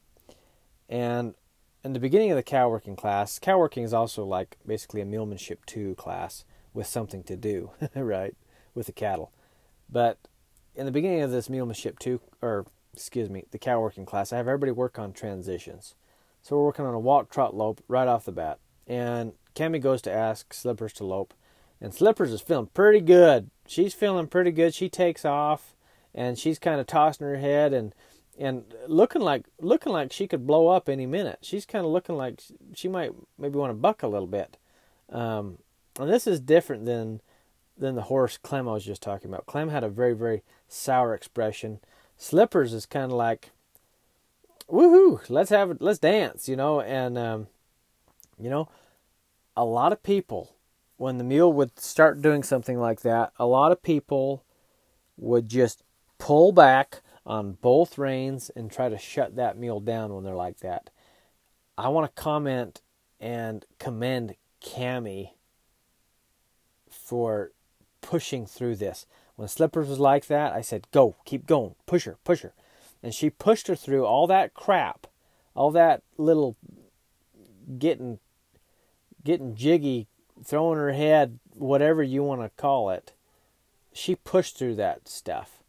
and 0.89 1.35
in 1.85 1.95
the 1.95 2.01
beginning 2.01 2.31
of 2.31 2.37
the 2.37 2.43
cow 2.43 2.69
working 2.69 2.97
class, 2.97 3.39
cow 3.39 3.59
working 3.59 3.85
is 3.85 3.95
also 3.95 4.25
like 4.25 4.59
basically 4.67 5.01
a 5.01 5.07
mulemanship 5.07 5.59
two 5.65 5.95
class 5.95 6.45
with 6.75 6.87
something 6.87 7.23
to 7.25 7.37
do, 7.37 7.71
right, 7.95 8.35
with 8.75 8.87
the 8.87 8.93
cattle. 8.93 9.33
But 9.91 10.19
in 10.75 10.87
the 10.87 10.93
beginning 10.93 11.23
of 11.23 11.31
this 11.31 11.49
mulemanship 11.49 11.99
two, 11.99 12.21
or 12.41 12.67
excuse 12.95 13.31
me, 13.31 13.45
the 13.51 13.59
cow 13.59 13.81
working 13.81 14.07
class, 14.07 14.33
I 14.33 14.37
have 14.37 14.49
everybody 14.49 14.73
work 14.73 14.99
on 14.99 15.13
transitions. 15.13 15.95
So 16.43 16.57
we're 16.57 16.65
working 16.65 16.87
on 16.87 16.95
a 16.95 17.01
walk, 17.01 17.31
trot, 17.31 17.55
lope 17.55 17.83
right 17.89 18.09
off 18.09 18.25
the 18.25 18.33
bat, 18.33 18.59
and 18.87 19.33
Cami 19.55 19.81
goes 19.81 20.03
to 20.03 20.13
ask 20.13 20.53
Slippers 20.53 20.93
to 20.95 21.05
lope, 21.05 21.35
and 21.81 21.95
Slippers 21.95 22.33
is 22.33 22.41
feeling 22.41 22.69
pretty 22.73 23.01
good. 23.01 23.51
She's 23.67 23.95
feeling 23.95 24.27
pretty 24.27 24.51
good. 24.51 24.75
She 24.75 24.89
takes 24.89 25.25
off 25.25 25.75
and 26.15 26.39
she's 26.39 26.59
kind 26.59 26.81
of 26.81 26.87
tossing 26.87 27.27
her 27.27 27.39
head 27.39 27.73
and 27.73 27.95
and 28.39 28.65
looking 28.87 29.23
like 29.23 29.47
looking 29.61 29.93
like 29.93 30.13
she 30.13 30.27
could 30.27 30.47
blow 30.47 30.69
up 30.69 30.89
any 30.89 31.07
minute. 31.07 31.39
She's 31.43 31.67
kind 31.67 31.85
of 31.85 31.93
looking 31.93 32.17
like 32.17 32.41
she 32.75 32.89
might 32.89 33.13
maybe 33.39 33.59
want 33.59 33.71
to 33.71 33.75
buck 33.75 34.03
a 34.03 34.09
little 34.09 34.27
bit. 34.27 34.59
Um, 35.11 35.59
and 35.99 36.09
this 36.09 36.27
is 36.27 36.41
different 36.41 36.87
than 36.87 37.21
than 37.83 37.97
the 37.97 38.03
horse 38.03 38.39
Clem 38.39 38.69
I 38.69 38.73
was 38.73 38.85
just 38.85 39.03
talking 39.03 39.29
about. 39.29 39.47
Clem 39.47 39.69
had 39.69 39.85
a 39.85 39.89
very 39.89 40.15
very 40.15 40.43
sour 40.69 41.15
expression. 41.15 41.81
Slippers 42.17 42.73
is 42.73 42.87
kind 42.87 43.07
of 43.07 43.19
like, 43.19 43.51
woohoo, 44.71 45.29
let's 45.29 45.51
have 45.51 45.73
it, 45.73 45.83
let's 45.83 45.99
dance, 45.99 46.49
you 46.49 46.57
know. 46.57 46.81
And 46.81 47.19
um, 47.19 47.49
you 48.39 48.49
know, 48.49 48.69
a 49.57 49.65
lot 49.65 49.93
of 49.93 50.03
people 50.03 50.55
when 50.97 51.19
the 51.19 51.25
mule 51.25 51.53
would 51.53 51.81
start 51.81 52.23
doing 52.23 52.45
something 52.45 52.79
like 52.79 53.01
that, 53.01 53.33
a 53.37 53.45
lot 53.45 53.73
of 53.73 53.83
people 53.83 54.45
would 55.17 55.49
just 55.49 55.83
pull 56.19 56.53
back 56.53 57.03
on 57.27 57.59
both 57.61 57.99
reins 57.99 58.51
and 58.55 58.71
try 58.71 58.89
to 58.89 58.97
shut 58.97 59.35
that 59.35 59.59
mule 59.59 59.81
down 59.81 60.15
when 60.15 60.23
they're 60.23 60.35
like 60.37 60.61
that. 60.61 60.91
I 61.77 61.89
want 61.89 62.15
to 62.15 62.23
comment 62.23 62.83
and 63.19 63.65
commend 63.81 64.37
Cami 64.65 65.31
for 66.89 67.51
pushing 68.03 68.45
through 68.45 68.77
this. 68.77 69.07
When 69.37 69.49
Slippers 69.49 69.89
was 69.89 69.99
like 69.99 70.27
that, 70.27 70.53
I 70.53 70.61
said, 70.61 70.87
"Go, 70.91 71.17
keep 71.25 71.47
going, 71.47 71.75
push 71.87 72.05
her, 72.05 72.19
push 72.25 72.43
her," 72.43 72.53
and 73.03 73.15
she 73.15 73.31
pushed 73.31 73.69
her 73.69 73.75
through 73.75 74.05
all 74.05 74.27
that 74.27 74.53
crap, 74.53 75.07
all 75.55 75.71
that 75.71 76.03
little 76.19 76.57
getting, 77.79 78.19
getting 79.25 79.55
jiggy, 79.55 80.07
throwing 80.45 80.79
her 80.79 80.93
head, 80.93 81.39
whatever 81.55 82.03
you 82.03 82.23
want 82.23 82.43
to 82.43 82.51
call 82.61 82.91
it. 82.91 83.13
She 83.95 84.15
pushed 84.15 84.59
through 84.59 84.75
that 84.77 85.09
stuff 85.09 85.63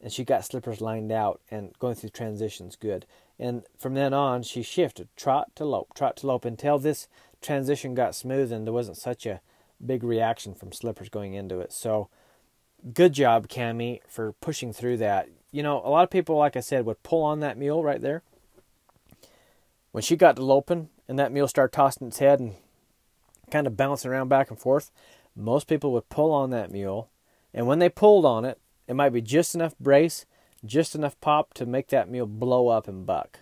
and 0.00 0.12
she 0.12 0.24
got 0.24 0.44
slippers 0.44 0.80
lined 0.80 1.10
out 1.10 1.40
and 1.50 1.76
going 1.78 1.94
through 1.94 2.10
transitions 2.10 2.76
good. 2.76 3.04
And 3.38 3.64
from 3.76 3.94
then 3.94 4.14
on, 4.14 4.42
she 4.42 4.62
shifted 4.62 5.08
trot 5.16 5.54
to 5.56 5.64
lope, 5.64 5.94
trot 5.94 6.16
to 6.18 6.26
lope 6.26 6.44
until 6.44 6.78
this 6.78 7.08
transition 7.40 7.94
got 7.94 8.14
smooth 8.14 8.52
and 8.52 8.66
there 8.66 8.72
wasn't 8.72 8.96
such 8.96 9.26
a 9.26 9.40
big 9.84 10.02
reaction 10.02 10.54
from 10.54 10.72
slippers 10.72 11.08
going 11.08 11.34
into 11.34 11.60
it. 11.60 11.72
So, 11.72 12.08
good 12.94 13.12
job, 13.12 13.48
Cami, 13.48 14.00
for 14.08 14.32
pushing 14.32 14.72
through 14.72 14.98
that. 14.98 15.28
you 15.50 15.62
know, 15.62 15.80
a 15.84 15.88
lot 15.88 16.04
of 16.04 16.10
people, 16.10 16.36
like 16.36 16.56
I 16.56 16.60
said, 16.60 16.84
would 16.84 17.02
pull 17.02 17.22
on 17.22 17.40
that 17.40 17.56
mule 17.56 17.82
right 17.82 18.00
there. 18.00 18.22
When 19.92 20.02
she 20.02 20.16
got 20.16 20.36
to 20.36 20.44
loping 20.44 20.90
and 21.08 21.18
that 21.18 21.32
mule 21.32 21.48
started 21.48 21.74
tossing 21.74 22.08
its 22.08 22.18
head 22.18 22.38
and 22.38 22.54
kind 23.50 23.66
of 23.66 23.76
bouncing 23.76 24.10
around 24.10 24.28
back 24.28 24.50
and 24.50 24.58
forth, 24.58 24.90
most 25.34 25.66
people 25.66 25.92
would 25.92 26.08
pull 26.10 26.32
on 26.32 26.50
that 26.50 26.70
mule. 26.70 27.08
And 27.54 27.66
when 27.66 27.78
they 27.78 27.88
pulled 27.88 28.26
on 28.26 28.44
it, 28.44 28.58
it 28.86 28.94
might 28.94 29.10
be 29.10 29.22
just 29.22 29.54
enough 29.54 29.76
brace, 29.78 30.26
just 30.64 30.94
enough 30.94 31.18
pop 31.20 31.54
to 31.54 31.66
make 31.66 31.88
that 31.88 32.10
mule 32.10 32.26
blow 32.26 32.68
up 32.68 32.88
and 32.88 33.06
buck. 33.06 33.40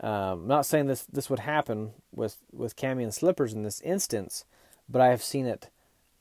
Um, 0.00 0.10
I'm 0.42 0.46
not 0.48 0.66
saying 0.66 0.86
this 0.86 1.04
this 1.04 1.30
would 1.30 1.40
happen 1.40 1.92
with 2.12 2.38
with 2.52 2.76
cami 2.76 3.04
and 3.04 3.14
slippers 3.14 3.52
in 3.52 3.62
this 3.62 3.80
instance, 3.82 4.44
but 4.88 5.00
I 5.00 5.08
have 5.08 5.22
seen 5.22 5.46
it. 5.46 5.70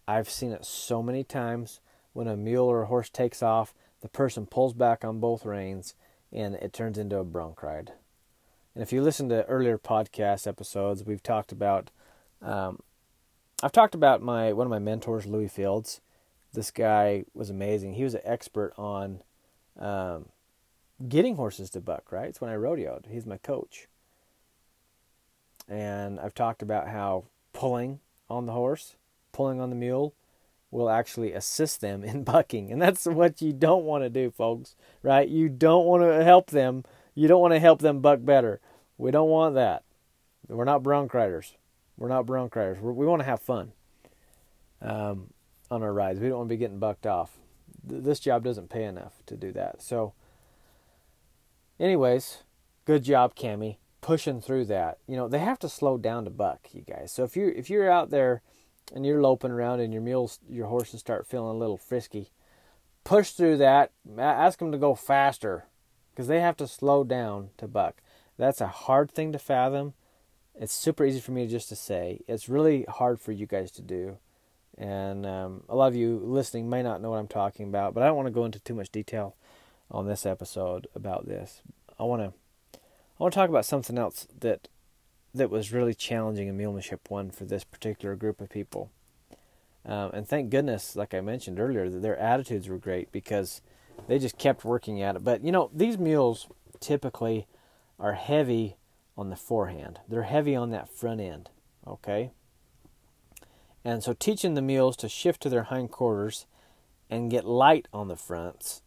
I've 0.07 0.29
seen 0.29 0.51
it 0.51 0.65
so 0.65 1.01
many 1.01 1.23
times 1.23 1.79
when 2.13 2.27
a 2.27 2.37
mule 2.37 2.65
or 2.65 2.83
a 2.83 2.87
horse 2.87 3.09
takes 3.09 3.41
off, 3.41 3.73
the 4.01 4.09
person 4.09 4.45
pulls 4.45 4.73
back 4.73 5.03
on 5.03 5.19
both 5.19 5.45
reins, 5.45 5.95
and 6.31 6.55
it 6.55 6.73
turns 6.73 6.97
into 6.97 7.17
a 7.17 7.23
bronc 7.23 7.61
ride. 7.63 7.93
And 8.75 8.81
if 8.81 8.91
you 8.91 9.01
listen 9.01 9.29
to 9.29 9.45
earlier 9.45 9.77
podcast 9.77 10.47
episodes, 10.47 11.03
we've 11.03 11.23
talked 11.23 11.51
about. 11.51 11.91
Um, 12.41 12.79
I've 13.61 13.71
talked 13.71 13.95
about 13.95 14.21
my 14.21 14.51
one 14.51 14.67
of 14.67 14.71
my 14.71 14.79
mentors, 14.79 15.25
Louis 15.25 15.47
Fields. 15.47 16.01
This 16.53 16.69
guy 16.71 17.25
was 17.33 17.49
amazing. 17.49 17.93
He 17.93 18.03
was 18.03 18.13
an 18.13 18.21
expert 18.23 18.73
on 18.77 19.21
um, 19.79 20.25
getting 21.07 21.35
horses 21.35 21.69
to 21.71 21.81
buck. 21.81 22.11
Right, 22.11 22.27
it's 22.27 22.41
when 22.41 22.49
I 22.49 22.55
rodeoed. 22.55 23.07
He's 23.09 23.25
my 23.25 23.37
coach, 23.37 23.87
and 25.69 26.19
I've 26.19 26.35
talked 26.35 26.61
about 26.61 26.89
how 26.89 27.25
pulling 27.53 27.99
on 28.29 28.45
the 28.45 28.53
horse, 28.53 28.95
pulling 29.31 29.59
on 29.59 29.69
the 29.69 29.75
mule, 29.75 30.13
will 30.71 30.89
actually 30.89 31.33
assist 31.33 31.81
them 31.81 32.03
in 32.03 32.23
bucking, 32.23 32.71
and 32.71 32.81
that's 32.81 33.05
what 33.05 33.41
you 33.41 33.53
don't 33.53 33.85
want 33.85 34.03
to 34.03 34.09
do, 34.09 34.31
folks. 34.31 34.75
Right? 35.01 35.27
You 35.27 35.49
don't 35.49 35.85
want 35.85 36.03
to 36.03 36.23
help 36.23 36.49
them 36.49 36.83
you 37.15 37.27
don't 37.27 37.41
want 37.41 37.53
to 37.53 37.59
help 37.59 37.79
them 37.79 37.99
buck 37.99 38.19
better. 38.23 38.59
We 38.97 39.11
don't 39.11 39.29
want 39.29 39.55
that. 39.55 39.83
We're 40.47 40.65
not 40.65 40.83
bronc 40.83 41.13
riders. 41.13 41.55
We're 41.97 42.09
not 42.09 42.25
bronc 42.25 42.55
riders. 42.55 42.79
We're, 42.79 42.91
we 42.91 43.05
want 43.05 43.21
to 43.21 43.25
have 43.25 43.41
fun 43.41 43.71
um, 44.81 45.31
on 45.69 45.83
our 45.83 45.93
rides. 45.93 46.19
We 46.19 46.29
don't 46.29 46.39
want 46.39 46.49
to 46.49 46.55
be 46.55 46.59
getting 46.59 46.79
bucked 46.79 47.05
off. 47.05 47.37
This 47.85 48.19
job 48.19 48.43
doesn't 48.43 48.69
pay 48.69 48.83
enough 48.83 49.13
to 49.27 49.35
do 49.35 49.51
that. 49.53 49.81
So, 49.81 50.13
anyways, 51.79 52.43
good 52.85 53.03
job, 53.03 53.35
Cami, 53.35 53.77
pushing 54.03 54.41
through 54.41 54.65
that. 54.65 54.99
You 55.07 55.15
know 55.17 55.27
they 55.27 55.39
have 55.39 55.57
to 55.59 55.69
slow 55.69 55.97
down 55.97 56.25
to 56.25 56.29
buck, 56.29 56.67
you 56.73 56.81
guys. 56.81 57.11
So 57.11 57.23
if 57.23 57.35
you 57.35 57.51
if 57.55 57.71
you're 57.71 57.89
out 57.89 58.11
there 58.11 58.43
and 58.93 59.03
you're 59.05 59.21
loping 59.21 59.49
around 59.49 59.79
and 59.79 59.91
your 59.91 60.03
mules, 60.03 60.39
your 60.47 60.67
horses 60.67 60.99
start 60.99 61.25
feeling 61.25 61.55
a 61.55 61.59
little 61.59 61.77
frisky, 61.77 62.29
push 63.03 63.31
through 63.31 63.57
that. 63.57 63.91
Ask 64.19 64.59
them 64.59 64.71
to 64.71 64.77
go 64.77 64.93
faster 64.93 65.65
because 66.11 66.27
they 66.27 66.41
have 66.41 66.57
to 66.57 66.67
slow 66.67 67.03
down 67.03 67.49
to 67.57 67.67
buck. 67.67 67.95
That's 68.37 68.61
a 68.61 68.67
hard 68.67 69.09
thing 69.09 69.31
to 69.31 69.39
fathom. 69.39 69.93
It's 70.53 70.73
super 70.73 71.05
easy 71.05 71.19
for 71.19 71.31
me 71.31 71.47
just 71.47 71.69
to 71.69 71.75
say. 71.75 72.19
It's 72.27 72.49
really 72.49 72.85
hard 72.87 73.19
for 73.19 73.31
you 73.31 73.47
guys 73.47 73.71
to 73.71 73.81
do. 73.81 74.17
And 74.77 75.25
um, 75.25 75.63
a 75.69 75.75
lot 75.75 75.87
of 75.87 75.95
you 75.95 76.19
listening 76.23 76.69
may 76.69 76.83
not 76.83 77.01
know 77.01 77.11
what 77.11 77.19
I'm 77.19 77.27
talking 77.27 77.67
about, 77.67 77.93
but 77.93 78.03
I 78.03 78.07
don't 78.07 78.15
want 78.15 78.27
to 78.27 78.33
go 78.33 78.45
into 78.45 78.59
too 78.59 78.73
much 78.73 78.91
detail 78.91 79.35
on 79.89 80.07
this 80.07 80.25
episode 80.25 80.87
about 80.95 81.27
this. 81.27 81.61
I 81.99 82.03
want 82.03 82.21
to 82.21 82.33
I 83.23 83.25
want 83.25 83.33
to 83.35 83.39
talk 83.39 83.49
about 83.49 83.65
something 83.65 83.97
else 83.97 84.27
that 84.41 84.67
that 85.33 85.49
was 85.49 85.71
really 85.71 85.93
challenging 85.93 86.49
in 86.49 86.57
mulemanship 86.57 86.99
one 87.07 87.31
for 87.31 87.45
this 87.45 87.63
particular 87.63 88.17
group 88.17 88.41
of 88.41 88.49
people. 88.49 88.91
Um, 89.85 90.11
and 90.11 90.27
thank 90.27 90.49
goodness, 90.49 90.97
like 90.97 91.13
I 91.13 91.21
mentioned 91.21 91.57
earlier, 91.57 91.89
that 91.89 92.01
their 92.01 92.17
attitudes 92.17 92.67
were 92.67 92.77
great 92.77 93.13
because 93.13 93.61
they 94.09 94.19
just 94.19 94.37
kept 94.37 94.65
working 94.65 95.01
at 95.01 95.15
it. 95.15 95.23
But 95.23 95.41
you 95.41 95.53
know, 95.53 95.69
these 95.73 95.97
mules 95.97 96.49
typically 96.81 97.47
are 97.97 98.11
heavy 98.11 98.75
on 99.17 99.29
the 99.29 99.37
forehand. 99.37 100.01
They're 100.09 100.23
heavy 100.23 100.53
on 100.53 100.71
that 100.71 100.89
front 100.89 101.21
end. 101.21 101.49
Okay. 101.87 102.31
And 103.85 104.03
so 104.03 104.11
teaching 104.11 104.55
the 104.55 104.61
mules 104.61 104.97
to 104.97 105.07
shift 105.07 105.41
to 105.43 105.49
their 105.49 105.63
hindquarters 105.63 106.45
and 107.09 107.31
get 107.31 107.45
light 107.45 107.87
on 107.93 108.09
the 108.09 108.17
fronts 108.17 108.81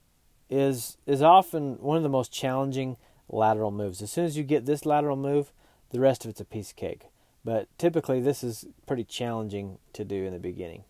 is 0.51 0.99
is 1.07 1.23
often 1.23 1.77
one 1.81 1.97
of 1.97 2.03
the 2.03 2.11
most 2.11 2.31
challenging 2.31 2.99
lateral 3.29 3.71
moves. 3.71 4.03
As 4.03 4.11
soon 4.11 4.25
as 4.25 4.37
you 4.37 4.45
get 4.45 4.67
this 4.67 4.87
lateral 4.87 5.17
move, 5.17 5.53
the 5.91 6.01
rest 6.01 6.25
of 6.25 6.31
it's 6.31 6.41
a 6.41 6.45
piece 6.45 6.71
of 6.71 6.77
cake. 6.77 7.07
But 7.45 7.69
typically 7.79 8.21
this 8.21 8.43
is 8.43 8.67
pretty 8.87 9.05
challenging 9.05 9.79
to 9.93 10.05
do 10.05 10.25
in 10.25 10.33
the 10.33 10.39
beginning. 10.39 10.85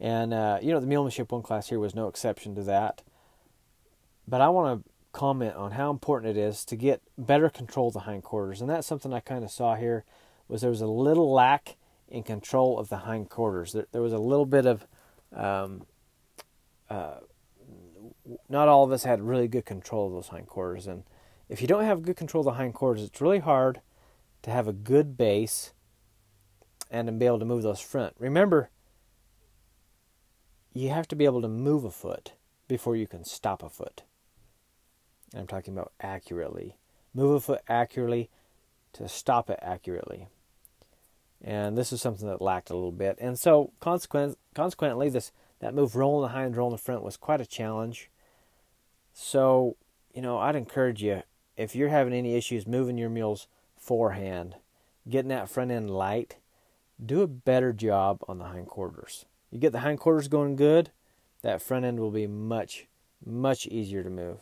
And, 0.00 0.34
uh, 0.34 0.58
you 0.60 0.72
know, 0.72 0.80
the 0.80 0.86
Mulemanship 0.86 1.30
1 1.30 1.42
class 1.42 1.68
here 1.68 1.78
was 1.78 1.94
no 1.94 2.08
exception 2.08 2.54
to 2.56 2.62
that. 2.64 3.02
But 4.26 4.40
I 4.40 4.48
want 4.48 4.84
to 4.84 4.90
comment 5.12 5.54
on 5.54 5.72
how 5.72 5.90
important 5.90 6.36
it 6.36 6.40
is 6.40 6.64
to 6.66 6.76
get 6.76 7.00
better 7.16 7.48
control 7.48 7.88
of 7.88 7.94
the 7.94 8.00
hindquarters. 8.00 8.60
And 8.60 8.68
that's 8.68 8.86
something 8.86 9.12
I 9.12 9.20
kind 9.20 9.44
of 9.44 9.50
saw 9.50 9.76
here 9.76 10.04
was 10.48 10.60
there 10.60 10.70
was 10.70 10.80
a 10.80 10.86
little 10.86 11.32
lack 11.32 11.76
in 12.08 12.22
control 12.22 12.78
of 12.78 12.88
the 12.88 12.98
hindquarters. 12.98 13.72
There, 13.72 13.86
there 13.92 14.02
was 14.02 14.12
a 14.12 14.18
little 14.18 14.46
bit 14.46 14.66
of, 14.66 14.86
um, 15.32 15.86
uh, 16.90 17.20
not 18.48 18.68
all 18.68 18.84
of 18.84 18.92
us 18.92 19.04
had 19.04 19.20
really 19.20 19.48
good 19.48 19.66
control 19.66 20.06
of 20.06 20.12
those 20.12 20.28
hindquarters. 20.28 20.86
And 20.86 21.04
if 21.48 21.60
you 21.60 21.68
don't 21.68 21.84
have 21.84 22.02
good 22.02 22.16
control 22.16 22.40
of 22.40 22.54
the 22.54 22.58
hindquarters, 22.58 23.02
it's 23.02 23.20
really 23.20 23.40
hard 23.40 23.80
to 24.42 24.50
have 24.50 24.68
a 24.68 24.72
good 24.72 25.16
base 25.16 25.72
and 26.90 27.06
to 27.06 27.12
be 27.12 27.26
able 27.26 27.38
to 27.38 27.44
move 27.44 27.62
those 27.62 27.80
front. 27.80 28.14
Remember, 28.18 28.70
you 30.72 30.90
have 30.90 31.08
to 31.08 31.16
be 31.16 31.24
able 31.24 31.42
to 31.42 31.48
move 31.48 31.84
a 31.84 31.90
foot 31.90 32.32
before 32.68 32.96
you 32.96 33.06
can 33.06 33.24
stop 33.24 33.62
a 33.62 33.68
foot. 33.68 34.02
I'm 35.34 35.46
talking 35.46 35.74
about 35.74 35.92
accurately. 36.00 36.76
Move 37.14 37.34
a 37.34 37.40
foot 37.40 37.62
accurately 37.68 38.30
to 38.94 39.08
stop 39.08 39.50
it 39.50 39.58
accurately. 39.62 40.28
And 41.42 41.76
this 41.76 41.92
is 41.92 42.00
something 42.00 42.26
that 42.28 42.40
lacked 42.40 42.70
a 42.70 42.74
little 42.74 42.92
bit. 42.92 43.18
And 43.20 43.38
so 43.38 43.72
consequent, 43.80 44.38
consequently 44.54 45.08
this 45.10 45.32
that 45.60 45.74
move 45.74 45.96
rolling 45.96 46.22
the 46.22 46.34
hind, 46.34 46.56
rolling 46.56 46.76
the 46.76 46.82
front 46.82 47.02
was 47.02 47.16
quite 47.16 47.40
a 47.40 47.46
challenge. 47.46 48.10
So, 49.14 49.76
you 50.12 50.20
know, 50.20 50.38
I'd 50.38 50.56
encourage 50.56 51.02
you 51.02 51.22
if 51.56 51.76
you're 51.76 51.88
having 51.88 52.12
any 52.12 52.34
issues 52.34 52.66
moving 52.66 52.98
your 52.98 53.08
mules 53.08 53.46
forehand, 53.78 54.56
getting 55.08 55.28
that 55.28 55.48
front 55.48 55.70
end 55.70 55.88
light, 55.88 56.36
do 57.04 57.22
a 57.22 57.28
better 57.28 57.72
job 57.72 58.18
on 58.26 58.38
the 58.38 58.46
hindquarters. 58.46 59.24
You 59.52 59.60
get 59.60 59.72
the 59.72 59.80
hindquarters 59.80 60.26
going 60.26 60.56
good, 60.56 60.90
that 61.42 61.62
front 61.62 61.84
end 61.84 62.00
will 62.00 62.10
be 62.10 62.26
much, 62.26 62.88
much 63.24 63.68
easier 63.68 64.02
to 64.02 64.10
move. 64.10 64.38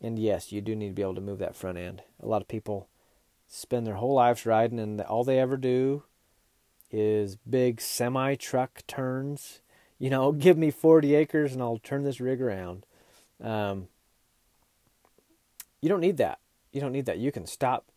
And 0.00 0.18
yes, 0.18 0.50
you 0.50 0.60
do 0.60 0.74
need 0.74 0.88
to 0.88 0.94
be 0.94 1.02
able 1.02 1.14
to 1.14 1.20
move 1.20 1.38
that 1.38 1.54
front 1.54 1.78
end. 1.78 2.02
A 2.20 2.26
lot 2.26 2.42
of 2.42 2.48
people 2.48 2.88
spend 3.46 3.86
their 3.86 3.94
whole 3.94 4.14
lives 4.14 4.44
riding, 4.44 4.80
and 4.80 5.00
all 5.02 5.22
they 5.22 5.38
ever 5.38 5.56
do 5.56 6.02
is 6.90 7.36
big 7.48 7.80
semi 7.80 8.34
truck 8.34 8.82
turns. 8.88 9.60
You 10.00 10.10
know, 10.10 10.32
give 10.32 10.58
me 10.58 10.72
40 10.72 11.14
acres 11.14 11.52
and 11.52 11.62
I'll 11.62 11.78
turn 11.78 12.02
this 12.02 12.20
rig 12.20 12.42
around. 12.42 12.86
Um, 13.42 13.88
you 15.80 15.88
don't 15.88 16.00
need 16.00 16.16
that. 16.18 16.38
You 16.72 16.80
don't 16.80 16.92
need 16.92 17.06
that. 17.06 17.18
You 17.18 17.32
can 17.32 17.46
stop, 17.46 17.90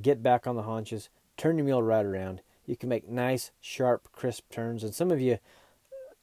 get 0.00 0.22
back 0.22 0.46
on 0.46 0.56
the 0.56 0.62
haunches, 0.62 1.08
turn 1.36 1.58
your 1.58 1.64
mule 1.64 1.82
right 1.82 2.06
around, 2.06 2.40
you 2.66 2.76
can 2.76 2.88
make 2.88 3.08
nice, 3.08 3.50
sharp, 3.60 4.08
crisp 4.12 4.50
turns. 4.50 4.82
And 4.82 4.94
some 4.94 5.10
of 5.10 5.20
you, 5.20 5.38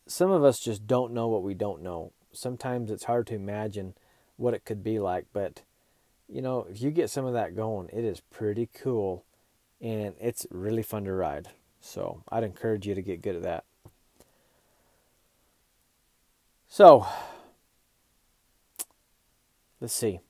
some 0.08 0.32
of 0.32 0.44
us 0.44 0.60
just 0.60 0.88
don't 0.88 1.14
know 1.14 1.28
what 1.28 1.44
we 1.44 1.54
don't 1.54 1.84
know. 1.84 2.14
Sometimes 2.32 2.90
it's 2.90 3.04
hard 3.04 3.28
to 3.28 3.36
imagine 3.36 3.94
what 4.38 4.54
it 4.54 4.66
could 4.66 4.84
be 4.84 4.98
like, 4.98 5.28
but 5.34 5.62
you 6.28 6.42
know, 6.42 6.66
if 6.70 6.82
you 6.82 6.92
get 6.92 7.10
some 7.10 7.26
of 7.26 7.34
that 7.34 7.56
going, 7.56 7.90
it 7.92 8.06
is 8.06 8.22
pretty 8.22 8.70
cool 8.74 9.26
and 9.82 10.16
it's 10.20 10.48
really 10.50 10.82
fun 10.82 11.04
to 11.04 11.12
ride. 11.12 11.50
So 11.82 12.24
I'd 12.30 12.44
encourage 12.44 12.88
you 12.88 12.96
to 12.96 13.02
get 13.02 13.22
good 13.22 13.36
at 13.36 13.44
that. 13.44 13.66
So 16.68 17.06
let's 19.82 19.94
see. 19.94 20.22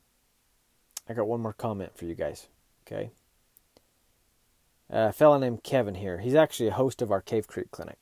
I 1.08 1.14
got 1.14 1.28
one 1.28 1.42
more 1.42 1.54
comment 1.54 1.96
for 1.96 2.06
you 2.06 2.16
guys. 2.16 2.48
Okay 2.88 3.12
a 4.92 5.14
fellow 5.14 5.38
named 5.38 5.64
Kevin 5.64 5.96
here. 5.96 6.20
He's 6.20 6.36
actually 6.36 6.68
a 6.68 6.74
host 6.74 7.02
of 7.02 7.12
our 7.12 7.22
Cave 7.22 7.48
Creek 7.48 7.72
Clinic. 7.72 7.98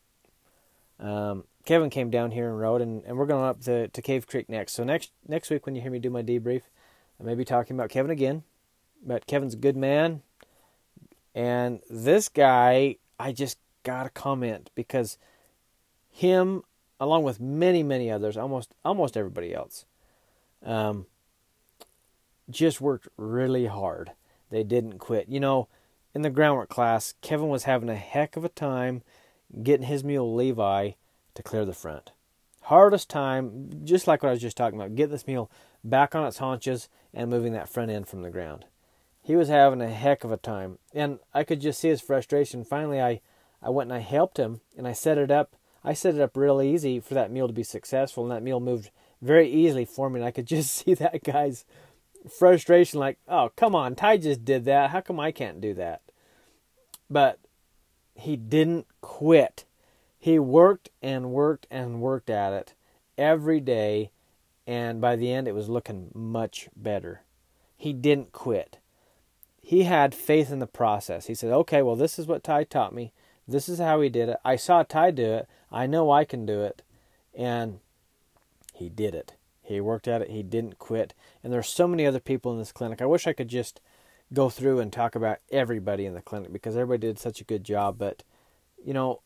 Um, 1.00 1.45
Kevin 1.66 1.89
came 1.89 2.10
down 2.10 2.32
here 2.32 2.50
and 2.50 2.60
rode, 2.60 2.82
and, 2.82 3.04
and 3.06 3.16
we're 3.16 3.28
going 3.28 3.45
up 3.45 3.62
to, 3.62 3.88
to 3.88 4.02
Cave 4.02 4.28
Creek 4.28 4.50
next. 4.50 4.74
So 4.74 4.84
next 4.84 5.12
next 5.28 5.50
week 5.50 5.66
when 5.66 5.76
you 5.76 5.82
hear 5.82 5.91
me 5.91 6.00
do 6.00 6.10
my 6.10 6.24
debrief, 6.24 6.64
I 7.20 7.24
may 7.24 7.36
be 7.36 7.45
talking 7.45 7.76
about 7.76 7.89
Kevin 7.89 8.12
again. 8.12 8.43
But 9.06 9.28
Kevin's 9.28 9.54
a 9.54 9.58
good 9.58 9.78
man, 9.78 10.24
and 11.34 11.80
this 11.89 12.28
guy, 12.28 12.97
I 13.18 13.32
just 13.32 13.58
got 13.84 14.04
to 14.04 14.10
comment 14.10 14.72
because 14.76 15.18
him, 16.10 16.64
along 17.00 17.24
with 17.24 17.39
many 17.39 17.84
many 17.84 18.12
others, 18.12 18.36
almost 18.36 18.74
almost 18.84 19.16
everybody 19.16 19.54
else, 19.54 19.86
um, 20.66 21.06
just 22.50 22.82
worked 22.82 23.08
really 23.18 23.66
hard. 23.68 24.12
They 24.50 24.64
didn't 24.64 24.97
quit. 25.00 25.30
You 25.30 25.39
know, 25.39 25.68
in 26.14 26.22
the 26.22 26.30
groundwork 26.30 26.70
class, 26.70 27.14
Kevin 27.22 27.50
was 27.50 27.64
having 27.64 27.89
a 27.89 27.95
heck 27.95 28.36
of 28.36 28.43
a 28.45 28.50
time 28.50 29.04
getting 29.64 29.88
his 29.88 30.04
mule 30.04 30.34
Levi 30.34 30.91
to 31.36 31.43
clear 31.43 31.66
the 31.66 31.74
front. 31.74 32.12
hardest 32.64 33.10
time, 33.10 33.82
just 33.84 34.08
like 34.08 34.22
what 34.22 34.30
I 34.30 34.34
was 34.34 34.41
just 34.41 34.58
talking 34.58 34.80
about, 34.80 34.95
getting 34.95 35.12
this 35.12 35.26
mule 35.28 35.50
back 35.84 36.14
on 36.14 36.26
its 36.28 36.38
haunches 36.38 36.88
and 37.14 37.30
moving 37.30 37.54
that 37.54 37.70
front 37.70 37.89
end 37.89 38.08
from 38.08 38.22
the 38.22 38.30
ground. 38.30 38.66
He 39.24 39.36
was 39.36 39.50
having 39.50 39.82
a 39.82 39.89
heck 39.89 40.24
of 40.24 40.32
a 40.32 40.38
time, 40.38 40.78
and 40.93 41.20
I 41.34 41.43
could 41.43 41.62
just 41.62 41.80
see 41.80 41.89
his 41.89 42.02
frustration. 42.02 42.64
Finally, 42.64 43.02
I, 43.02 43.22
I 43.62 43.70
went 43.70 43.91
and 43.91 43.97
I 43.97 44.02
helped 44.02 44.38
him, 44.38 44.62
and 44.78 44.88
I 44.88 44.93
set 44.93 45.18
it 45.18 45.32
up. 45.32 45.56
I 45.84 45.93
set 45.93 46.16
it 46.16 46.22
up 46.22 46.36
real 46.36 46.62
easy 46.62 47.00
for 47.00 47.14
that 47.14 47.32
mule 47.32 47.47
to 47.47 47.54
be 47.54 47.64
successful, 47.64 48.24
and 48.24 48.32
that 48.32 48.43
mule 48.43 48.60
moved 48.60 48.91
very 49.22 49.50
easily 49.50 49.86
for 49.86 50.10
me. 50.10 50.20
And 50.20 50.28
I 50.28 50.32
could 50.32 50.45
just 50.56 50.72
see 50.72 50.93
that 50.95 51.24
guy's 51.24 51.66
frustration, 52.28 52.99
like, 52.99 53.20
"Oh, 53.28 53.51
come 53.55 53.76
on, 53.76 53.95
Ty 53.95 54.17
just 54.17 54.43
did 54.43 54.65
that. 54.65 54.89
How 54.89 55.01
come 55.01 55.20
I 55.20 55.32
can't 55.32 55.61
do 55.61 55.74
that?" 55.76 56.01
But 57.09 57.39
he 58.13 58.36
didn't 58.36 58.88
quit. 59.01 59.65
He 60.17 60.38
worked 60.39 60.89
and 61.01 61.32
worked 61.32 61.67
and 61.72 62.01
worked 62.01 62.30
at 62.30 62.53
it 62.53 62.74
every 63.17 63.59
day, 63.59 64.11
and 64.67 64.99
by 64.99 65.15
the 65.15 65.32
end, 65.32 65.47
it 65.47 65.55
was 65.55 65.70
looking 65.70 66.11
much 66.13 66.70
better. 66.76 67.22
He 67.78 67.93
didn't 67.93 68.34
quit. 68.34 68.78
He 69.61 69.84
had 69.84 70.13
faith 70.13 70.51
in 70.51 70.59
the 70.59 70.67
process. 70.67 71.28
He 71.28 71.36
said, 71.36 71.51
Okay, 71.51 71.82
well, 71.82 71.95
this 71.95 72.20
is 72.20 72.28
what 72.28 72.43
Ty 72.43 72.65
taught 72.65 72.93
me. 72.93 73.13
This 73.47 73.70
is 73.70 73.80
how 73.80 74.01
he 74.01 74.09
did 74.09 74.30
it. 74.30 74.38
I 74.43 74.57
saw 74.57 74.84
Ty 74.84 75.11
do 75.11 75.34
it. 75.34 75.47
I 75.72 75.88
know 75.88 76.11
I 76.11 76.26
can 76.26 76.45
do 76.45 76.61
it. 76.61 76.82
And 77.34 77.80
he 78.74 78.89
did 78.89 79.15
it. 79.15 79.34
He 79.70 79.82
worked 79.82 80.07
at 80.07 80.22
it. 80.22 80.32
He 80.32 80.43
didn't 80.43 80.80
quit. 80.80 81.13
And 81.43 81.53
there's 81.53 81.70
so 81.70 81.88
many 81.88 82.05
other 82.05 82.20
people 82.20 82.51
in 82.51 82.57
this 82.57 82.72
clinic. 82.72 83.01
I 83.01 83.05
wish 83.05 83.28
I 83.28 83.34
could 83.34 83.47
just 83.47 83.82
go 84.34 84.49
through 84.49 84.80
and 84.80 84.91
talk 84.91 85.15
about 85.15 85.39
everybody 85.51 86.05
in 86.05 86.13
the 86.13 86.22
clinic 86.22 86.51
because 86.51 86.76
everybody 86.76 87.07
did 87.07 87.20
such 87.20 87.39
a 87.39 87.45
good 87.45 87.63
job. 87.63 87.97
But, 87.97 88.24
you 88.84 88.93
know, 88.93 89.22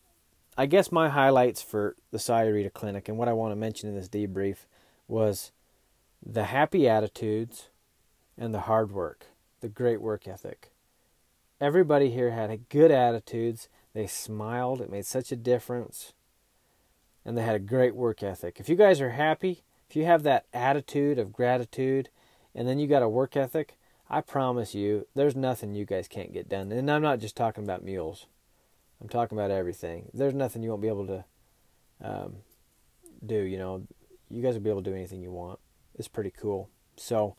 I 0.58 0.66
guess 0.66 0.92
my 0.92 1.10
highlights 1.10 1.62
for 1.62 1.96
the 2.12 2.18
Sahuarita 2.18 2.74
Clinic 2.74 3.08
and 3.08 3.18
what 3.18 3.28
I 3.28 3.34
want 3.34 3.52
to 3.52 3.56
mention 3.56 3.90
in 3.90 3.96
this 3.96 4.10
debrief 4.10 4.66
was 5.08 5.52
the 6.26 6.46
happy 6.46 6.88
attitudes 6.88 7.70
and 8.38 8.54
the 8.54 8.62
hard 8.62 8.92
work, 8.92 9.28
the 9.62 9.70
great 9.70 10.02
work 10.02 10.28
ethic. 10.28 10.72
Everybody 11.62 12.10
here 12.12 12.32
had 12.32 12.68
good 12.70 12.92
attitudes. 12.92 13.70
They 13.94 14.08
smiled. 14.08 14.82
It 14.82 14.92
made 14.92 15.06
such 15.06 15.32
a 15.32 15.38
difference. 15.38 16.14
And 17.26 17.38
they 17.38 17.44
had 17.44 17.56
a 17.56 17.60
great 17.60 17.96
work 17.96 18.22
ethic. 18.22 18.60
If 18.60 18.68
you 18.68 18.76
guys 18.76 19.00
are 19.00 19.12
happy, 19.12 19.64
if 19.94 19.98
you 19.98 20.06
have 20.06 20.24
that 20.24 20.48
attitude 20.52 21.20
of 21.20 21.32
gratitude, 21.32 22.10
and 22.56 22.68
then 22.68 22.80
you 22.80 22.88
got 22.88 23.04
a 23.04 23.08
work 23.08 23.38
ethic, 23.38 23.78
I 24.10 24.22
promise 24.22 24.74
you, 24.74 25.06
there's 25.14 25.36
nothing 25.36 25.76
you 25.76 25.86
guys 25.86 26.08
can't 26.08 26.34
get 26.34 26.50
done. 26.50 26.72
And 26.72 26.90
I'm 26.90 27.04
not 27.04 27.20
just 27.20 27.36
talking 27.36 27.64
about 27.64 27.84
mules. 27.84 28.26
I'm 29.00 29.08
talking 29.08 29.38
about 29.38 29.52
everything. 29.52 30.10
There's 30.12 30.34
nothing 30.34 30.64
you 30.64 30.72
won't 30.72 30.82
be 30.82 30.88
able 30.88 31.06
to 31.06 31.26
um, 32.02 32.38
do. 33.24 33.36
You 33.36 33.60
know, 33.60 33.84
you 34.32 34.42
guys 34.42 34.56
will 34.56 34.62
be 34.62 34.72
able 34.72 34.82
to 34.82 34.90
do 34.90 34.96
anything 34.96 35.22
you 35.22 35.30
want. 35.30 35.60
It's 35.94 36.08
pretty 36.08 36.32
cool. 36.32 36.72
So, 36.98 37.36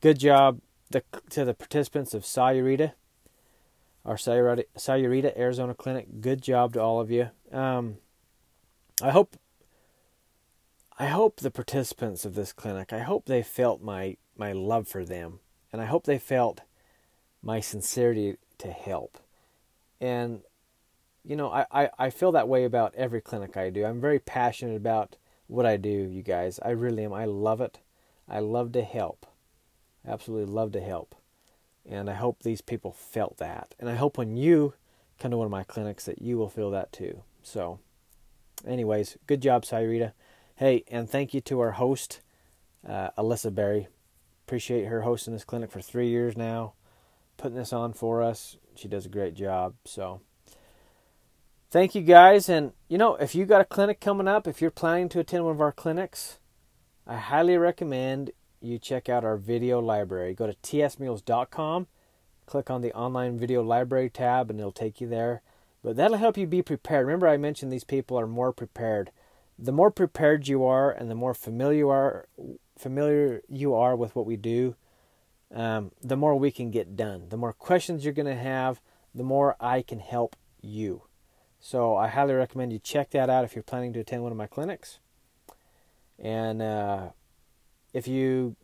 good 0.00 0.18
job 0.18 0.62
the, 0.90 1.02
to 1.30 1.44
the 1.44 1.52
participants 1.52 2.14
of 2.14 2.22
Sahuarita, 2.22 2.92
our 4.06 4.16
Sahuarita, 4.16 4.64
Sahuarita 4.78 5.36
Arizona 5.36 5.74
Clinic. 5.74 6.22
Good 6.22 6.40
job 6.40 6.72
to 6.72 6.80
all 6.80 6.98
of 6.98 7.10
you. 7.10 7.28
Um, 7.52 7.98
I 9.02 9.10
hope. 9.10 9.36
I 10.98 11.06
hope 11.06 11.40
the 11.40 11.50
participants 11.50 12.24
of 12.24 12.34
this 12.34 12.52
clinic. 12.52 12.92
I 12.92 13.00
hope 13.00 13.26
they 13.26 13.42
felt 13.42 13.82
my 13.82 14.16
my 14.36 14.52
love 14.52 14.88
for 14.88 15.04
them, 15.04 15.40
and 15.72 15.80
I 15.80 15.86
hope 15.86 16.04
they 16.04 16.18
felt 16.18 16.60
my 17.42 17.60
sincerity 17.60 18.36
to 18.58 18.68
help. 18.68 19.18
And 20.00 20.42
you 21.24 21.36
know, 21.36 21.50
I, 21.50 21.66
I, 21.72 21.90
I 21.98 22.10
feel 22.10 22.32
that 22.32 22.48
way 22.48 22.64
about 22.64 22.94
every 22.94 23.20
clinic 23.20 23.56
I 23.56 23.70
do. 23.70 23.84
I'm 23.84 24.00
very 24.00 24.18
passionate 24.18 24.76
about 24.76 25.16
what 25.46 25.66
I 25.66 25.76
do, 25.76 25.88
you 25.88 26.22
guys. 26.22 26.60
I 26.62 26.70
really 26.70 27.04
am. 27.04 27.12
I 27.12 27.24
love 27.24 27.60
it. 27.60 27.80
I 28.28 28.40
love 28.40 28.72
to 28.72 28.82
help. 28.82 29.26
I 30.06 30.12
absolutely 30.12 30.52
love 30.52 30.72
to 30.72 30.80
help. 30.80 31.14
And 31.88 32.10
I 32.10 32.14
hope 32.14 32.42
these 32.42 32.60
people 32.60 32.92
felt 32.92 33.38
that. 33.38 33.74
And 33.78 33.88
I 33.88 33.94
hope 33.94 34.18
when 34.18 34.36
you 34.36 34.74
come 35.18 35.30
to 35.30 35.36
one 35.36 35.46
of 35.46 35.50
my 35.50 35.64
clinics 35.64 36.04
that 36.04 36.22
you 36.22 36.36
will 36.36 36.48
feel 36.48 36.70
that 36.70 36.92
too. 36.92 37.22
So, 37.42 37.78
anyways, 38.66 39.16
good 39.26 39.40
job, 39.40 39.64
Sahuarita. 39.64 40.12
Hey, 40.56 40.84
and 40.86 41.10
thank 41.10 41.34
you 41.34 41.40
to 41.42 41.58
our 41.58 41.72
host, 41.72 42.20
uh, 42.88 43.10
Alyssa 43.18 43.52
Berry. 43.52 43.88
Appreciate 44.46 44.84
her 44.84 45.00
hosting 45.00 45.32
this 45.32 45.42
clinic 45.42 45.72
for 45.72 45.80
three 45.80 46.08
years 46.08 46.36
now, 46.36 46.74
putting 47.36 47.56
this 47.56 47.72
on 47.72 47.92
for 47.92 48.22
us. 48.22 48.56
She 48.76 48.86
does 48.86 49.04
a 49.04 49.08
great 49.08 49.34
job. 49.34 49.74
So, 49.84 50.20
thank 51.72 51.96
you 51.96 52.02
guys. 52.02 52.48
And, 52.48 52.72
you 52.88 52.98
know, 52.98 53.16
if 53.16 53.34
you 53.34 53.46
got 53.46 53.62
a 53.62 53.64
clinic 53.64 54.00
coming 54.00 54.28
up, 54.28 54.46
if 54.46 54.62
you're 54.62 54.70
planning 54.70 55.08
to 55.08 55.18
attend 55.18 55.44
one 55.44 55.56
of 55.56 55.60
our 55.60 55.72
clinics, 55.72 56.38
I 57.04 57.16
highly 57.16 57.56
recommend 57.58 58.30
you 58.60 58.78
check 58.78 59.08
out 59.08 59.24
our 59.24 59.36
video 59.36 59.80
library. 59.80 60.34
Go 60.34 60.46
to 60.46 60.54
tsmules.com, 60.54 61.88
click 62.46 62.70
on 62.70 62.80
the 62.80 62.92
online 62.92 63.38
video 63.38 63.60
library 63.60 64.08
tab, 64.08 64.50
and 64.50 64.60
it'll 64.60 64.70
take 64.70 65.00
you 65.00 65.08
there. 65.08 65.42
But 65.82 65.96
that'll 65.96 66.16
help 66.16 66.38
you 66.38 66.46
be 66.46 66.62
prepared. 66.62 67.06
Remember, 67.06 67.26
I 67.26 67.38
mentioned 67.38 67.72
these 67.72 67.82
people 67.82 68.16
are 68.20 68.28
more 68.28 68.52
prepared. 68.52 69.10
The 69.58 69.72
more 69.72 69.90
prepared 69.90 70.48
you 70.48 70.64
are, 70.64 70.90
and 70.90 71.10
the 71.10 71.14
more 71.14 71.34
familiar 71.34 71.78
you 71.78 71.88
are, 71.88 72.28
familiar 72.76 73.42
you 73.48 73.74
are 73.74 73.94
with 73.94 74.16
what 74.16 74.26
we 74.26 74.36
do, 74.36 74.76
um, 75.54 75.92
the 76.02 76.16
more 76.16 76.36
we 76.36 76.50
can 76.50 76.70
get 76.70 76.96
done. 76.96 77.28
The 77.28 77.36
more 77.36 77.52
questions 77.52 78.04
you're 78.04 78.14
going 78.14 78.26
to 78.26 78.34
have, 78.34 78.80
the 79.14 79.22
more 79.22 79.56
I 79.60 79.82
can 79.82 80.00
help 80.00 80.36
you. 80.60 81.02
So 81.60 81.96
I 81.96 82.08
highly 82.08 82.34
recommend 82.34 82.72
you 82.72 82.78
check 82.78 83.10
that 83.10 83.30
out 83.30 83.44
if 83.44 83.54
you're 83.54 83.62
planning 83.62 83.92
to 83.94 84.00
attend 84.00 84.22
one 84.22 84.32
of 84.32 84.38
my 84.38 84.46
clinics. 84.46 84.98
And 86.18 86.60
uh, 86.60 87.10
if 87.92 88.08
you 88.08 88.56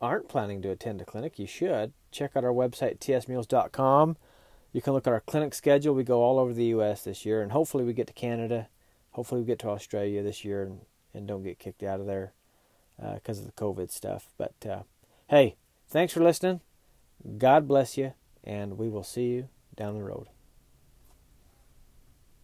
aren't 0.00 0.28
planning 0.28 0.62
to 0.62 0.70
attend 0.70 1.00
a 1.00 1.04
clinic, 1.04 1.38
you 1.38 1.46
should 1.46 1.92
check 2.10 2.36
out 2.36 2.44
our 2.44 2.52
website 2.52 2.98
tsmules.com. 2.98 4.16
You 4.72 4.80
can 4.80 4.92
look 4.92 5.06
at 5.06 5.12
our 5.12 5.20
clinic 5.20 5.54
schedule. 5.54 5.94
We 5.94 6.04
go 6.04 6.22
all 6.22 6.38
over 6.38 6.52
the 6.52 6.66
U.S. 6.66 7.02
this 7.02 7.26
year, 7.26 7.42
and 7.42 7.52
hopefully 7.52 7.84
we 7.84 7.92
get 7.92 8.06
to 8.06 8.12
Canada. 8.12 8.68
Hopefully 9.12 9.40
we 9.40 9.46
get 9.46 9.58
to 9.60 9.68
Australia 9.68 10.22
this 10.22 10.44
year 10.44 10.62
and, 10.62 10.80
and 11.12 11.26
don't 11.26 11.42
get 11.42 11.58
kicked 11.58 11.82
out 11.82 12.00
of 12.00 12.06
there 12.06 12.32
because 12.96 13.38
uh, 13.38 13.42
of 13.42 13.46
the 13.46 13.52
COVID 13.52 13.90
stuff. 13.90 14.28
But 14.38 14.54
uh, 14.68 14.82
hey, 15.28 15.56
thanks 15.88 16.12
for 16.12 16.20
listening. 16.20 16.60
God 17.38 17.68
bless 17.68 17.98
you, 17.98 18.14
and 18.44 18.78
we 18.78 18.88
will 18.88 19.02
see 19.02 19.26
you 19.28 19.48
down 19.76 19.94
the 19.94 20.02
road. 20.02 20.28